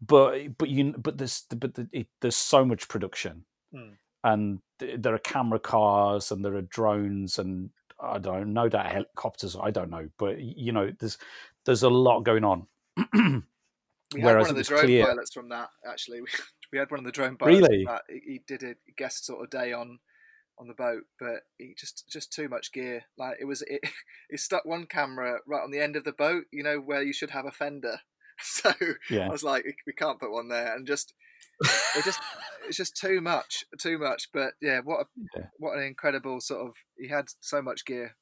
but 0.00 0.58
but 0.58 0.68
you 0.68 0.92
but 0.98 1.16
there's 1.18 1.44
but 1.56 1.74
the, 1.74 1.88
it, 1.92 2.06
there's 2.20 2.36
so 2.36 2.64
much 2.64 2.88
production 2.88 3.44
Hmm. 3.72 3.94
and 4.24 4.60
there 4.78 5.14
are 5.14 5.18
camera 5.18 5.58
cars 5.58 6.30
and 6.30 6.44
there 6.44 6.54
are 6.54 6.62
drones 6.62 7.38
and 7.38 7.70
I 7.98 8.18
don't 8.18 8.52
know 8.52 8.68
that 8.68 8.92
helicopters 8.92 9.56
I 9.60 9.70
don't 9.70 9.90
know 9.90 10.08
but 10.18 10.38
you 10.40 10.72
know 10.72 10.92
there's 10.98 11.16
there's 11.64 11.82
a 11.82 11.88
lot 11.88 12.20
going 12.20 12.44
on 12.44 12.66
We 14.14 14.22
Whereas 14.22 14.46
had 14.46 14.52
one 14.54 14.60
of 14.60 14.66
the 14.66 14.68
drone 14.68 14.84
clear- 14.84 15.04
pilots 15.04 15.32
from 15.34 15.48
that 15.48 15.68
actually. 15.90 16.20
We, 16.72 16.78
had 16.78 16.90
one 16.90 17.00
of 17.00 17.06
the 17.06 17.12
drone 17.12 17.36
pilots 17.36 17.60
Really? 17.60 17.86
He, 18.08 18.32
he 18.32 18.40
did 18.46 18.62
a 18.62 18.74
guest 18.96 19.24
sort 19.26 19.42
of 19.42 19.50
day 19.50 19.72
on 19.72 19.98
on 20.58 20.68
the 20.68 20.74
boat, 20.74 21.02
but 21.18 21.42
he 21.58 21.74
just 21.78 22.08
just 22.10 22.32
too 22.32 22.48
much 22.48 22.72
gear. 22.72 23.04
Like 23.18 23.36
it 23.40 23.44
was 23.44 23.62
it, 23.62 23.80
he 24.30 24.36
stuck 24.36 24.64
one 24.64 24.86
camera 24.86 25.38
right 25.46 25.62
on 25.62 25.70
the 25.70 25.80
end 25.80 25.96
of 25.96 26.04
the 26.04 26.12
boat, 26.12 26.44
you 26.52 26.62
know, 26.62 26.78
where 26.78 27.02
you 27.02 27.12
should 27.12 27.30
have 27.30 27.46
a 27.46 27.52
fender. 27.52 28.00
So 28.38 28.70
yeah 29.08 29.28
I 29.28 29.30
was 29.30 29.42
like, 29.42 29.64
we 29.86 29.94
can't 29.94 30.20
put 30.20 30.30
one 30.30 30.50
there, 30.50 30.76
and 30.76 30.86
just 30.86 31.14
it 31.96 32.04
just 32.04 32.20
it's 32.68 32.76
just 32.76 32.94
too 32.94 33.22
much, 33.22 33.64
too 33.80 33.96
much. 33.98 34.28
But 34.30 34.52
yeah, 34.60 34.80
what 34.84 35.00
a, 35.00 35.04
Yeah. 35.34 35.46
what 35.58 35.78
an 35.78 35.84
incredible 35.84 36.42
sort 36.42 36.66
of 36.68 36.74
he 36.98 37.08
had 37.08 37.30
so 37.40 37.62
much 37.62 37.86
gear, 37.86 38.14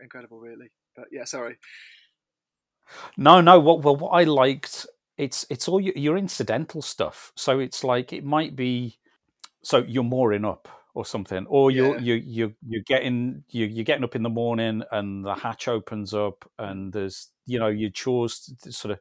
incredible 0.00 0.38
really. 0.38 0.70
But 0.94 1.06
yeah, 1.10 1.24
sorry. 1.24 1.58
No, 3.16 3.40
no. 3.40 3.58
What 3.58 3.82
well, 3.82 3.96
what 3.96 4.10
I 4.10 4.22
liked 4.22 4.86
it's 5.18 5.46
it's 5.50 5.68
all 5.68 5.80
your, 5.80 5.94
your 5.96 6.16
incidental 6.18 6.82
stuff. 6.82 7.32
So 7.36 7.58
it's 7.58 7.82
like 7.84 8.12
it 8.12 8.24
might 8.24 8.54
be 8.56 8.98
so 9.62 9.78
you're 9.78 10.04
mooring 10.04 10.44
up 10.44 10.68
or 10.94 11.04
something, 11.04 11.46
or 11.48 11.70
you're 11.70 11.94
Yeah. 11.96 12.00
you 12.00 12.14
you 12.14 12.54
you're 12.66 12.82
getting 12.86 13.44
you 13.50 13.66
you're 13.66 13.84
getting 13.84 14.04
up 14.04 14.16
in 14.16 14.22
the 14.22 14.28
morning 14.30 14.82
and 14.92 15.24
the 15.24 15.34
hatch 15.34 15.68
opens 15.68 16.14
up 16.14 16.48
and 16.58 16.92
there's 16.92 17.28
you 17.46 17.58
know 17.58 17.68
your 17.68 17.90
chores 17.90 18.50
to 18.62 18.72
sort 18.72 18.92
of 18.92 18.98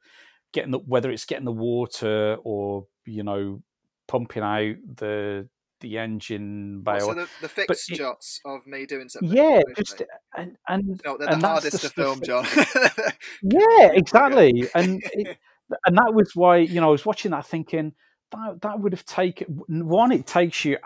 getting 0.54 0.72
the 0.72 0.80
whether 0.80 1.10
it's 1.12 1.26
getting 1.26 1.46
the 1.46 1.52
water 1.52 2.38
or 2.44 2.88
you 3.06 3.24
know 3.24 3.62
pumping 4.08 4.44
out 4.44 4.76
the 4.96 5.48
the 5.82 5.98
engine 5.98 6.82
bay 6.82 7.00
So 7.00 7.14
the, 7.14 7.28
the 7.42 7.50
fixed 7.50 7.92
it- 7.92 7.98
shots 7.98 8.40
of 8.46 8.66
me 8.66 8.86
doing 8.86 9.10
something. 9.10 9.32
yeah, 9.36 9.62
just 9.78 10.02
and 10.36 10.58
and 10.68 11.02
No, 11.06 11.18
they're 11.18 11.30
and 11.30 11.42
the 11.42 11.48
hardest 11.48 11.82
to 11.82 11.90
film, 11.90 12.22
John. 12.22 12.46
Yeah, 13.44 13.92
exactly. 13.94 14.70
And 14.74 15.02
it, 15.14 15.38
and 15.86 15.98
that 15.98 16.14
was 16.14 16.32
why 16.36 16.58
you 16.58 16.80
know 16.82 16.88
I 16.88 16.92
was 16.92 17.06
watching 17.06 17.32
that 17.32 17.46
thinking 17.46 17.94
that 18.32 18.62
that 18.62 18.80
would 18.80 18.94
have 18.94 19.06
taken 19.06 19.62
one. 19.68 20.12
It 20.12 20.28
takes 20.28 20.66
you 20.66 20.78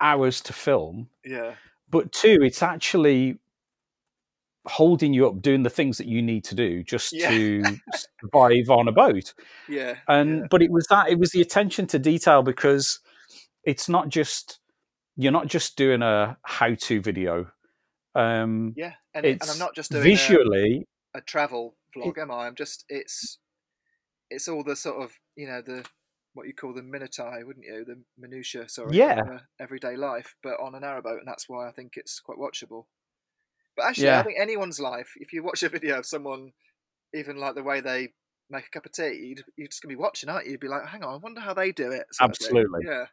hours 0.00 0.40
to 0.42 0.52
film, 0.52 1.08
yeah, 1.24 1.54
but 1.90 2.12
two, 2.12 2.38
it's 2.42 2.62
actually 2.62 3.38
holding 4.66 5.12
you 5.12 5.26
up 5.26 5.42
doing 5.42 5.64
the 5.64 5.70
things 5.70 5.98
that 5.98 6.06
you 6.06 6.22
need 6.22 6.44
to 6.44 6.54
do 6.54 6.84
just 6.84 7.12
Yeah. 7.12 7.30
to 7.30 7.64
survive 8.20 8.70
on 8.70 8.86
a 8.86 8.92
boat 8.92 9.34
yeah, 9.68 9.96
and 10.06 10.38
yeah. 10.38 10.46
but 10.50 10.62
it 10.62 10.70
was 10.70 10.86
that 10.88 11.08
it 11.08 11.18
was 11.18 11.32
the 11.32 11.40
attention 11.40 11.86
to 11.88 11.98
detail 11.98 12.44
because 12.44 13.00
it's 13.64 13.88
not 13.88 14.08
just 14.08 14.60
you're 15.16 15.32
not 15.32 15.48
just 15.48 15.76
doing 15.76 16.00
a 16.02 16.38
how-to 16.44 17.00
video 17.00 17.50
um 18.14 18.72
yeah. 18.76 18.92
And, 19.14 19.26
and 19.26 19.42
I'm 19.42 19.58
not 19.58 19.74
just 19.74 19.90
doing 19.90 20.00
a, 20.00 20.04
visually 20.04 20.86
a 21.14 21.20
travel 21.20 21.74
vlog, 21.94 22.16
am 22.18 22.30
I? 22.30 22.46
I'm 22.46 22.54
just 22.54 22.84
it's 22.88 23.38
it's 24.32 24.48
all 24.48 24.64
the 24.64 24.76
sort 24.76 25.02
of 25.02 25.12
you 25.36 25.46
know 25.46 25.62
the 25.62 25.84
what 26.34 26.46
you 26.46 26.54
call 26.54 26.72
the 26.74 26.82
minutiae, 26.82 27.44
wouldn't 27.44 27.66
you? 27.66 27.84
The 27.84 28.02
minutia, 28.18 28.68
sorry, 28.68 28.96
Yeah. 28.96 29.20
of, 29.26 29.34
uh, 29.34 29.38
everyday 29.60 29.96
life, 29.96 30.34
but 30.42 30.58
on 30.60 30.74
a 30.74 30.80
narrowboat, 30.80 31.18
and 31.18 31.28
that's 31.28 31.48
why 31.48 31.68
I 31.68 31.72
think 31.72 31.92
it's 31.96 32.20
quite 32.20 32.38
watchable. 32.38 32.86
But 33.76 33.86
actually, 33.86 34.04
Yeah. 34.04 34.20
I 34.20 34.22
think 34.24 34.38
anyone's 34.40 34.80
life, 34.80 35.12
if 35.16 35.32
you 35.32 35.42
watch 35.42 35.62
a 35.62 35.68
video 35.68 35.98
of 35.98 36.06
someone, 36.06 36.52
even 37.14 37.36
like 37.36 37.54
the 37.54 37.62
way 37.62 37.80
they 37.80 38.14
make 38.50 38.66
a 38.66 38.70
cup 38.70 38.86
of 38.86 38.92
tea, 38.92 39.14
you'd, 39.14 39.44
you're 39.56 39.68
just 39.68 39.82
gonna 39.82 39.92
be 39.92 39.96
watching, 39.96 40.28
aren't 40.30 40.46
you? 40.46 40.52
You'd 40.52 40.60
be 40.60 40.68
like, 40.68 40.86
hang 40.86 41.04
on, 41.04 41.14
I 41.14 41.16
wonder 41.18 41.40
how 41.40 41.54
they 41.54 41.72
do 41.72 41.90
it. 41.92 42.06
Absolutely. 42.20 42.82
Yeah. 42.86 43.06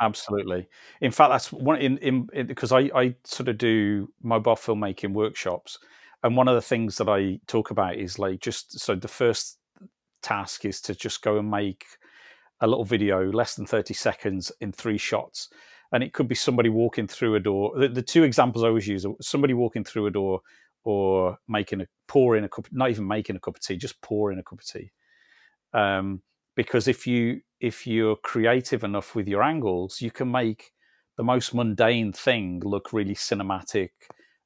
Absolutely. 0.00 0.68
In 1.00 1.12
fact, 1.12 1.30
that's 1.30 1.52
one 1.52 1.78
in 1.80 1.98
in, 1.98 2.28
in 2.32 2.46
because 2.46 2.72
I 2.72 2.90
I 2.94 3.14
sort 3.24 3.48
of 3.48 3.58
do 3.58 4.12
mobile 4.22 4.56
filmmaking 4.56 5.12
workshops, 5.12 5.78
and 6.22 6.36
one 6.36 6.48
of 6.48 6.54
the 6.56 6.62
things 6.62 6.96
that 6.98 7.08
I 7.08 7.38
talk 7.46 7.70
about 7.70 7.96
is 7.96 8.18
like 8.18 8.40
just 8.40 8.80
so 8.80 8.96
the 8.96 9.08
first 9.08 9.58
task 10.22 10.64
is 10.64 10.80
to 10.82 10.94
just 10.94 11.22
go 11.22 11.38
and 11.38 11.50
make 11.50 11.84
a 12.60 12.66
little 12.66 12.84
video 12.84 13.30
less 13.30 13.56
than 13.56 13.66
30 13.66 13.94
seconds 13.94 14.52
in 14.60 14.72
three 14.72 14.98
shots. 14.98 15.48
And 15.92 16.02
it 16.02 16.12
could 16.12 16.28
be 16.28 16.34
somebody 16.34 16.68
walking 16.68 17.06
through 17.06 17.34
a 17.34 17.40
door. 17.40 17.78
The, 17.78 17.88
the 17.88 18.02
two 18.02 18.22
examples 18.22 18.64
i 18.64 18.68
always 18.68 18.88
use 18.88 19.04
are 19.04 19.12
somebody 19.20 19.52
walking 19.52 19.84
through 19.84 20.06
a 20.06 20.10
door 20.10 20.40
or 20.84 21.38
making 21.48 21.80
a 21.80 21.86
pouring 22.08 22.44
a 22.44 22.48
cup 22.48 22.66
not 22.72 22.90
even 22.90 23.06
making 23.06 23.36
a 23.36 23.40
cup 23.40 23.56
of 23.56 23.62
tea 23.62 23.76
just 23.76 24.00
pouring 24.00 24.38
a 24.38 24.42
cup 24.42 24.60
of 24.60 24.66
tea. 24.66 24.90
Um, 25.74 26.22
because 26.56 26.88
if 26.88 27.06
you 27.06 27.40
if 27.60 27.86
you're 27.86 28.16
creative 28.16 28.84
enough 28.84 29.14
with 29.14 29.28
your 29.28 29.42
angles 29.42 30.00
you 30.00 30.10
can 30.10 30.30
make 30.30 30.72
the 31.16 31.24
most 31.24 31.54
mundane 31.54 32.12
thing 32.12 32.60
look 32.64 32.92
really 32.92 33.14
cinematic 33.14 33.90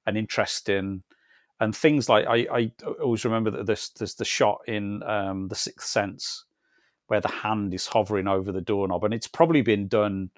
and 0.06 0.16
interesting 0.16 1.02
and 1.60 1.74
things 1.74 2.08
like 2.08 2.26
I, 2.26 2.46
I 2.52 2.72
always 3.02 3.24
remember 3.24 3.50
that 3.52 3.66
there's 3.66 3.90
there's 3.90 4.14
the 4.14 4.24
shot 4.24 4.60
in 4.66 5.02
um, 5.02 5.48
the 5.48 5.54
Sixth 5.54 5.88
Sense 5.88 6.44
where 7.08 7.20
the 7.20 7.28
hand 7.28 7.72
is 7.72 7.86
hovering 7.86 8.26
over 8.26 8.50
the 8.52 8.60
doorknob, 8.60 9.04
and 9.04 9.14
it's 9.14 9.28
probably 9.28 9.62
been 9.62 9.86
done 9.88 10.30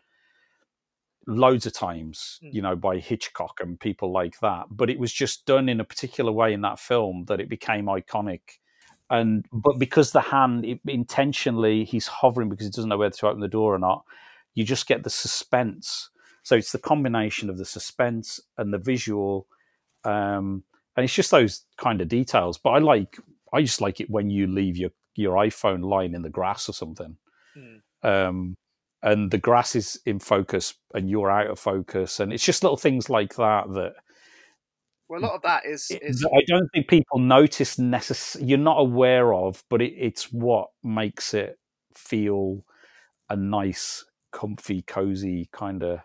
loads 1.27 1.67
of 1.67 1.73
times, 1.73 2.39
Mm. 2.43 2.55
you 2.55 2.63
know, 2.63 2.77
by 2.77 2.99
Hitchcock 2.99 3.61
and 3.61 3.79
people 3.79 4.13
like 4.13 4.39
that. 4.41 4.67
But 4.71 4.91
it 4.91 4.99
was 4.99 5.13
just 5.13 5.45
done 5.47 5.69
in 5.69 5.81
a 5.81 5.85
particular 5.85 6.33
way 6.33 6.53
in 6.53 6.63
that 6.63 6.79
film 6.79 7.25
that 7.27 7.41
it 7.41 7.49
became 7.49 7.87
iconic. 7.87 8.41
And 9.11 9.47
but 9.53 9.79
because 9.79 10.13
the 10.13 10.21
hand 10.21 10.65
it, 10.65 10.81
intentionally 10.87 11.85
he's 11.85 12.07
hovering 12.07 12.49
because 12.49 12.67
he 12.67 12.71
doesn't 12.71 12.89
know 12.89 12.99
whether 12.99 13.15
to 13.17 13.29
open 13.29 13.41
the 13.41 13.49
door 13.49 13.75
or 13.75 13.79
not, 13.79 14.05
you 14.55 14.65
just 14.65 14.87
get 14.87 15.03
the 15.05 15.11
suspense. 15.11 16.11
So 16.43 16.57
it's 16.57 16.73
the 16.73 16.79
combination 16.79 17.51
of 17.51 17.59
the 17.59 17.65
suspense 17.65 18.41
and 18.57 18.73
the 18.73 18.79
visual. 18.79 19.47
Um, 20.05 20.65
and 20.99 21.05
it's 21.05 21.15
just 21.15 21.31
those 21.31 21.65
kind 21.77 22.01
of 22.01 22.09
details. 22.09 22.59
But 22.59 22.71
I 22.71 22.79
like, 22.79 23.17
I 23.53 23.63
just 23.63 23.81
like 23.81 24.01
it 24.01 24.11
when 24.11 24.31
you 24.31 24.49
leave 24.49 24.77
your 24.77 24.91
your 25.15 25.37
iPhone 25.37 25.85
lying 25.85 26.13
in 26.15 26.23
the 26.23 26.29
grass 26.31 26.69
or 26.69 26.73
something, 26.73 27.17
Mm. 27.57 27.81
um, 28.03 28.55
and 29.03 29.31
the 29.31 29.39
grass 29.39 29.77
is 29.77 30.01
in 30.05 30.19
focus 30.19 30.75
and 30.93 31.09
you're 31.09 31.31
out 31.31 31.47
of 31.51 31.61
focus, 31.61 32.19
and 32.19 32.33
it's 32.33 32.45
just 32.45 32.65
little 32.65 32.77
things 32.77 33.09
like 33.09 33.37
that 33.37 33.69
that 33.75 33.95
Well, 35.09 35.21
a 35.21 35.25
lot 35.27 35.35
of 35.37 35.43
that 35.43 35.65
is 35.67 35.91
is 36.03 36.25
I 36.27 36.43
don't 36.49 36.69
think 36.75 36.89
people 36.89 37.21
notice 37.21 37.77
necess- 37.77 38.37
You're 38.41 38.59
not 38.59 38.81
aware 38.81 39.33
of, 39.33 39.63
but 39.71 39.81
it, 39.81 39.95
it's 39.97 40.33
what 40.33 40.69
makes 40.83 41.33
it 41.33 41.59
feel 41.95 42.65
a 43.31 43.37
nice, 43.37 44.05
comfy, 44.33 44.83
cozy 44.83 45.49
kind 45.53 45.83
of 45.83 46.01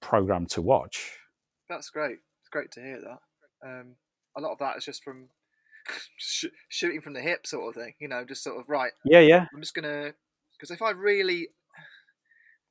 program 0.00 0.46
to 0.46 0.62
watch. 0.62 1.16
that's 1.68 1.90
great. 1.90 2.18
It's 2.40 2.48
great 2.50 2.70
to 2.72 2.80
hear 2.80 3.00
that. 3.00 3.18
Um, 3.64 3.96
a 4.36 4.40
lot 4.40 4.52
of 4.52 4.58
that 4.58 4.76
is 4.76 4.84
just 4.84 5.02
from 5.02 5.28
sh- 6.16 6.46
shooting 6.68 7.00
from 7.00 7.14
the 7.14 7.20
hip, 7.20 7.46
sort 7.46 7.68
of 7.68 7.82
thing. 7.82 7.94
You 8.00 8.08
know, 8.08 8.24
just 8.24 8.42
sort 8.42 8.58
of 8.58 8.68
right. 8.68 8.92
Yeah, 9.04 9.20
yeah, 9.20 9.46
I'm 9.52 9.60
just 9.60 9.74
gonna 9.74 10.12
because 10.52 10.70
if 10.70 10.82
I 10.82 10.90
really 10.90 11.48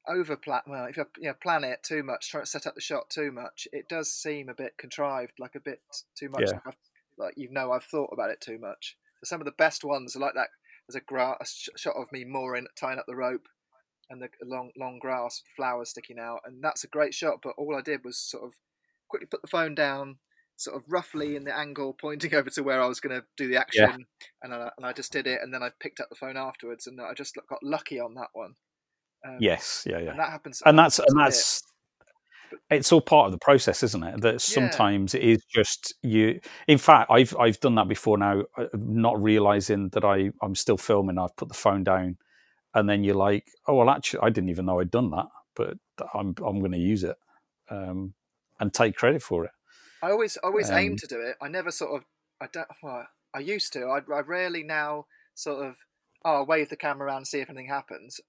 over 0.08 0.38
plan, 0.38 0.62
well, 0.68 0.86
if 0.86 0.98
I 0.98 1.04
you 1.20 1.28
know, 1.28 1.34
plan 1.42 1.64
it 1.64 1.84
too 1.84 2.04
much, 2.04 2.30
try 2.30 2.42
to 2.42 2.46
set 2.46 2.68
up 2.68 2.76
the 2.76 2.82
shot 2.82 3.10
too 3.10 3.32
much, 3.32 3.68
it 3.74 3.90
does 3.90 4.12
seem 4.12 4.50
a 4.50 4.54
bit 4.54 4.78
contrived, 4.78 5.34
like 5.40 5.56
a 5.56 5.60
bit 5.60 5.82
too 6.18 6.30
much. 6.30 6.44
Yeah. 6.48 6.60
Like, 6.66 6.78
like 7.18 7.34
you 7.38 7.50
know, 7.52 7.72
I've 7.72 7.84
thought 7.84 8.12
about 8.14 8.30
it 8.30 8.42
too 8.42 8.58
much. 8.60 8.98
So 9.24 9.30
some 9.30 9.42
of 9.42 9.46
the 9.46 9.52
best 9.52 9.84
ones 9.84 10.16
are 10.16 10.20
like 10.20 10.36
that. 10.36 10.50
There's 10.88 11.02
a, 11.02 11.06
gra- 11.06 11.38
a 11.40 11.46
sh- 11.46 11.70
shot 11.76 11.96
of 11.98 12.12
me 12.12 12.24
mooring, 12.24 12.68
tying 12.80 13.00
up 13.00 13.06
the 13.08 13.16
rope, 13.16 13.48
and 14.10 14.22
the 14.22 14.30
long 14.44 14.72
long 14.78 15.00
grass, 15.00 15.44
flowers 15.56 15.90
sticking 15.90 16.20
out, 16.20 16.42
and 16.46 16.64
that's 16.64 16.84
a 16.84 16.88
great 16.88 17.14
shot. 17.14 17.40
But 17.44 17.56
all 17.58 17.76
I 17.76 17.82
did 17.82 18.06
was 18.06 18.18
sort 18.18 18.46
of 18.46 18.54
quickly 19.10 19.28
put 19.28 19.42
the 19.42 19.48
phone 19.48 19.76
down, 19.76 20.18
sort 20.58 20.76
of 20.76 20.84
roughly 20.88 21.36
in 21.36 21.44
the 21.44 21.58
angle, 21.58 21.94
pointing 21.94 22.34
over 22.36 22.50
to 22.50 22.64
where 22.64 22.82
I 22.82 22.88
was 22.88 23.00
going 23.00 23.20
to 23.20 23.26
do 23.38 23.48
the 23.48 23.58
action, 23.58 24.06
and 24.44 24.54
I, 24.54 24.70
and 24.78 24.86
I 24.86 24.94
just 24.94 25.12
did 25.12 25.28
it, 25.28 25.40
and 25.42 25.54
then 25.54 25.64
I 25.64 25.70
picked 25.80 26.00
up 26.00 26.10
the 26.10 26.16
phone 26.16 26.38
afterwards, 26.38 26.88
and 26.88 27.00
I 27.00 27.14
just 27.14 27.36
got 27.48 27.64
lucky 27.64 28.00
on 28.00 28.16
that 28.16 28.30
one. 28.34 28.56
Um, 29.26 29.38
yes, 29.40 29.86
yeah, 29.90 30.00
yeah. 30.00 30.12
and 30.12 30.20
that 30.20 30.30
happens. 30.30 30.62
and 30.66 30.78
that's 30.78 31.00
and 31.00 31.20
that's 31.20 31.64
it's 32.70 32.92
all 32.92 33.02
part 33.02 33.26
of 33.26 33.32
the 33.32 33.38
process 33.38 33.84
isn't 33.84 34.04
it 34.04 34.22
that 34.22 34.42
sometimes 34.42 35.14
it 35.14 35.22
is 35.22 35.44
just 35.54 35.94
you 36.02 36.40
in 36.68 36.78
fact 36.78 37.10
i've 37.12 37.36
i've 37.38 37.60
done 37.60 37.76
that 37.76 37.88
before 37.88 38.18
now 38.18 38.42
uh, 38.58 38.66
not 38.74 39.22
realizing 39.22 39.90
that 39.90 40.06
i 40.06 40.30
i'm 40.42 40.56
still 40.56 40.78
filming 40.78 41.18
i've 41.18 41.36
put 41.36 41.48
the 41.48 41.54
phone 41.54 41.84
down 41.84 42.18
and 42.74 42.90
then 42.90 43.04
you're 43.04 43.16
like 43.16 43.46
oh 43.68 43.76
well 43.76 43.90
actually 43.90 44.20
i 44.22 44.30
didn't 44.30 44.50
even 44.50 44.66
know 44.66 44.80
i'd 44.80 44.92
done 44.92 45.10
that 45.10 45.28
but 45.56 45.78
i'm 46.14 46.34
i'm 46.46 46.60
going 46.60 46.72
to 46.72 46.78
use 46.78 47.04
it 47.04 47.18
um 47.70 48.14
and 48.60 48.74
take 48.74 48.96
credit 48.96 49.22
for 49.22 49.46
it 49.46 49.52
I 50.02 50.12
always 50.12 50.38
always 50.38 50.70
aim 50.70 50.94
Um, 50.94 50.98
to 50.98 51.08
do 51.08 51.22
it. 51.22 51.38
I 51.42 51.48
never 51.48 51.72
sort 51.72 51.96
of 51.96 52.06
I 52.42 52.48
don't. 52.52 52.68
Well, 52.84 53.08
I 53.34 53.40
used 53.40 53.74
to. 53.74 53.86
I, 53.86 53.98
I 54.14 54.20
rarely 54.22 54.64
now 54.64 55.06
sort 55.36 55.66
of 55.66 55.76
oh 56.24 56.44
wave 56.44 56.70
the 56.70 56.78
camera 56.78 57.08
around 57.08 57.18
and 57.18 57.28
see 57.28 57.40
if 57.40 57.50
anything 57.50 57.70
happens. 57.70 58.20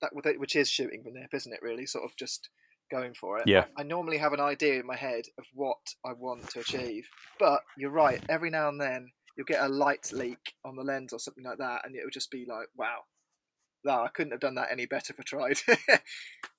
That 0.00 0.12
which 0.38 0.56
is 0.56 0.68
shooting 0.68 1.02
from 1.02 1.14
the 1.14 1.20
hip, 1.20 1.34
isn't 1.34 1.52
it? 1.52 1.60
Really, 1.62 1.86
sort 1.86 2.04
of 2.04 2.16
just 2.16 2.48
going 2.90 3.14
for 3.14 3.38
it. 3.38 3.44
Yeah. 3.46 3.64
I, 3.76 3.80
I 3.80 3.84
normally 3.84 4.18
have 4.18 4.32
an 4.32 4.40
idea 4.40 4.80
in 4.80 4.86
my 4.86 4.96
head 4.96 5.24
of 5.38 5.46
what 5.54 5.78
I 6.04 6.12
want 6.12 6.50
to 6.50 6.60
achieve, 6.60 7.08
but 7.38 7.60
you're 7.78 7.90
right. 7.90 8.22
Every 8.28 8.50
now 8.50 8.68
and 8.68 8.80
then 8.80 9.12
you'll 9.36 9.46
get 9.46 9.62
a 9.62 9.68
light 9.68 10.10
leak 10.12 10.54
on 10.64 10.76
the 10.76 10.82
lens 10.82 11.12
or 11.12 11.18
something 11.18 11.44
like 11.44 11.58
that, 11.58 11.82
and 11.84 11.96
it'll 11.96 12.10
just 12.10 12.30
be 12.30 12.44
like, 12.48 12.68
wow. 12.76 13.04
No, 13.84 14.02
I 14.02 14.08
couldn't 14.08 14.32
have 14.32 14.40
done 14.40 14.54
that 14.54 14.68
any 14.72 14.86
better 14.86 15.12
if 15.12 15.20
I 15.20 15.22
tried. 15.24 16.00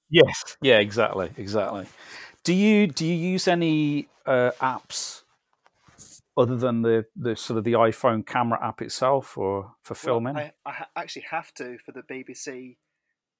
yes 0.10 0.58
yeah 0.62 0.80
exactly 0.80 1.32
exactly 1.38 1.86
do 2.44 2.54
you 2.54 2.88
do 2.88 3.06
you 3.06 3.16
use 3.16 3.48
any 3.48 4.08
uh, 4.26 4.52
apps 4.62 5.24
other 6.38 6.56
than 6.56 6.82
the 6.82 7.06
the 7.16 7.36
sort 7.36 7.58
of 7.58 7.64
the 7.64 7.74
iphone 7.74 8.26
camera 8.26 8.60
app 8.62 8.82
itself 8.82 9.38
or 9.38 9.74
for 9.82 9.94
Well, 9.94 9.96
filming 9.96 10.36
I, 10.36 10.52
I 10.66 10.86
actually 10.96 11.26
have 11.30 11.54
to 11.56 11.78
for 11.86 11.92
the 11.92 12.02
BBC 12.04 12.78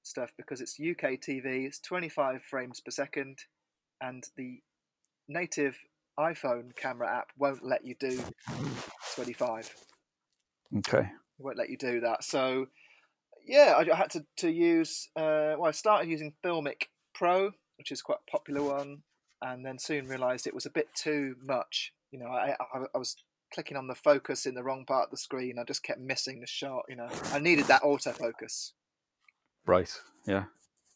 stuff 0.06 0.30
because 0.36 0.60
it's 0.60 0.78
UK 0.80 1.20
TV. 1.20 1.66
It's 1.66 1.80
25 1.80 2.42
frames 2.42 2.80
per 2.80 2.90
second, 2.90 3.38
and 4.00 4.24
the 4.36 4.60
native 5.28 5.76
iPhone 6.18 6.74
camera 6.76 7.18
app 7.18 7.28
won't 7.36 7.64
let 7.64 7.84
you 7.84 7.94
do 7.98 8.20
25. 9.16 9.74
okay 10.78 10.98
It 10.98 11.08
won't 11.38 11.58
let 11.58 11.68
you 11.68 11.76
do 11.76 12.00
that. 12.00 12.24
So, 12.24 12.66
yeah, 13.46 13.74
I, 13.76 13.90
I 13.92 13.96
had 13.96 14.10
to 14.10 14.24
to 14.38 14.50
use. 14.50 15.08
Uh, 15.16 15.54
well, 15.58 15.66
I 15.66 15.72
started 15.72 16.10
using 16.10 16.34
Filmic 16.44 16.84
Pro, 17.14 17.52
which 17.78 17.90
is 17.92 18.02
quite 18.02 18.18
a 18.26 18.30
popular 18.30 18.62
one, 18.62 19.02
and 19.40 19.64
then 19.64 19.78
soon 19.78 20.08
realised 20.08 20.46
it 20.46 20.54
was 20.54 20.66
a 20.66 20.70
bit 20.70 20.88
too 20.94 21.36
much. 21.42 21.92
You 22.10 22.18
know, 22.18 22.26
I, 22.28 22.56
I 22.60 22.84
I 22.94 22.98
was 22.98 23.16
clicking 23.52 23.76
on 23.76 23.86
the 23.86 23.94
focus 23.94 24.44
in 24.46 24.54
the 24.54 24.62
wrong 24.62 24.84
part 24.84 25.04
of 25.04 25.10
the 25.10 25.16
screen. 25.16 25.58
I 25.58 25.64
just 25.64 25.82
kept 25.82 26.00
missing 26.00 26.40
the 26.40 26.46
shot. 26.46 26.84
You 26.88 26.96
know, 26.96 27.08
I 27.32 27.38
needed 27.38 27.66
that 27.66 27.82
autofocus. 27.82 28.72
right 29.66 30.00
yeah 30.26 30.44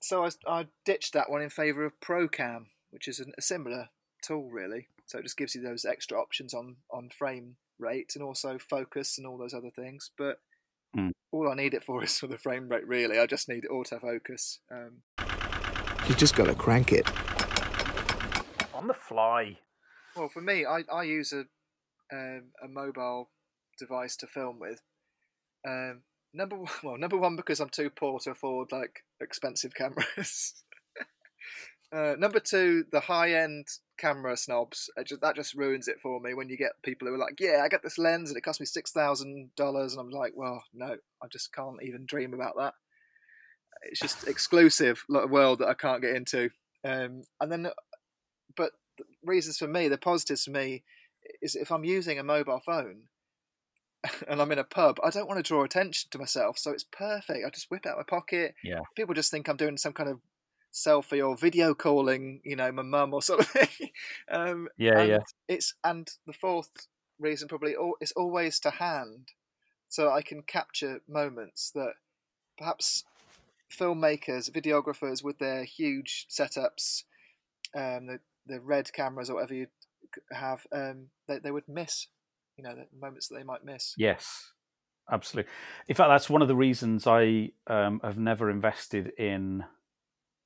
So 0.00 0.24
I, 0.24 0.30
I 0.46 0.66
ditched 0.84 1.12
that 1.12 1.30
one 1.30 1.42
in 1.42 1.50
favour 1.50 1.84
of 1.84 1.98
ProCam, 2.00 2.66
which 2.90 3.06
is 3.06 3.20
a 3.20 3.42
similar 3.42 3.88
tool, 4.22 4.50
really. 4.50 4.88
So 5.06 5.18
it 5.18 5.22
just 5.22 5.36
gives 5.36 5.54
you 5.54 5.62
those 5.62 5.84
extra 5.84 6.18
options 6.20 6.54
on, 6.54 6.76
on 6.90 7.10
frame 7.10 7.56
rate 7.78 8.12
and 8.14 8.24
also 8.24 8.58
focus 8.58 9.18
and 9.18 9.26
all 9.26 9.38
those 9.38 9.54
other 9.54 9.70
things. 9.70 10.10
But 10.16 10.38
Mm. 10.96 11.12
All 11.32 11.48
I 11.50 11.54
need 11.54 11.74
it 11.74 11.84
for 11.84 12.02
is 12.04 12.18
for 12.18 12.26
the 12.26 12.38
frame 12.38 12.68
rate, 12.68 12.86
really. 12.86 13.18
I 13.18 13.26
just 13.26 13.48
need 13.48 13.64
autofocus. 13.70 14.58
Um, 14.70 15.02
You 16.08 16.14
just 16.14 16.34
gotta 16.34 16.54
crank 16.54 16.92
it. 16.92 17.06
on 18.74 18.86
the 18.86 18.94
fly 18.94 19.58
well, 20.16 20.28
for 20.28 20.40
me, 20.40 20.66
I, 20.66 20.82
I 20.92 21.04
use 21.04 21.32
a 21.32 21.44
um, 22.12 22.50
a 22.62 22.68
mobile 22.68 23.30
device 23.78 24.16
to 24.16 24.26
film 24.26 24.58
with. 24.58 24.80
Um, 25.66 26.02
number 26.34 26.56
one, 26.56 26.68
well, 26.82 26.98
number 26.98 27.16
one 27.16 27.36
because 27.36 27.60
I'm 27.60 27.68
too 27.68 27.90
poor 27.90 28.18
to 28.20 28.32
afford 28.32 28.72
like 28.72 29.04
expensive 29.20 29.74
cameras. 29.76 30.54
uh, 31.92 32.14
number 32.18 32.40
two, 32.40 32.84
the 32.90 33.00
high 33.00 33.32
end 33.34 33.66
camera 34.00 34.36
snobs. 34.36 34.90
It 34.96 35.06
just, 35.06 35.20
that 35.20 35.36
just 35.36 35.54
ruins 35.54 35.88
it 35.88 36.00
for 36.02 36.20
me 36.20 36.34
when 36.34 36.48
you 36.48 36.56
get 36.56 36.72
people 36.82 37.06
who 37.06 37.14
are 37.14 37.18
like, 37.18 37.38
"Yeah, 37.38 37.62
I 37.62 37.68
got 37.68 37.82
this 37.82 37.98
lens 37.98 38.30
and 38.30 38.36
it 38.36 38.42
cost 38.42 38.60
me 38.60 38.66
six 38.66 38.90
thousand 38.92 39.50
dollars," 39.56 39.92
and 39.92 40.00
I'm 40.00 40.10
like, 40.10 40.32
"Well, 40.34 40.62
no, 40.74 40.96
I 41.22 41.26
just 41.28 41.52
can't 41.52 41.82
even 41.82 42.06
dream 42.06 42.34
about 42.34 42.54
that." 42.58 42.74
It's 43.82 44.00
just 44.00 44.26
exclusive 44.28 45.04
world 45.08 45.60
that 45.60 45.68
I 45.68 45.74
can't 45.74 46.02
get 46.02 46.14
into. 46.14 46.50
Um, 46.84 47.22
and 47.40 47.50
then, 47.50 47.68
but 48.56 48.72
the 48.98 49.04
reasons 49.24 49.58
for 49.58 49.68
me, 49.68 49.88
the 49.88 49.98
positives 49.98 50.44
for 50.44 50.50
me, 50.50 50.84
is 51.42 51.54
if 51.56 51.70
I'm 51.70 51.84
using 51.84 52.18
a 52.18 52.24
mobile 52.24 52.60
phone 52.64 53.02
and 54.28 54.40
I'm 54.40 54.52
in 54.52 54.58
a 54.58 54.64
pub, 54.64 54.98
I 55.02 55.10
don't 55.10 55.28
want 55.28 55.38
to 55.38 55.48
draw 55.48 55.64
attention 55.64 56.10
to 56.10 56.18
myself, 56.18 56.58
so 56.58 56.70
it's 56.72 56.84
perfect. 56.84 57.44
I 57.46 57.50
just 57.50 57.70
whip 57.70 57.86
out 57.86 57.98
my 57.98 58.02
pocket. 58.02 58.54
Yeah. 58.64 58.80
People 58.96 59.14
just 59.14 59.30
think 59.30 59.48
I'm 59.48 59.56
doing 59.56 59.76
some 59.76 59.92
kind 59.92 60.08
of 60.08 60.20
selfie 60.72 61.26
or 61.26 61.36
video 61.36 61.74
calling, 61.74 62.40
you 62.44 62.56
know, 62.56 62.70
my 62.72 62.82
mum 62.82 63.14
or 63.14 63.22
something. 63.30 63.90
um, 64.30 64.68
yeah 64.76 65.02
yeah 65.02 65.20
It's 65.48 65.74
and 65.84 66.08
the 66.26 66.32
fourth 66.32 66.88
reason 67.18 67.48
probably 67.48 67.76
al- 67.76 67.96
it's 68.00 68.12
always 68.12 68.60
to 68.60 68.70
hand. 68.70 69.32
so 69.88 70.10
I 70.12 70.22
can 70.22 70.42
capture 70.42 71.02
moments 71.08 71.70
that 71.72 71.94
perhaps 72.58 73.04
filmmakers, 73.72 74.50
videographers 74.50 75.24
with 75.24 75.38
their 75.38 75.64
huge 75.64 76.26
setups, 76.28 77.04
um, 77.74 78.06
the 78.06 78.20
the 78.46 78.60
red 78.60 78.92
cameras 78.92 79.30
or 79.30 79.36
whatever 79.36 79.54
you 79.54 79.68
have, 80.32 80.66
um, 80.72 81.10
they 81.28 81.38
they 81.40 81.50
would 81.52 81.68
miss. 81.68 82.08
You 82.56 82.64
know, 82.64 82.74
the 82.76 82.86
moments 82.96 83.28
that 83.28 83.36
they 83.36 83.44
might 83.44 83.64
miss. 83.64 83.96
Yes, 83.96 84.52
absolutely. 85.10 85.52
In 85.88 85.94
fact, 85.96 86.08
that's 86.10 86.30
one 86.30 86.42
of 86.42 86.48
the 86.48 86.56
reasons 86.56 87.06
I 87.06 87.52
um, 87.66 88.00
have 88.02 88.18
never 88.18 88.50
invested 88.50 89.08
in 89.18 89.64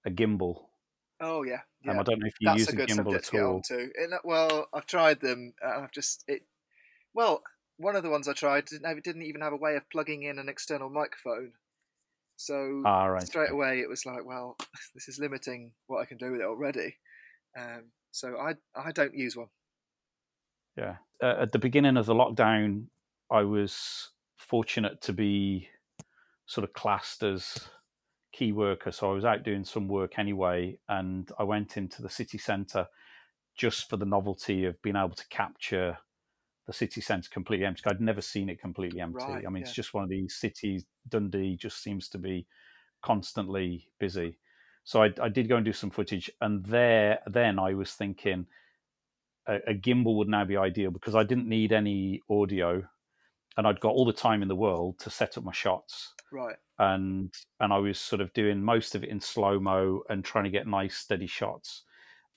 a 0.04 0.10
gimbal. 0.10 0.66
Oh 1.20 1.42
yeah, 1.42 1.60
yeah. 1.84 1.92
Um, 1.92 1.98
I 1.98 2.02
don't 2.02 2.18
know 2.20 2.26
if 2.26 2.34
you 2.40 2.48
That's 2.48 2.58
use 2.60 2.68
a 2.72 2.82
a 2.82 2.86
gimbal 2.86 2.94
subject 2.96 3.24
to 3.26 3.28
at 3.28 3.32
get 3.32 3.42
all. 3.44 3.54
onto. 3.56 3.74
In, 3.74 4.10
well, 4.24 4.68
I've 4.74 4.86
tried 4.86 5.20
them. 5.20 5.54
I've 5.64 5.92
just 5.92 6.24
it. 6.28 6.42
Well, 7.14 7.42
one 7.76 7.96
of 7.96 8.02
the 8.02 8.10
ones 8.10 8.28
I 8.28 8.32
tried 8.32 8.66
didn't, 8.66 8.86
have, 8.86 9.02
didn't 9.02 9.22
even 9.22 9.40
have 9.40 9.52
a 9.52 9.56
way 9.56 9.76
of 9.76 9.88
plugging 9.90 10.22
in 10.22 10.38
an 10.38 10.48
external 10.48 10.90
microphone. 10.90 11.52
So 12.36 12.82
Ah, 12.84 13.06
right. 13.06 13.22
straight 13.26 13.50
away 13.50 13.80
it 13.80 13.88
was 13.88 14.04
like, 14.04 14.24
well, 14.24 14.56
this 14.94 15.08
is 15.08 15.18
limiting 15.18 15.72
what 15.86 16.00
I 16.00 16.04
can 16.04 16.18
do 16.18 16.32
with 16.32 16.40
it 16.40 16.46
already. 16.46 16.96
Um, 17.58 17.92
so 18.10 18.36
I 18.38 18.54
I 18.74 18.92
don't 18.92 19.14
use 19.14 19.36
one. 19.36 19.48
Yeah. 20.76 20.96
Uh, 21.22 21.36
at 21.42 21.52
the 21.52 21.58
beginning 21.58 21.96
of 21.96 22.06
the 22.06 22.14
lockdown, 22.14 22.86
I 23.30 23.42
was 23.42 24.10
fortunate 24.36 25.00
to 25.02 25.12
be 25.12 25.68
sort 26.46 26.64
of 26.64 26.72
classed 26.74 27.22
as 27.22 27.68
key 28.34 28.52
worker. 28.52 28.90
So 28.90 29.10
I 29.10 29.14
was 29.14 29.24
out 29.24 29.44
doing 29.44 29.64
some 29.64 29.88
work 29.88 30.18
anyway, 30.18 30.78
and 30.88 31.30
I 31.38 31.44
went 31.44 31.76
into 31.76 32.02
the 32.02 32.10
city 32.10 32.38
centre 32.38 32.86
just 33.56 33.88
for 33.88 33.96
the 33.96 34.04
novelty 34.04 34.64
of 34.64 34.80
being 34.82 34.96
able 34.96 35.14
to 35.14 35.28
capture 35.28 35.98
the 36.66 36.72
city 36.72 37.00
centre 37.00 37.28
completely 37.30 37.66
empty. 37.66 37.82
I'd 37.86 38.00
never 38.00 38.20
seen 38.20 38.48
it 38.48 38.60
completely 38.60 39.00
empty. 39.00 39.24
Right, 39.24 39.44
I 39.46 39.50
mean, 39.50 39.62
it's 39.62 39.74
just 39.74 39.94
one 39.94 40.02
of 40.02 40.10
these 40.10 40.34
cities. 40.34 40.84
Dundee 41.08 41.56
just 41.56 41.82
seems 41.82 42.08
to 42.10 42.18
be 42.18 42.46
constantly 43.02 43.88
busy. 44.00 44.38
So 44.82 45.02
I, 45.02 45.12
I 45.22 45.28
did 45.28 45.48
go 45.48 45.56
and 45.56 45.64
do 45.64 45.72
some 45.72 45.90
footage, 45.90 46.30
and 46.40 46.64
there, 46.64 47.20
then 47.26 47.58
I 47.58 47.74
was 47.74 47.92
thinking 47.92 48.46
a, 49.46 49.56
a 49.68 49.74
gimbal 49.74 50.16
would 50.16 50.28
now 50.28 50.44
be 50.44 50.56
ideal 50.56 50.90
because 50.90 51.14
I 51.14 51.22
didn't 51.22 51.48
need 51.48 51.72
any 51.72 52.22
audio, 52.28 52.82
and 53.56 53.66
I'd 53.66 53.80
got 53.80 53.92
all 53.92 54.04
the 54.04 54.12
time 54.12 54.42
in 54.42 54.48
the 54.48 54.56
world 54.56 54.98
to 55.00 55.10
set 55.10 55.38
up 55.38 55.44
my 55.44 55.52
shots 55.52 56.13
Right. 56.32 56.56
and 56.78 57.32
and 57.60 57.72
I 57.72 57.78
was 57.78 57.98
sort 57.98 58.20
of 58.20 58.32
doing 58.32 58.62
most 58.62 58.94
of 58.94 59.04
it 59.04 59.10
in 59.10 59.20
slow 59.20 59.60
mo 59.60 60.02
and 60.08 60.24
trying 60.24 60.44
to 60.44 60.50
get 60.50 60.66
nice 60.66 60.96
steady 60.96 61.26
shots. 61.26 61.82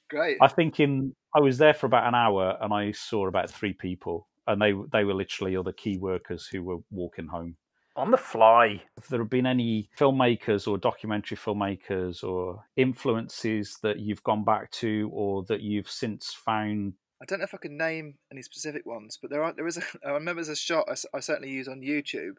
Great. 0.10 0.38
I 0.42 0.48
think 0.48 0.80
in 0.80 1.16
I 1.36 1.40
was 1.40 1.58
there 1.58 1.74
for 1.74 1.88
about 1.88 2.08
an 2.08 2.16
hour 2.16 2.58
and 2.62 2.74
I 2.74 2.92
saw 2.92 3.28
about 3.28 3.50
three 3.50 3.74
people 3.74 4.28
and 4.48 4.62
they 4.62 4.74
they 4.92 5.04
were 5.04 5.14
literally 5.14 5.58
other 5.58 5.74
key 5.74 5.98
workers 5.98 6.48
who 6.48 6.64
were 6.64 6.78
walking 6.92 7.28
home 7.28 7.58
on 7.96 8.12
the 8.12 8.18
fly. 8.18 8.82
If 8.98 9.08
there 9.08 9.20
have 9.20 9.30
been 9.30 9.48
any 9.48 9.90
filmmakers 9.98 10.68
or 10.68 10.78
documentary 10.78 11.38
filmmakers 11.38 12.24
or 12.24 12.64
influences 12.76 13.80
that 13.82 14.00
you've 14.00 14.24
gone 14.24 14.46
back 14.46 14.72
to 14.74 15.10
or 15.12 15.44
that 15.46 15.62
you've 15.62 15.90
since 15.90 16.34
found 16.34 16.94
I 17.20 17.26
don't 17.26 17.40
know 17.40 17.46
if 17.46 17.56
I 17.56 17.58
can 17.58 17.78
name 17.78 18.14
any 18.32 18.44
specific 18.44 18.86
ones, 18.86 19.18
but 19.20 19.32
there 19.32 19.44
are 19.44 19.52
there 19.52 19.68
is 19.68 19.78
a 19.78 19.82
I 20.06 20.12
remember 20.12 20.42
there's 20.42 20.50
a 20.50 20.56
shot 20.56 20.88
I 21.14 21.20
certainly 21.20 21.52
use 21.52 21.68
on 21.68 21.82
YouTube, 21.82 22.36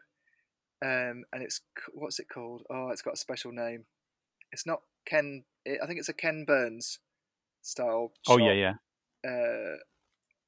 um, 0.81 1.23
and 1.33 1.43
it's 1.43 1.61
what's 1.93 2.19
it 2.19 2.27
called? 2.33 2.63
Oh, 2.69 2.89
it's 2.89 3.01
got 3.01 3.15
a 3.15 3.17
special 3.17 3.51
name. 3.51 3.85
It's 4.51 4.65
not 4.65 4.81
Ken. 5.05 5.43
I 5.67 5.85
think 5.85 5.99
it's 5.99 6.09
a 6.09 6.13
Ken 6.13 6.45
Burns 6.47 6.99
style. 7.61 8.13
Oh 8.27 8.37
shot, 8.37 8.45
yeah, 8.45 8.53
yeah. 8.53 8.73
Uh, 9.25 9.77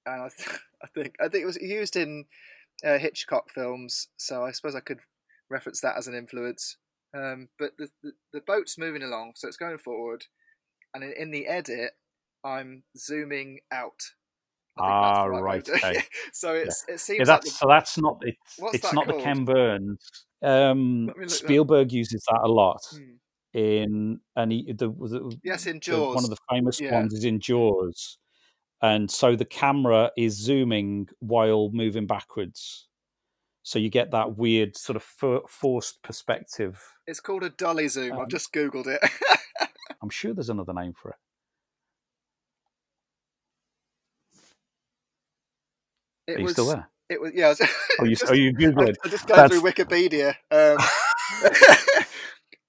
and 0.05 0.23
I, 0.23 0.29
th- 0.36 0.59
I 0.84 0.88
think 0.88 1.15
I 1.19 1.27
think 1.27 1.43
it 1.43 1.47
was 1.47 1.61
used 1.61 1.95
in 1.95 2.25
uh, 2.86 2.97
Hitchcock 2.97 3.49
films, 3.49 4.07
so 4.17 4.43
I 4.43 4.51
suppose 4.51 4.75
I 4.75 4.79
could 4.79 4.99
reference 5.49 5.82
that 5.82 5.97
as 5.97 6.07
an 6.07 6.15
influence. 6.15 6.77
Um, 7.15 7.49
but 7.59 7.71
the, 7.77 7.89
the 8.01 8.11
the 8.34 8.41
boat's 8.45 8.77
moving 8.77 9.03
along, 9.03 9.34
so 9.36 9.47
it's 9.47 9.57
going 9.57 9.77
forward, 9.77 10.25
and 10.93 11.03
in, 11.03 11.13
in 11.17 11.32
the 11.32 11.47
edit, 11.47 11.91
I'm 12.43 12.84
zooming 12.97 13.59
out. 13.71 13.99
I 14.78 14.82
think 14.82 15.01
that's 15.03 15.17
Ah, 15.17 15.26
right 15.26 15.41
right, 15.43 15.69
okay. 15.69 16.03
So 16.34 16.53
it's 16.55 16.86
it 16.88 16.99
seems 16.99 17.28
Yeah, 17.28 17.34
like 17.34 17.41
that's 17.41 17.51
the, 17.51 17.57
so 17.57 17.67
that's 17.67 17.97
not 17.97 18.17
it's 18.22 18.59
it's 18.74 18.84
that 18.84 18.93
not 18.95 19.07
the? 19.07 19.13
Ken 19.22 19.45
Burns. 19.45 19.99
Um, 20.41 21.05
look 21.07 21.17
that- 21.17 21.30
Spielberg 21.32 21.91
uses 21.91 22.24
that 22.30 22.39
a 22.43 22.47
lot 22.47 22.80
Hmm. 22.91 23.15
in 23.53 24.19
and 24.36 24.51
he, 24.51 24.72
the, 24.74 24.88
the, 24.89 25.38
yes 25.43 25.65
in 25.67 25.76
the- 25.76 25.80
Jaws. 25.82 26.15
one 26.15 26.24
of 26.24 26.30
the 26.30 26.38
famous 26.49 26.80
Yeah. 26.80 26.93
ones 26.93 27.13
is 27.13 27.26
in 27.26 27.39
Jaws, 27.39 28.17
and 28.82 29.11
so 29.11 29.36
the 29.36 29.45
camera 29.45 30.11
is 30.17 30.34
zooming 30.41 31.09
while 31.19 31.69
moving 31.74 32.07
backwards, 32.07 32.88
so 33.63 33.78
you 33.78 33.89
get 33.89 34.11
that 34.11 34.38
weird 34.38 34.76
sort 34.78 34.95
of 34.95 35.03
for, 35.03 35.41
forced 35.49 36.01
perspective. 36.01 36.82
It's 37.05 37.19
called 37.19 37.43
a 37.43 37.49
dolly 37.49 37.88
zoom. 37.89 38.13
Um, 38.13 38.19
I've 38.22 38.30
just 38.30 38.51
googled 38.53 38.88
it. 38.88 39.01
I'm 40.01 40.09
sure 40.09 40.34
there's 40.34 40.49
another 40.49 40.74
name 40.74 40.93
for 40.99 41.09
it. 41.09 41.15
It 46.32 46.38
Are 46.38 46.39
you 46.39 46.45
was 46.45 46.53
still 46.53 46.67
there? 46.67 46.88
it 47.09 47.21
was 47.21 47.32
yeah. 47.34 47.47
I 47.47 47.49
was- 47.49 47.61
Oh, 47.99 48.03
you, 48.05 48.15
just- 48.15 48.32
oh, 48.32 48.34
you 48.34 48.53
Google 48.53 48.86
I. 48.86 48.93
I 49.03 49.09
just 49.09 49.27
going 49.27 49.49
through 49.49 49.61
Wikipedia. 49.61 50.36
Um, 50.49 50.77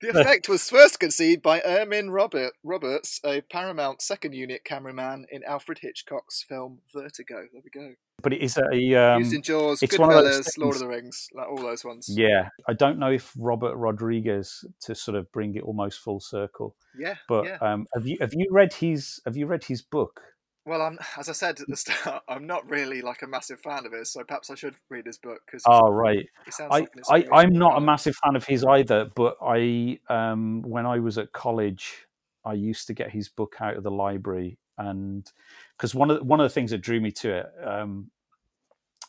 the 0.02 0.08
effect 0.08 0.48
was 0.48 0.68
first 0.68 0.98
conceived 0.98 1.42
by 1.42 1.60
Irmin 1.60 2.12
Robert, 2.12 2.52
Roberts, 2.64 3.20
a 3.24 3.40
Paramount 3.42 4.02
second 4.02 4.34
unit 4.34 4.64
cameraman 4.64 5.26
in 5.30 5.44
Alfred 5.44 5.78
Hitchcock's 5.80 6.42
film 6.42 6.80
Vertigo. 6.92 7.46
There 7.52 7.62
we 7.62 7.70
go. 7.70 7.94
But 8.20 8.32
it 8.32 8.40
is 8.40 8.58
a 8.58 8.94
um, 8.94 9.22
Used 9.22 9.32
in 9.32 9.42
Jaws, 9.42 9.82
it's 9.82 9.98
one 9.98 10.12
of 10.12 10.24
those 10.24 10.56
Lord 10.58 10.74
of 10.74 10.80
the 10.80 10.88
Rings, 10.88 11.28
like 11.34 11.48
all 11.48 11.56
those 11.56 11.84
ones. 11.84 12.08
Yeah, 12.08 12.48
I 12.68 12.72
don't 12.72 12.98
know 12.98 13.10
if 13.10 13.32
Robert 13.36 13.76
Rodriguez 13.76 14.64
to 14.82 14.94
sort 14.94 15.16
of 15.16 15.30
bring 15.32 15.54
it 15.54 15.62
almost 15.62 16.00
full 16.00 16.20
circle, 16.20 16.76
yeah. 16.98 17.14
but 17.28 17.46
yeah. 17.46 17.58
um, 17.60 17.86
have 17.94 18.06
you 18.06 18.16
have 18.20 18.32
you 18.32 18.46
read 18.50 18.72
his 18.74 19.20
have 19.24 19.36
you 19.36 19.46
read 19.46 19.64
his 19.64 19.82
book? 19.82 20.20
Well, 20.64 20.82
I'm 20.82 20.98
as 21.18 21.28
I 21.28 21.32
said 21.32 21.60
at 21.60 21.68
the 21.68 21.76
start, 21.76 22.22
I'm 22.28 22.46
not 22.46 22.68
really 22.68 23.02
like 23.02 23.22
a 23.22 23.26
massive 23.26 23.60
fan 23.60 23.86
of 23.86 23.92
his, 23.92 24.12
so 24.12 24.22
perhaps 24.24 24.50
I 24.50 24.54
should 24.54 24.76
read 24.88 25.06
his 25.06 25.18
book 25.18 25.40
because 25.46 25.62
Oh 25.66 25.90
right, 25.90 26.26
I, 26.70 26.80
like 26.80 26.90
I 27.10 27.26
I'm 27.32 27.52
not 27.52 27.76
a 27.76 27.80
massive 27.80 28.14
fan 28.24 28.36
of 28.36 28.44
his 28.44 28.64
either, 28.64 29.10
but 29.14 29.36
I 29.42 29.98
um 30.08 30.62
when 30.62 30.86
I 30.86 30.98
was 30.98 31.18
at 31.18 31.32
college, 31.32 32.06
I 32.44 32.54
used 32.54 32.86
to 32.88 32.94
get 32.94 33.10
his 33.10 33.28
book 33.28 33.56
out 33.60 33.76
of 33.76 33.82
the 33.82 33.90
library, 33.90 34.58
and 34.78 35.30
because 35.76 35.94
one 35.94 36.10
of 36.10 36.18
the, 36.18 36.24
one 36.24 36.40
of 36.40 36.44
the 36.44 36.54
things 36.54 36.70
that 36.70 36.78
drew 36.78 37.00
me 37.00 37.10
to 37.12 37.32
it, 37.38 37.46
um, 37.64 38.10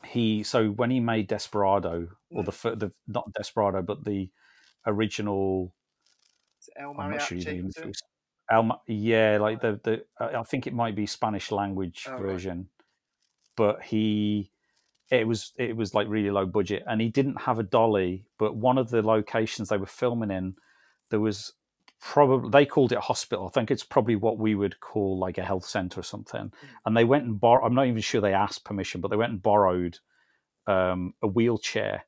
he 0.06 0.44
so 0.44 0.70
when 0.70 0.90
he 0.90 1.00
made 1.00 1.28
Desperado 1.28 2.08
or 2.32 2.44
the 2.44 2.52
the 2.76 2.92
not 3.08 3.32
Desperado 3.34 3.82
but 3.82 4.04
the 4.04 4.30
original 4.86 5.74
Is 6.60 6.70
it 6.70 6.82
El 6.82 6.96
I'm 7.00 7.12
not 7.12 7.22
sure 7.22 7.38
Mariachi, 7.38 7.94
even 8.52 8.60
was 8.60 8.68
if 8.68 8.78
it? 8.78 8.80
it 8.80 8.80
was 8.80 8.80
Alma, 8.80 8.80
yeah, 8.88 9.38
like 9.42 9.62
the 9.62 9.80
the 9.84 10.06
I 10.20 10.44
think 10.44 10.68
it 10.68 10.74
might 10.74 10.96
be 10.96 11.06
Spanish 11.06 11.52
language 11.52 12.06
Oh, 12.08 12.20
right. 12.20 12.22
version, 12.22 12.70
but 13.58 13.84
he 13.84 14.52
it 15.12 15.28
was 15.28 15.54
it 15.58 15.76
was 15.78 15.94
like 15.94 16.08
really 16.10 16.32
low 16.32 16.46
budget, 16.46 16.84
and 16.88 17.02
he 17.02 17.10
didn't 17.10 17.42
have 17.44 17.60
a 17.60 17.64
dolly. 17.64 18.26
But 18.40 18.56
one 18.56 18.78
of 18.78 18.90
the 18.90 19.02
locations 19.04 19.70
they 19.70 19.78
were 19.78 19.86
filming 19.86 20.32
in, 20.32 20.56
there 21.12 21.20
was 21.22 21.54
probably 22.02 22.50
they 22.52 22.66
called 22.66 22.92
it 22.92 22.98
a 22.98 23.02
hospital. 23.02 23.48
I 23.48 23.52
think 23.52 23.72
it's 23.72 23.84
probably 23.84 24.16
what 24.16 24.38
we 24.40 24.56
would 24.56 24.80
call 24.80 25.20
like 25.20 25.38
a 25.38 25.44
health 25.46 25.66
center 25.66 26.00
or 26.02 26.04
something. 26.04 26.52
And 26.86 26.98
they 26.98 27.06
went 27.06 27.26
and 27.26 27.40
bor 27.40 27.64
I'm 27.64 27.76
not 27.76 27.88
even 27.88 28.02
sure 28.02 28.22
they 28.22 28.34
asked 28.34 28.66
permission, 28.66 29.02
but 29.02 29.10
they 29.10 29.18
went 29.18 29.32
and 29.34 29.44
borrowed 29.44 30.00
um, 30.68 31.14
a 31.22 31.28
wheelchair, 31.28 32.06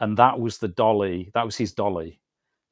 and 0.00 0.16
that 0.18 0.40
was 0.40 0.58
the 0.58 0.68
dolly. 0.68 1.30
That 1.34 1.46
was 1.46 1.56
his 1.56 1.72
dolly. 1.72 2.20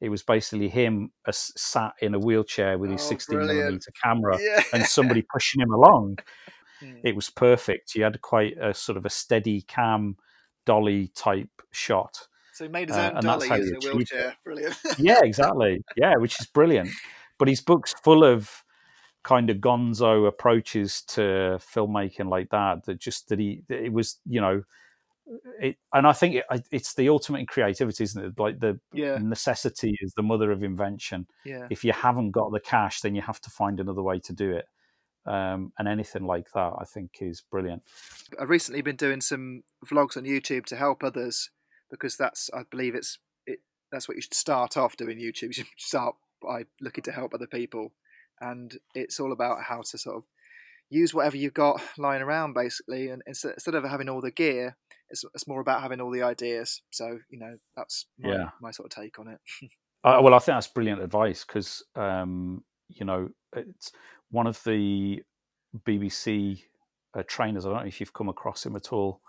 It 0.03 0.09
was 0.11 0.22
basically 0.24 0.68
him 0.68 1.12
uh, 1.26 1.32
sat 1.32 1.92
in 2.03 2.14
a 2.14 2.18
wheelchair 2.18 2.76
with 2.76 2.90
his 2.90 3.00
Oh, 3.03 3.09
16 3.09 3.36
brilliant. 3.38 3.59
millimeter 3.59 3.92
camera 4.03 4.36
Yeah. 4.40 4.62
and 4.72 4.84
somebody 4.84 5.22
pushing 5.32 5.62
him 5.62 5.72
along. 5.72 6.18
Hmm. 6.80 6.96
It 7.05 7.14
was 7.16 7.30
perfect. 7.30 7.94
You 7.94 8.03
had 8.03 8.20
quite 8.20 8.59
a 8.61 8.74
sort 8.74 8.98
of 8.98 9.07
a 9.07 9.11
steady 9.11 9.62
cam 9.62 10.16
dolly 10.66 11.09
type 11.14 11.48
shot. 11.70 12.26
So 12.53 12.64
he 12.64 12.70
made 12.70 12.88
his 12.88 12.98
Uh, 12.98 13.12
own 13.14 13.14
that's 13.14 13.24
dolly 13.24 13.48
a 13.48 13.55
achieved 13.55 13.84
it. 13.84 13.94
wheelchair. 13.94 14.36
Brilliant. 14.44 14.76
Yeah, 14.98 15.20
exactly. 15.24 15.82
Yeah, 15.96 16.16
which 16.16 16.40
is 16.40 16.46
brilliant. 16.46 16.90
But 17.38 17.46
his 17.48 17.61
book's 17.61 17.94
full 18.03 18.24
of 18.24 18.64
kind 19.22 19.50
of 19.50 19.59
gonzo 19.59 20.26
approaches 20.26 21.03
to 21.03 21.59
filmmaking 21.74 22.28
like 22.28 22.50
that. 22.50 22.84
That 22.86 22.98
just 22.98 23.28
that 23.28 23.38
he 23.38 23.62
it 23.68 23.92
was 23.92 24.18
you 24.26 24.40
know 24.40 24.64
it 25.60 25.76
and 25.92 26.06
I 26.06 26.12
think 26.12 26.34
it, 26.36 26.44
it's 26.70 26.94
the 26.94 27.08
ultimate 27.08 27.40
in 27.40 27.46
creativity, 27.46 28.04
isn't 28.04 28.24
it? 28.24 28.38
Like 28.38 28.58
the 28.58 28.80
Yeah. 28.92 29.18
necessity 29.18 29.96
is 30.00 30.12
the 30.14 30.22
mother 30.22 30.50
of 30.50 30.62
invention. 30.62 31.26
yeah. 31.44 31.66
If 31.70 31.84
you 31.84 31.92
haven't 31.92 32.32
got 32.32 32.52
the 32.52 32.60
cash, 32.60 33.00
then 33.00 33.14
you 33.14 33.22
have 33.22 33.40
to 33.42 33.50
find 33.50 33.78
another 33.80 34.02
way 34.02 34.18
to 34.20 34.32
do 34.32 34.52
it. 34.52 34.66
Um, 35.24 35.72
and 35.78 35.86
anything 35.86 36.26
like 36.26 36.50
that, 36.52 36.72
I 36.80 36.84
think, 36.84 37.18
is 37.20 37.42
brilliant. 37.48 37.82
I've 38.40 38.50
recently 38.50 38.82
been 38.82 38.96
doing 38.96 39.20
some 39.20 39.62
vlogs 39.86 40.16
on 40.16 40.24
YouTube 40.24 40.64
to 40.66 40.76
help 40.76 41.04
others 41.04 41.50
because 41.90 42.16
that's 42.16 42.50
I 42.52 42.62
believe 42.68 42.96
it's 42.96 43.18
it 43.46 43.60
that's 43.92 44.08
what 44.08 44.16
you 44.16 44.22
should 44.22 44.34
start 44.34 44.76
off 44.76 44.96
doing 44.96 45.18
YouTube. 45.18 45.42
You 45.48 45.52
should 45.52 45.66
start 45.78 46.16
by 46.42 46.64
looking 46.80 47.04
to 47.04 47.12
help 47.12 47.34
other 47.34 47.46
people, 47.46 47.92
and 48.40 48.76
it's 48.96 49.20
all 49.20 49.30
about 49.30 49.62
how 49.62 49.82
to 49.82 49.96
sort 49.98 50.16
of 50.16 50.24
use 50.93 51.12
whatever 51.14 51.36
you've 51.36 51.55
got 51.55 51.80
lying 51.99 52.22
around, 52.22 52.53
basically. 52.55 53.09
And 53.09 53.22
instead, 53.26 53.53
instead 53.55 53.74
of 53.74 53.84
having 53.84 54.09
all 54.09 54.20
the 54.20 54.30
gear, 54.30 54.76
it's, 55.11 55.24
it's 55.34 55.49
more 55.49 55.61
about 55.61 55.82
having 55.82 56.01
all 56.01 56.11
the 56.11 56.22
ideas. 56.22 56.82
So 56.90 57.18
you 57.30 57.38
know, 57.38 57.57
that's 57.76 58.07
my, 58.18 58.30
Yeah. 58.32 58.49
my 58.61 58.70
sort 58.70 58.93
of 58.93 59.03
take 59.03 59.18
on 59.18 59.28
it. 59.28 59.40
Uh, 60.05 60.18
well, 60.20 60.34
I 60.34 60.38
think 60.40 60.57
that's 60.57 60.66
brilliant 60.66 61.01
advice 61.01 61.45
because 61.45 61.80
um, 61.95 62.64
you 62.88 63.07
know 63.07 63.28
it's 63.55 63.93
one 64.32 64.49
of 64.49 64.61
the 64.64 65.22
BBC 65.86 66.61
uh, 67.16 67.22
trainers. 67.26 67.64
I 67.64 67.68
don't 67.68 67.78
know 67.82 67.86
if 67.86 68.01
you've 68.01 68.12
come 68.12 68.28
across 68.28 68.66
him 68.66 68.74
at 68.74 68.93
all. 68.93 69.20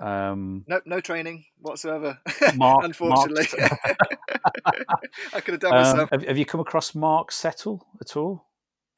Um, 0.00 0.64
No, 0.66 0.80
no 0.84 1.00
training 1.00 1.44
whatsoever. 1.60 2.18
Mark- 2.56 2.82
Unfortunately, 2.84 3.46
I 5.32 5.40
could 5.40 5.52
have 5.54 5.60
done 5.60 5.72
um, 5.74 5.82
myself. 5.82 6.10
have, 6.10 6.22
have 6.24 6.38
you 6.38 6.44
come 6.44 6.60
across 6.60 6.94
Marc 6.94 7.30
Settle 7.30 7.86
at 8.00 8.16
all? 8.16 8.46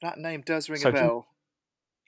That 0.03 0.17
name 0.19 0.43
does 0.47 0.71
ring 0.71 0.81
so 0.81 0.89
a 0.89 0.93
bell. 0.93 1.27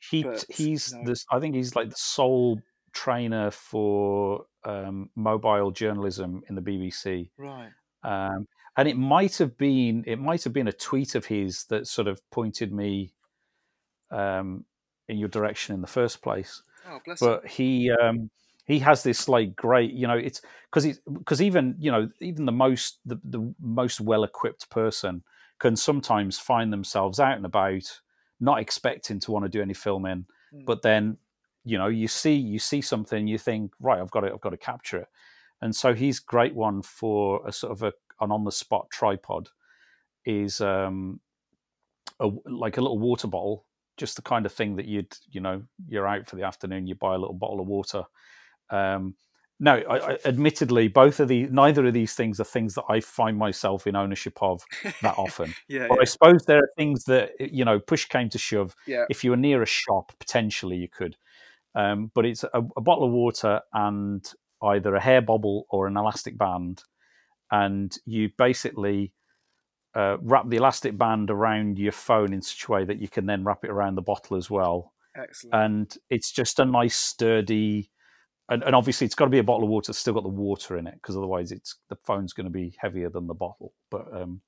He 0.09 0.23
But, 0.23 0.45
he's 0.49 0.93
no. 0.93 1.03
this. 1.05 1.25
I 1.31 1.41
think 1.41 1.55
he's 1.55 1.77
like 1.77 1.91
the 1.91 1.97
sole 1.97 2.61
trainer 2.93 3.51
for 3.51 4.47
um, 4.65 5.11
mobile 5.15 5.71
journalism 5.71 6.43
in 6.49 6.55
the 6.55 6.63
BBC. 6.63 7.31
Right. 7.37 7.71
um, 8.03 8.47
and 8.77 8.89
it 8.89 8.97
might 8.97 9.37
have 9.39 9.59
been 9.59 10.05
it 10.07 10.19
might 10.19 10.45
have 10.45 10.53
been 10.53 10.69
a 10.69 10.73
tweet 10.73 11.15
of 11.15 11.27
his 11.27 11.65
that 11.65 11.87
sort 11.87 12.09
of 12.09 12.21
pointed 12.31 12.73
me 12.73 13.13
um, 14.11 14.65
in 15.09 15.19
your 15.19 15.29
direction 15.29 15.75
in 15.75 15.81
the 15.81 15.87
first 15.87 16.23
place. 16.23 16.63
Oh, 16.89 16.99
bless 17.05 17.21
him. 17.21 17.29
But 17.29 17.47
he 17.47 17.91
um, 17.91 18.31
he 18.67 18.79
has 18.79 19.03
this 19.03 19.29
like 19.29 19.57
great, 19.57 19.93
you 19.93 20.07
know, 20.07 20.17
it's 20.17 20.41
because 20.71 20.85
it's 20.85 21.01
because 21.13 21.43
even 21.43 21.75
you 21.79 21.91
know 21.91 22.09
even 22.21 22.47
the 22.47 22.53
most 22.53 23.01
the, 23.05 23.21
the 23.25 23.53
most 23.61 24.01
well 24.01 24.25
equipped 24.25 24.71
person 24.71 25.25
can 25.59 25.77
sometimes 25.77 26.39
find 26.39 26.73
themselves 26.73 27.21
out 27.21 27.37
and 27.37 27.45
about, 27.45 28.01
not 28.41 28.59
expecting 28.61 29.21
to 29.21 29.33
want 29.33 29.45
to 29.45 29.49
do 29.49 29.63
any 29.63 29.75
filming, 29.75 30.27
Mm. 30.53 30.65
but 30.65 30.83
then 30.83 31.19
you 31.65 31.79
know 31.79 31.87
you 31.89 32.09
see 32.09 32.35
you 32.35 32.59
see 32.59 32.81
something 32.81 33.29
you 33.29 33.39
think 33.39 33.73
right 33.81 34.01
I've 34.01 34.11
got 34.11 34.25
it, 34.25 34.33
I've 34.33 34.41
got 34.41 34.51
to 34.51 34.57
capture 34.57 34.99
it, 34.99 35.09
and 35.61 35.75
so 35.77 35.95
he's 35.95 36.19
great 36.19 36.55
one 36.55 36.83
for 36.83 37.47
a 37.47 37.53
sort 37.53 37.73
of 37.73 37.83
a 37.83 37.93
an 38.21 38.33
on 38.33 38.45
the 38.45 38.53
spot 38.53 38.89
tripod 38.91 39.49
is 40.25 40.61
um 40.61 41.21
a, 42.19 42.29
like 42.47 42.77
a 42.77 42.81
little 42.81 42.99
water 42.99 43.29
bottle 43.29 43.65
just 43.97 44.17
the 44.17 44.23
kind 44.23 44.47
of 44.47 44.53
thing 44.53 44.77
that 44.77 44.87
you'd 44.87 45.15
you 45.31 45.41
know 45.41 45.63
you're 45.89 46.07
out 46.07 46.27
for 46.27 46.37
the 46.37 46.43
afternoon 46.43 46.87
you 46.87 46.95
buy 46.95 47.15
a 47.15 47.19
little 47.19 47.35
bottle 47.35 47.61
of 47.61 47.67
water 47.67 48.05
um 48.71 49.15
no 49.61 49.75
I, 49.75 50.13
I, 50.13 50.19
admittedly 50.25 50.89
both 50.89 51.21
of 51.21 51.29
the 51.29 51.47
neither 51.47 51.87
of 51.87 51.93
these 51.93 52.15
things 52.15 52.41
are 52.41 52.45
things 52.45 52.75
that 52.75 52.85
i 52.89 52.99
find 52.99 53.37
myself 53.37 53.87
in 53.87 53.95
ownership 53.95 54.39
of 54.43 54.65
that 55.03 55.15
often. 55.19 55.55
Yeah, 55.69 55.87
but 55.89 56.01
i 56.01 56.05
suppose 56.05 56.45
there 56.45 56.59
are 56.59 56.71
things 56.77 57.05
that 57.05 57.33
you 57.39 57.65
know 57.65 57.79
push 57.79 58.07
came 58.07 58.29
to 58.31 58.39
shove. 58.39 58.75
Yeah, 58.87 59.05
if 59.09 59.23
you 59.23 59.31
were 59.31 59.37
near 59.37 59.63
a 59.63 59.67
shop 59.67 60.13
potentially 60.19 60.77
you 60.77 60.89
could. 60.89 61.17
Um, 61.73 62.11
but 62.15 62.27
it's 62.27 62.43
a, 62.43 62.63
a 62.77 62.81
bottle 62.81 63.05
of 63.05 63.13
water 63.13 63.61
and 63.73 64.29
either 64.61 64.97
a 64.97 65.01
hair 65.01 65.23
bobble 65.23 65.67
or 65.71 65.87
an 65.87 65.97
elastic 65.97 66.37
band 66.37 66.83
and 67.53 67.97
you 68.05 68.31
basically 68.37 69.13
uh, 69.95 70.17
wrap 70.21 70.49
the 70.49 70.57
elastic 70.57 70.97
band 70.99 71.31
around 71.31 71.79
your 71.79 71.93
phone 71.93 72.33
in 72.33 72.43
such 72.43 72.69
a 72.69 72.73
way 72.73 72.85
that 72.85 73.01
you 73.01 73.09
can 73.09 73.27
then 73.27 73.45
wrap 73.45 73.65
it 73.65 73.71
around 73.71 73.95
the 73.95 74.03
bottle 74.03 74.37
as 74.37 74.51
well. 74.51 74.93
Excellent. 75.17 75.55
and 75.55 75.97
it's 76.09 76.31
just 76.31 76.61
a 76.61 76.65
nice 76.65 76.95
sturdy 76.95 77.91
and, 78.51 78.63
and 78.63 78.75
obviously 78.75 79.05
it's 79.05 79.15
got 79.15 79.25
to 79.25 79.31
be 79.31 79.39
a 79.39 79.45
bottle 79.45 79.65
of 79.65 79.71
water 79.71 79.87
that's 79.89 79.99
still 79.99 80.15
got 80.15 80.23
the 80.23 80.29
water 80.29 80.77
in 80.77 80.87
it 80.87 80.95
because 80.95 81.17
otherwise 81.17 81.53
it's 81.53 81.77
the 81.89 81.97
phone's 82.05 82.33
going 82.33 82.45
to 82.45 82.51
be 82.51 82.77
heavier 82.79 83.09
than 83.09 83.27
the 83.27 83.35
bottle 83.35 83.73
but 83.91 84.07
um 84.15 84.41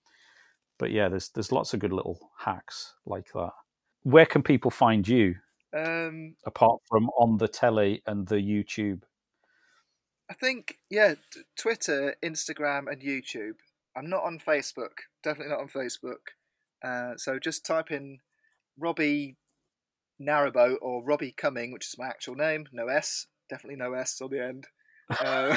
but 0.78 0.90
yeah 0.90 1.08
there's 1.08 1.30
there's 1.30 1.52
lots 1.52 1.72
of 1.72 1.80
good 1.80 1.92
little 1.92 2.30
hacks 2.38 2.94
like 3.06 3.32
that 3.32 3.52
where 4.02 4.26
can 4.26 4.42
people 4.42 4.70
find 4.70 5.06
you 5.08 5.34
um, 5.74 6.34
apart 6.44 6.80
from 6.86 7.08
on 7.18 7.38
the 7.38 7.48
telly 7.48 8.02
and 8.06 8.26
the 8.26 8.36
youtube 8.36 9.02
I 10.32 10.34
think 10.34 10.78
yeah, 10.88 11.16
t- 11.30 11.42
Twitter, 11.58 12.16
Instagram, 12.24 12.90
and 12.90 13.02
YouTube. 13.02 13.56
I'm 13.94 14.08
not 14.08 14.24
on 14.24 14.38
Facebook. 14.38 15.04
Definitely 15.22 15.52
not 15.52 15.60
on 15.60 15.68
Facebook. 15.68 16.32
Uh, 16.82 17.18
so 17.18 17.38
just 17.38 17.66
type 17.66 17.90
in 17.90 18.20
Robbie 18.78 19.36
Narrowboat 20.18 20.78
or 20.80 21.04
Robbie 21.04 21.34
Cumming, 21.36 21.70
which 21.70 21.86
is 21.86 21.98
my 21.98 22.06
actual 22.06 22.34
name. 22.34 22.66
No 22.72 22.86
S. 22.88 23.26
Definitely 23.52 23.76
no 23.76 23.92
S 23.92 24.18
on 24.22 24.30
the 24.30 24.42
end. 24.42 24.66
Uh, 25.20 25.54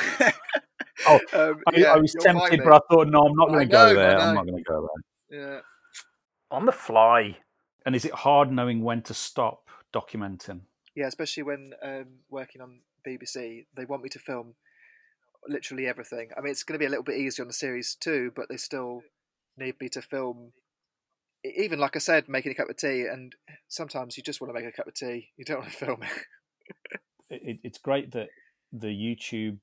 Oh, 1.08 1.20
um, 1.34 1.62
I, 1.68 1.72
yeah, 1.78 1.94
I 1.94 1.98
was 1.98 2.14
tempted 2.20 2.60
me. 2.60 2.66
but 2.66 2.74
i 2.74 2.80
thought 2.90 3.08
no 3.08 3.22
i'm 3.28 3.36
not 3.36 3.48
going 3.50 3.60
to 3.60 3.72
go 3.72 3.94
there 3.94 4.20
i'm 4.20 4.34
not 4.36 4.46
going 4.46 4.58
to 4.58 4.64
go 4.64 4.90
there 5.30 5.40
Yeah. 5.40 5.60
on 6.52 6.66
the 6.66 6.72
fly 6.74 7.38
and 7.86 7.96
is 7.96 8.04
it 8.06 8.14
hard 8.14 8.52
knowing 8.52 8.82
when 8.84 9.02
to 9.04 9.14
stop 9.14 9.70
documenting 9.94 10.62
Yeah, 10.96 11.08
especially 11.08 11.44
when 11.44 11.74
um, 11.82 12.06
working 12.30 12.62
on 12.62 12.82
BBC, 13.08 13.66
they 13.76 13.86
want 13.86 14.04
me 14.04 14.10
to 14.10 14.20
film 14.20 14.56
literally 15.48 15.86
everything. 15.88 16.30
I 16.36 16.42
mean, 16.42 16.52
it's 16.52 16.64
going 16.64 16.74
to 16.80 16.84
be 16.84 16.88
a 16.88 16.90
little 16.90 17.04
bit 17.04 17.18
easier 17.20 17.44
on 17.44 17.48
the 17.48 17.54
series 17.54 17.96
two, 17.96 18.32
but 18.36 18.48
they 18.50 18.58
still 18.58 19.04
need 19.58 19.76
me 19.80 19.88
to 19.90 20.02
film. 20.02 20.54
Even 21.46 21.80
like 21.80 21.96
I 21.96 22.00
said, 22.00 22.28
making 22.28 22.52
a 22.52 22.56
cup 22.56 22.70
of 22.70 22.78
tea, 22.78 23.06
and 23.12 23.36
sometimes 23.68 24.18
you 24.18 24.24
just 24.24 24.42
want 24.42 24.50
to 24.50 24.60
make 24.60 24.68
a 24.68 24.76
cup 24.76 24.88
of 24.88 24.96
tea. 24.96 25.30
You 25.38 25.46
don't 25.46 25.60
want 25.60 25.72
to 25.72 25.78
film 25.86 26.02
it. 26.04 26.26
It, 27.30 27.60
it's 27.64 27.78
great 27.78 28.12
that 28.12 28.30
the 28.72 28.88
YouTube 28.88 29.58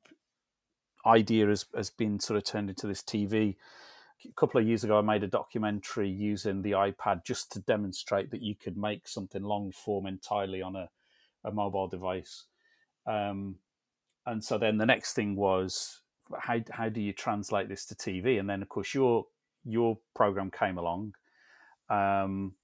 idea 1.06 1.46
has, 1.46 1.66
has 1.74 1.90
been 1.90 2.20
sort 2.20 2.36
of 2.36 2.44
turned 2.44 2.70
into 2.70 2.86
this 2.86 3.02
TV. 3.02 3.56
A 4.24 4.32
couple 4.36 4.60
of 4.60 4.66
years 4.66 4.84
ago, 4.84 4.98
I 4.98 5.02
made 5.02 5.24
a 5.24 5.28
documentary 5.28 6.08
using 6.08 6.62
the 6.62 6.72
iPad 6.72 7.24
just 7.24 7.50
to 7.52 7.60
demonstrate 7.60 8.30
that 8.30 8.42
you 8.42 8.54
could 8.54 8.76
make 8.76 9.08
something 9.08 9.42
long 9.42 9.72
form 9.72 10.06
entirely 10.06 10.62
on 10.62 10.76
a, 10.76 10.88
a 11.44 11.50
mobile 11.50 11.88
device. 11.88 12.44
Um, 13.06 13.56
and 14.26 14.42
so 14.42 14.58
then 14.58 14.78
the 14.78 14.86
next 14.86 15.14
thing 15.14 15.34
was 15.34 16.00
how 16.38 16.60
how 16.70 16.88
do 16.88 17.00
you 17.00 17.12
translate 17.12 17.68
this 17.68 17.84
to 17.86 17.94
TV? 17.94 18.38
And 18.38 18.48
then 18.48 18.62
of 18.62 18.68
course 18.68 18.94
your 18.94 19.26
your 19.64 19.98
program 20.14 20.50
came 20.50 20.78
along, 20.78 21.14
um, 21.90 22.54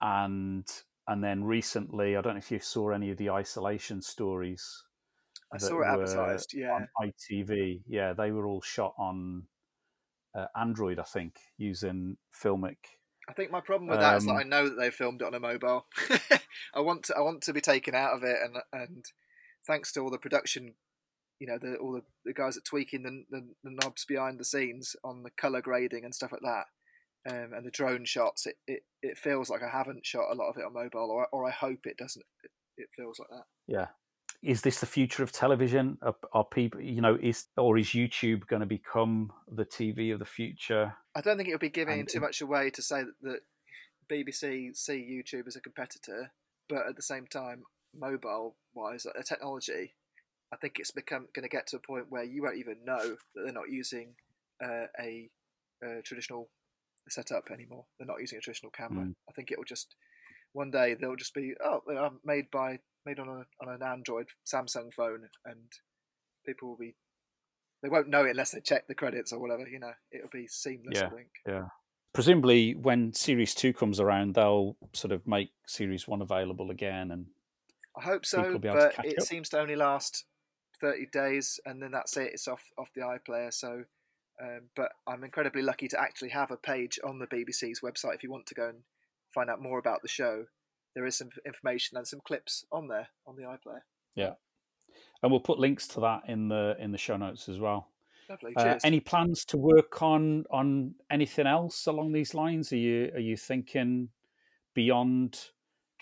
and 0.00 0.66
and 1.08 1.22
then 1.22 1.44
recently 1.44 2.16
I 2.16 2.20
don't 2.20 2.34
know 2.34 2.38
if 2.38 2.50
you 2.50 2.60
saw 2.60 2.90
any 2.90 3.10
of 3.10 3.16
the 3.16 3.30
isolation 3.30 4.00
stories. 4.02 4.84
I 5.52 5.58
saw 5.58 5.82
it 5.82 5.86
advertised. 5.86 6.52
Yeah, 6.54 6.72
on 6.72 6.88
ITV. 7.00 7.82
Yeah, 7.86 8.12
they 8.12 8.32
were 8.32 8.46
all 8.46 8.62
shot 8.62 8.94
on 8.98 9.44
uh, 10.34 10.46
Android, 10.56 10.98
I 10.98 11.04
think, 11.04 11.36
using 11.56 12.16
Filmic. 12.42 12.76
I 13.28 13.32
think 13.32 13.50
my 13.50 13.60
problem 13.60 13.88
with 13.88 14.00
that 14.00 14.16
is 14.18 14.24
that 14.26 14.32
Um, 14.32 14.36
I 14.36 14.42
know 14.42 14.68
that 14.68 14.74
they 14.74 14.90
filmed 14.90 15.22
it 15.22 15.26
on 15.26 15.34
a 15.34 15.40
mobile. 15.40 15.86
I 16.74 16.80
want 16.80 17.04
to, 17.04 17.16
I 17.16 17.20
want 17.20 17.42
to 17.44 17.52
be 17.52 17.60
taken 17.60 17.94
out 17.94 18.14
of 18.14 18.22
it, 18.22 18.36
and 18.42 18.56
and 18.72 19.04
thanks 19.66 19.92
to 19.92 20.00
all 20.00 20.10
the 20.10 20.18
production, 20.18 20.74
you 21.38 21.46
know, 21.46 21.58
the 21.58 21.76
all 21.76 21.92
the, 21.92 22.02
the 22.24 22.34
guys 22.34 22.54
that 22.56 22.64
tweaking 22.64 23.02
the, 23.02 23.24
the 23.30 23.46
the 23.62 23.76
knobs 23.82 24.04
behind 24.04 24.38
the 24.38 24.44
scenes 24.44 24.96
on 25.02 25.22
the 25.22 25.30
color 25.30 25.62
grading 25.62 26.04
and 26.04 26.14
stuff 26.14 26.32
like 26.32 26.42
that, 26.42 26.64
um, 27.28 27.52
and 27.54 27.64
the 27.64 27.70
drone 27.70 28.04
shots, 28.04 28.46
it, 28.46 28.56
it, 28.66 28.82
it 29.02 29.18
feels 29.18 29.48
like 29.50 29.62
I 29.62 29.70
haven't 29.70 30.04
shot 30.04 30.30
a 30.30 30.34
lot 30.34 30.50
of 30.50 30.56
it 30.58 30.64
on 30.64 30.72
mobile, 30.72 31.10
or 31.10 31.26
or 31.32 31.46
I 31.46 31.50
hope 31.50 31.86
it 31.86 31.96
doesn't. 31.96 32.24
It, 32.42 32.50
it 32.76 32.88
feels 32.96 33.18
like 33.18 33.28
that. 33.30 33.44
Yeah. 33.66 33.86
Is 34.42 34.60
this 34.60 34.80
the 34.80 34.86
future 34.86 35.22
of 35.22 35.32
television? 35.32 35.96
Are, 36.02 36.14
are 36.34 36.44
people, 36.44 36.80
you 36.80 37.00
know, 37.00 37.16
is 37.22 37.46
or 37.56 37.78
is 37.78 37.88
YouTube 37.88 38.46
going 38.46 38.60
to 38.60 38.66
become 38.66 39.32
the 39.50 39.64
TV 39.64 40.12
of 40.12 40.18
the 40.18 40.26
future? 40.26 40.94
I 41.14 41.22
don't 41.22 41.38
think 41.38 41.48
it 41.48 41.52
would 41.52 41.60
be 41.60 41.70
giving 41.70 42.00
And 42.00 42.08
too 42.08 42.20
much 42.20 42.42
away 42.42 42.68
to 42.70 42.82
say 42.82 43.04
that, 43.04 43.14
that 43.22 43.40
BBC 44.10 44.76
see 44.76 45.22
YouTube 45.24 45.46
as 45.46 45.56
a 45.56 45.60
competitor, 45.60 46.30
but 46.68 46.86
at 46.86 46.96
the 46.96 47.02
same 47.02 47.26
time, 47.26 47.62
mobile 47.98 48.56
wise, 48.74 49.06
a 49.06 49.22
technology, 49.22 49.94
I 50.52 50.56
think 50.56 50.78
it's 50.78 50.90
become 50.90 51.28
going 51.34 51.44
to 51.44 51.48
get 51.48 51.66
to 51.68 51.76
a 51.76 51.80
point 51.80 52.06
where 52.10 52.24
you 52.24 52.42
won't 52.42 52.58
even 52.58 52.84
know 52.84 53.16
that 53.34 53.42
they're 53.44 53.52
not 53.52 53.70
using 53.70 54.14
uh, 54.62 54.86
a, 55.00 55.30
a 55.82 56.02
traditional 56.02 56.48
setup 57.10 57.50
anymore. 57.50 57.86
They're 57.98 58.06
not 58.06 58.20
using 58.20 58.38
a 58.38 58.40
traditional 58.40 58.72
camera. 58.72 59.06
Mm. 59.06 59.14
I 59.28 59.32
think 59.32 59.50
it 59.50 59.58
will 59.58 59.64
just 59.64 59.94
one 60.52 60.70
day 60.70 60.94
they'll 60.94 61.16
just 61.16 61.34
be 61.34 61.54
oh 61.64 61.80
are 61.96 62.12
made 62.24 62.50
by 62.50 62.78
made 63.04 63.18
on 63.18 63.28
a 63.28 63.44
on 63.62 63.74
an 63.74 63.82
Android 63.82 64.26
Samsung 64.46 64.92
phone, 64.94 65.28
and 65.44 65.72
people 66.46 66.68
will 66.68 66.76
be 66.76 66.94
they 67.82 67.88
won't 67.90 68.08
know 68.08 68.24
it 68.24 68.30
unless 68.30 68.52
they 68.52 68.60
check 68.60 68.88
the 68.88 68.94
credits 68.94 69.32
or 69.32 69.38
whatever. 69.38 69.68
You 69.68 69.78
know, 69.78 69.92
it'll 70.10 70.30
be 70.32 70.46
seamless. 70.48 70.98
Yeah. 70.98 71.06
I 71.06 71.10
think. 71.10 71.28
Yeah. 71.46 71.64
Presumably, 72.14 72.74
when 72.76 73.12
Series 73.12 73.54
Two 73.54 73.72
comes 73.72 74.00
around, 74.00 74.34
they'll 74.34 74.76
sort 74.92 75.12
of 75.12 75.26
make 75.26 75.50
Series 75.66 76.06
One 76.06 76.22
available 76.22 76.70
again, 76.70 77.10
and 77.10 77.26
I 77.98 78.04
hope 78.04 78.24
so, 78.24 78.40
will 78.40 78.58
be 78.58 78.68
able 78.68 78.80
to 78.80 78.92
but 78.96 79.04
it 79.04 79.18
up. 79.18 79.26
seems 79.26 79.48
to 79.50 79.60
only 79.60 79.76
last 79.76 80.24
thirty 80.80 81.06
days, 81.12 81.58
and 81.66 81.82
then 81.82 81.90
that's 81.90 82.16
it. 82.16 82.30
It's 82.32 82.48
off 82.48 82.62
off 82.78 82.88
the 82.94 83.02
iPlayer. 83.02 83.52
So, 83.52 83.82
um, 84.42 84.62
but 84.74 84.92
I'm 85.06 85.24
incredibly 85.24 85.62
lucky 85.62 85.88
to 85.88 86.00
actually 86.00 86.30
have 86.30 86.50
a 86.50 86.56
page 86.56 86.98
on 87.04 87.18
the 87.18 87.26
BBC's 87.26 87.80
website. 87.80 88.16
If 88.16 88.22
you 88.22 88.30
want 88.30 88.46
to 88.46 88.54
go 88.54 88.68
and 88.68 88.78
find 89.32 89.48
out 89.48 89.62
more 89.62 89.78
about 89.78 90.02
the 90.02 90.08
show, 90.08 90.44
there 90.94 91.06
is 91.06 91.16
some 91.16 91.30
information 91.46 91.96
and 91.96 92.06
some 92.06 92.20
clips 92.20 92.64
on 92.72 92.88
there 92.88 93.08
on 93.26 93.36
the 93.36 93.42
iPlayer. 93.42 93.80
Yeah, 94.14 94.34
and 95.22 95.30
we'll 95.30 95.40
put 95.40 95.58
links 95.58 95.86
to 95.88 96.00
that 96.00 96.22
in 96.28 96.48
the 96.48 96.76
in 96.78 96.92
the 96.92 96.98
show 96.98 97.16
notes 97.16 97.48
as 97.48 97.58
well. 97.58 97.88
Lovely. 98.28 98.54
Uh, 98.56 98.78
any 98.84 99.00
plans 99.00 99.44
to 99.46 99.56
work 99.56 100.02
on 100.02 100.44
on 100.50 100.94
anything 101.10 101.46
else 101.46 101.86
along 101.86 102.12
these 102.12 102.34
lines? 102.34 102.72
Are 102.72 102.76
you 102.76 103.10
are 103.14 103.20
you 103.20 103.36
thinking 103.36 104.08
beyond 104.74 105.50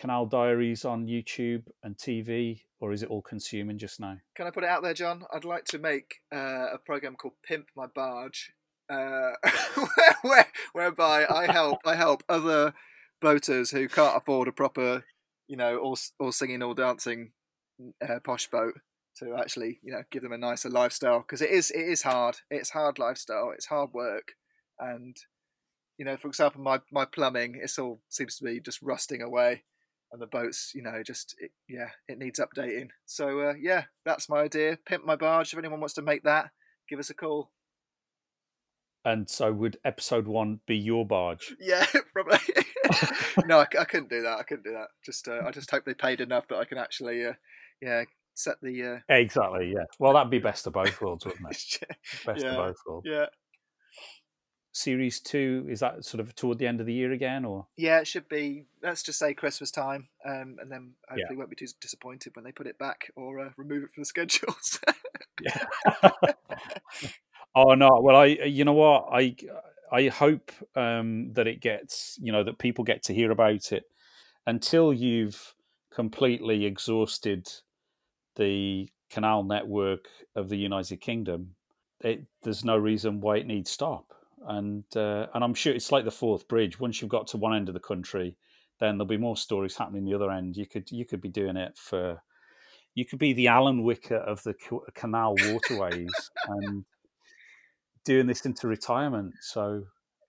Canal 0.02 0.26
Diaries 0.26 0.84
on 0.84 1.06
YouTube 1.06 1.68
and 1.84 1.96
TV, 1.96 2.62
or 2.80 2.92
is 2.92 3.04
it 3.04 3.08
all 3.08 3.22
consuming 3.22 3.78
just 3.78 4.00
now? 4.00 4.18
Can 4.34 4.48
I 4.48 4.50
put 4.50 4.64
it 4.64 4.68
out 4.68 4.82
there, 4.82 4.94
John? 4.94 5.22
I'd 5.32 5.44
like 5.44 5.64
to 5.66 5.78
make 5.78 6.16
uh, 6.34 6.74
a 6.74 6.78
program 6.84 7.14
called 7.14 7.34
Pimp 7.46 7.68
My 7.76 7.86
Barge, 7.86 8.50
uh, 8.90 9.30
where, 9.76 10.16
where, 10.22 10.46
whereby 10.72 11.24
I 11.30 11.52
help 11.52 11.78
I 11.86 11.94
help 11.94 12.24
other 12.28 12.74
boaters 13.20 13.70
who 13.70 13.88
can't 13.88 14.16
afford 14.16 14.48
a 14.48 14.52
proper, 14.52 15.04
you 15.46 15.56
know, 15.56 15.78
all 15.78 15.96
all 16.18 16.32
singing, 16.32 16.64
all 16.64 16.74
dancing, 16.74 17.30
uh, 18.04 18.18
posh 18.24 18.48
boat 18.48 18.74
to 19.18 19.36
actually, 19.38 19.78
you 19.84 19.92
know, 19.92 20.02
give 20.10 20.24
them 20.24 20.32
a 20.32 20.38
nicer 20.38 20.68
lifestyle 20.68 21.20
because 21.20 21.40
it 21.40 21.50
is 21.50 21.70
it 21.70 21.86
is 21.86 22.02
hard. 22.02 22.38
It's 22.50 22.70
hard 22.70 22.98
lifestyle. 22.98 23.52
It's 23.54 23.66
hard 23.66 23.92
work, 23.92 24.32
and 24.80 25.16
you 25.96 26.04
know, 26.04 26.16
for 26.16 26.26
example, 26.26 26.60
my 26.60 26.80
my 26.90 27.04
plumbing, 27.04 27.60
it 27.62 27.70
all 27.78 28.00
seems 28.08 28.36
to 28.38 28.44
be 28.44 28.58
just 28.58 28.82
rusting 28.82 29.22
away 29.22 29.62
and 30.12 30.20
the 30.20 30.26
boat's 30.26 30.72
you 30.74 30.82
know 30.82 31.02
just 31.02 31.34
it, 31.38 31.50
yeah 31.68 31.88
it 32.08 32.18
needs 32.18 32.40
updating. 32.40 32.88
So 33.06 33.40
uh, 33.40 33.54
yeah 33.60 33.84
that's 34.04 34.28
my 34.28 34.40
idea. 34.40 34.78
Pimp 34.86 35.04
my 35.04 35.16
barge. 35.16 35.52
If 35.52 35.58
anyone 35.58 35.80
wants 35.80 35.94
to 35.94 36.02
make 36.02 36.22
that 36.24 36.50
give 36.88 36.98
us 36.98 37.10
a 37.10 37.14
call. 37.14 37.50
And 39.04 39.28
so 39.28 39.52
would 39.52 39.78
episode 39.84 40.28
one 40.28 40.60
be 40.66 40.76
your 40.76 41.06
barge? 41.06 41.54
Yeah 41.60 41.86
probably. 42.12 42.38
No 43.46 43.60
I, 43.60 43.66
I, 43.80 43.84
couldn't 43.84 44.10
do 44.10 44.22
that. 44.22 44.38
I 44.38 44.42
couldn't 44.42 44.64
do 44.64 44.72
that. 44.72 44.88
Just 45.04 45.26
uh, 45.26 45.40
i 45.46 45.50
just 45.50 45.70
hope 45.70 45.84
they 45.86 45.94
paid 45.94 46.20
enough 46.20 46.46
that 46.48 46.58
i 46.58 46.64
can 46.66 46.76
actually 46.76 47.24
uh, 47.24 47.32
yeah 47.80 48.04
set 48.34 48.56
the 48.60 48.82
uh... 48.82 48.98
exactly 49.08 49.72
yeah. 49.74 49.84
Well 49.98 50.12
that'd 50.12 50.30
be 50.30 50.38
best 50.38 50.66
of 50.66 50.74
both 50.74 51.00
worlds 51.00 51.24
wouldn't 51.24 51.46
it? 51.50 51.96
Best 52.26 52.44
yeah. 52.44 52.50
of 52.50 52.56
both 52.56 52.76
worlds. 52.86 53.06
Yeah 53.08 53.26
series 54.72 55.20
two 55.20 55.66
is 55.68 55.80
that 55.80 56.04
sort 56.04 56.20
of 56.20 56.34
toward 56.34 56.58
the 56.58 56.66
end 56.66 56.80
of 56.80 56.86
the 56.86 56.92
year 56.92 57.12
again 57.12 57.44
or? 57.44 57.66
Yeah 57.76 58.00
it 58.00 58.06
should 58.06 58.28
be 58.28 58.64
let's 58.82 59.02
just 59.02 59.18
say 59.18 59.34
christmas 59.34 59.70
time 59.70 60.08
um, 60.26 60.56
and 60.60 60.70
then 60.70 60.92
hopefully 61.08 61.26
yeah. 61.30 61.36
won't 61.36 61.50
be 61.50 61.56
too 61.56 61.66
disappointed 61.80 62.34
when 62.34 62.44
they 62.44 62.52
put 62.52 62.66
it 62.66 62.78
back 62.78 63.10
or 63.14 63.40
uh, 63.40 63.50
remove 63.56 63.84
it 63.84 63.90
from 63.94 64.02
the 64.02 64.06
schedules. 64.06 64.80
Yeah 65.40 65.64
oh 67.54 67.74
no 67.74 68.00
well 68.02 68.16
i 68.16 68.26
you 68.26 68.64
know 68.64 68.72
what? 68.72 69.08
I 69.12 69.36
i 69.90 70.08
hope 70.08 70.50
um, 70.74 71.32
that 71.34 71.46
it 71.46 71.60
gets 71.60 72.18
you 72.20 72.32
know 72.32 72.44
that 72.44 72.58
people 72.58 72.84
get 72.84 73.02
to 73.04 73.14
hear 73.14 73.30
about 73.30 73.72
it 73.72 73.84
until 74.46 74.92
you've 74.92 75.54
completely 75.94 76.64
exhausted 76.64 77.50
the 78.36 78.88
canal 79.10 79.42
network 79.44 80.06
of 80.34 80.48
the 80.48 80.56
united 80.56 81.02
kingdom 81.02 81.54
it, 82.00 82.24
there's 82.42 82.64
no 82.64 82.76
reason 82.76 83.20
why 83.20 83.36
it 83.36 83.46
needs 83.46 83.70
stop 83.70 84.14
and 84.46 84.84
uh, 84.96 85.26
and 85.34 85.44
I'm 85.44 85.54
sure 85.54 85.72
it's 85.72 85.92
like 85.92 86.04
the 86.04 86.10
Forth 86.10 86.48
Bridge. 86.48 86.80
Once 86.80 87.00
you've 87.00 87.10
got 87.10 87.26
to 87.28 87.36
one 87.36 87.54
end 87.54 87.68
of 87.68 87.74
the 87.74 87.80
country, 87.80 88.36
then 88.80 88.96
there'll 88.96 89.06
be 89.06 89.16
more 89.16 89.36
stories 89.36 89.76
happening 89.76 90.04
the 90.04 90.14
other 90.14 90.30
end. 90.30 90.56
You 90.56 90.66
could 90.66 90.90
you 90.90 91.04
could 91.04 91.20
be 91.20 91.28
doing 91.28 91.56
it 91.56 91.76
for, 91.76 92.22
you 92.94 93.04
could 93.04 93.18
be 93.18 93.32
the 93.32 93.48
Alan 93.48 93.82
Whicker 93.82 94.16
of 94.16 94.42
the 94.42 94.54
canal 94.94 95.34
waterways 95.38 96.10
and 96.48 96.84
doing 98.04 98.26
this 98.26 98.44
into 98.44 98.68
retirement. 98.68 99.34
So. 99.40 99.84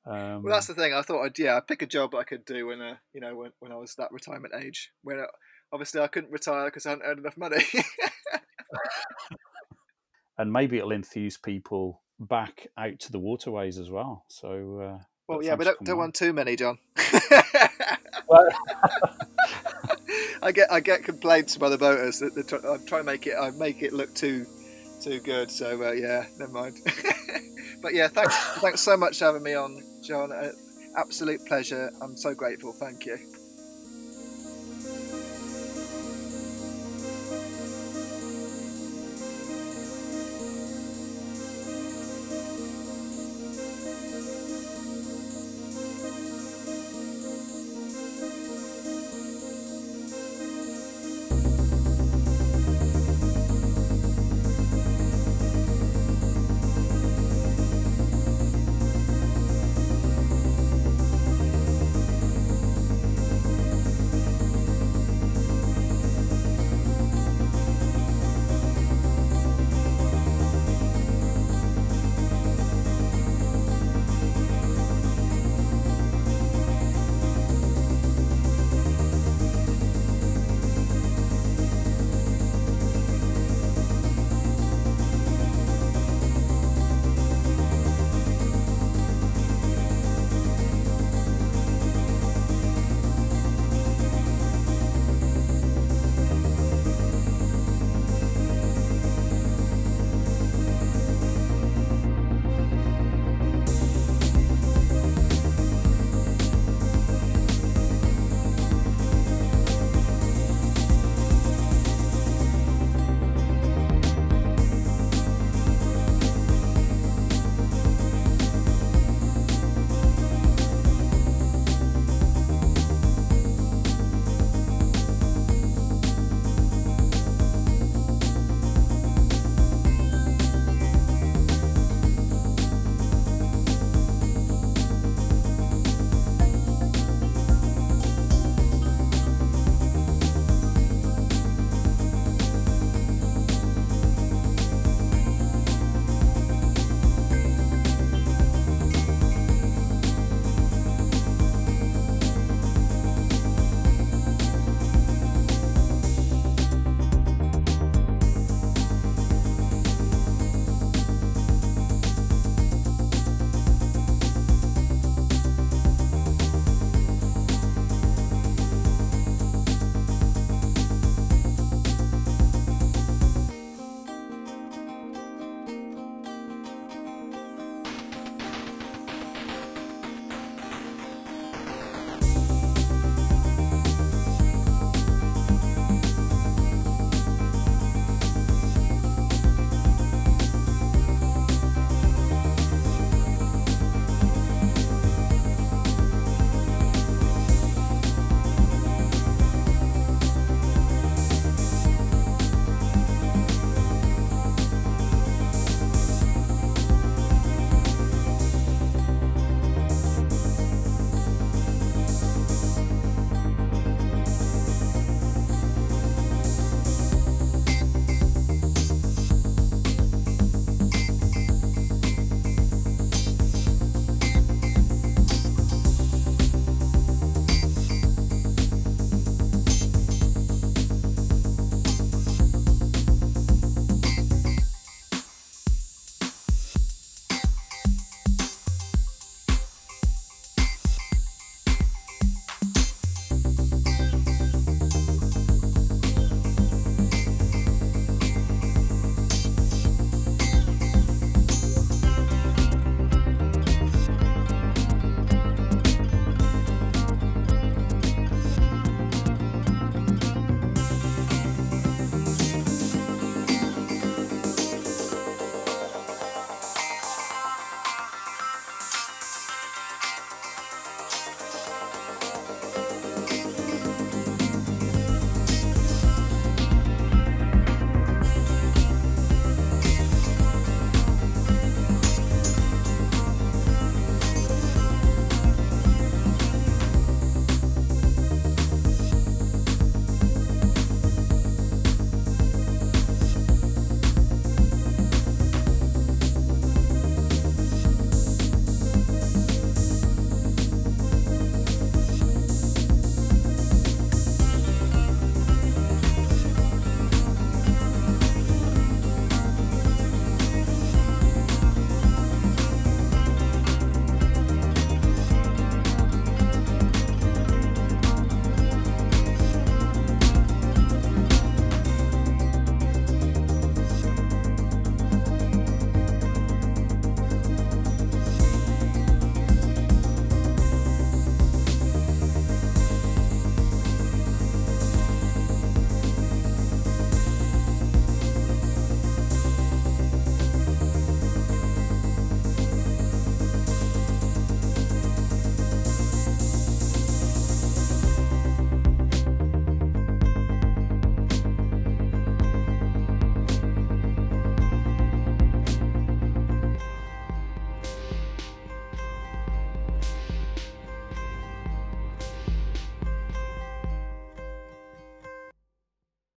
Um, 0.05 0.43
well, 0.43 0.53
that's 0.53 0.67
the 0.67 0.73
thing. 0.73 0.93
I 0.93 1.01
thought 1.01 1.23
I'd 1.23 1.39
yeah, 1.39 1.55
I'd 1.55 1.67
pick 1.67 1.81
a 1.81 1.85
job 1.85 2.13
I 2.13 2.23
could 2.23 2.43
do 2.43 2.67
when 2.67 2.81
uh, 2.81 2.97
you 3.13 3.21
know 3.21 3.35
when, 3.37 3.51
when 3.59 3.71
I 3.71 3.75
was 3.75 3.95
that 3.95 4.11
retirement 4.11 4.53
age. 4.53 4.91
When 5.01 5.17
uh, 5.17 5.27
obviously 5.71 6.01
I 6.01 6.07
couldn't 6.07 6.31
retire 6.31 6.65
because 6.65 6.85
I 6.85 6.89
hadn't 6.89 7.05
earned 7.05 7.19
enough 7.19 7.37
money. 7.37 7.63
and 10.37 10.51
maybe 10.51 10.77
it'll 10.77 10.91
enthuse 10.91 11.37
people 11.37 12.02
back 12.23 12.67
out 12.77 12.99
to 12.99 13.11
the 13.11 13.19
waterways 13.19 13.77
as 13.79 13.89
well. 13.89 14.25
So, 14.27 14.79
uh, 14.79 15.03
well, 15.27 15.43
yeah, 15.43 15.55
we 15.55 15.65
don't, 15.65 15.83
don't 15.83 15.97
want 15.97 16.15
too 16.15 16.33
many, 16.33 16.55
John. 16.55 16.77
I 20.41 20.51
get 20.51 20.71
I 20.71 20.79
get 20.79 21.03
complaints 21.03 21.57
by 21.57 21.69
the 21.69 21.77
boaters 21.77 22.19
that 22.19 22.47
try, 22.47 22.59
I 22.59 22.77
try 22.85 22.97
to 22.99 23.03
make 23.03 23.27
it 23.27 23.35
I 23.39 23.51
make 23.51 23.81
it 23.81 23.93
look 23.93 24.13
too 24.13 24.45
too 25.01 25.19
good. 25.21 25.49
So 25.49 25.81
uh, 25.81 25.91
yeah, 25.91 26.25
never 26.37 26.51
mind. 26.51 26.77
but 27.81 27.93
yeah, 27.93 28.07
thanks 28.07 28.35
thanks 28.59 28.81
so 28.81 28.97
much 28.97 29.19
for 29.19 29.25
having 29.25 29.43
me 29.43 29.53
on, 29.53 29.81
John. 30.03 30.31
Uh, 30.31 30.51
absolute 30.97 31.45
pleasure. 31.47 31.91
I'm 32.01 32.17
so 32.17 32.33
grateful. 32.33 32.73
Thank 32.73 33.05
you. 33.05 33.17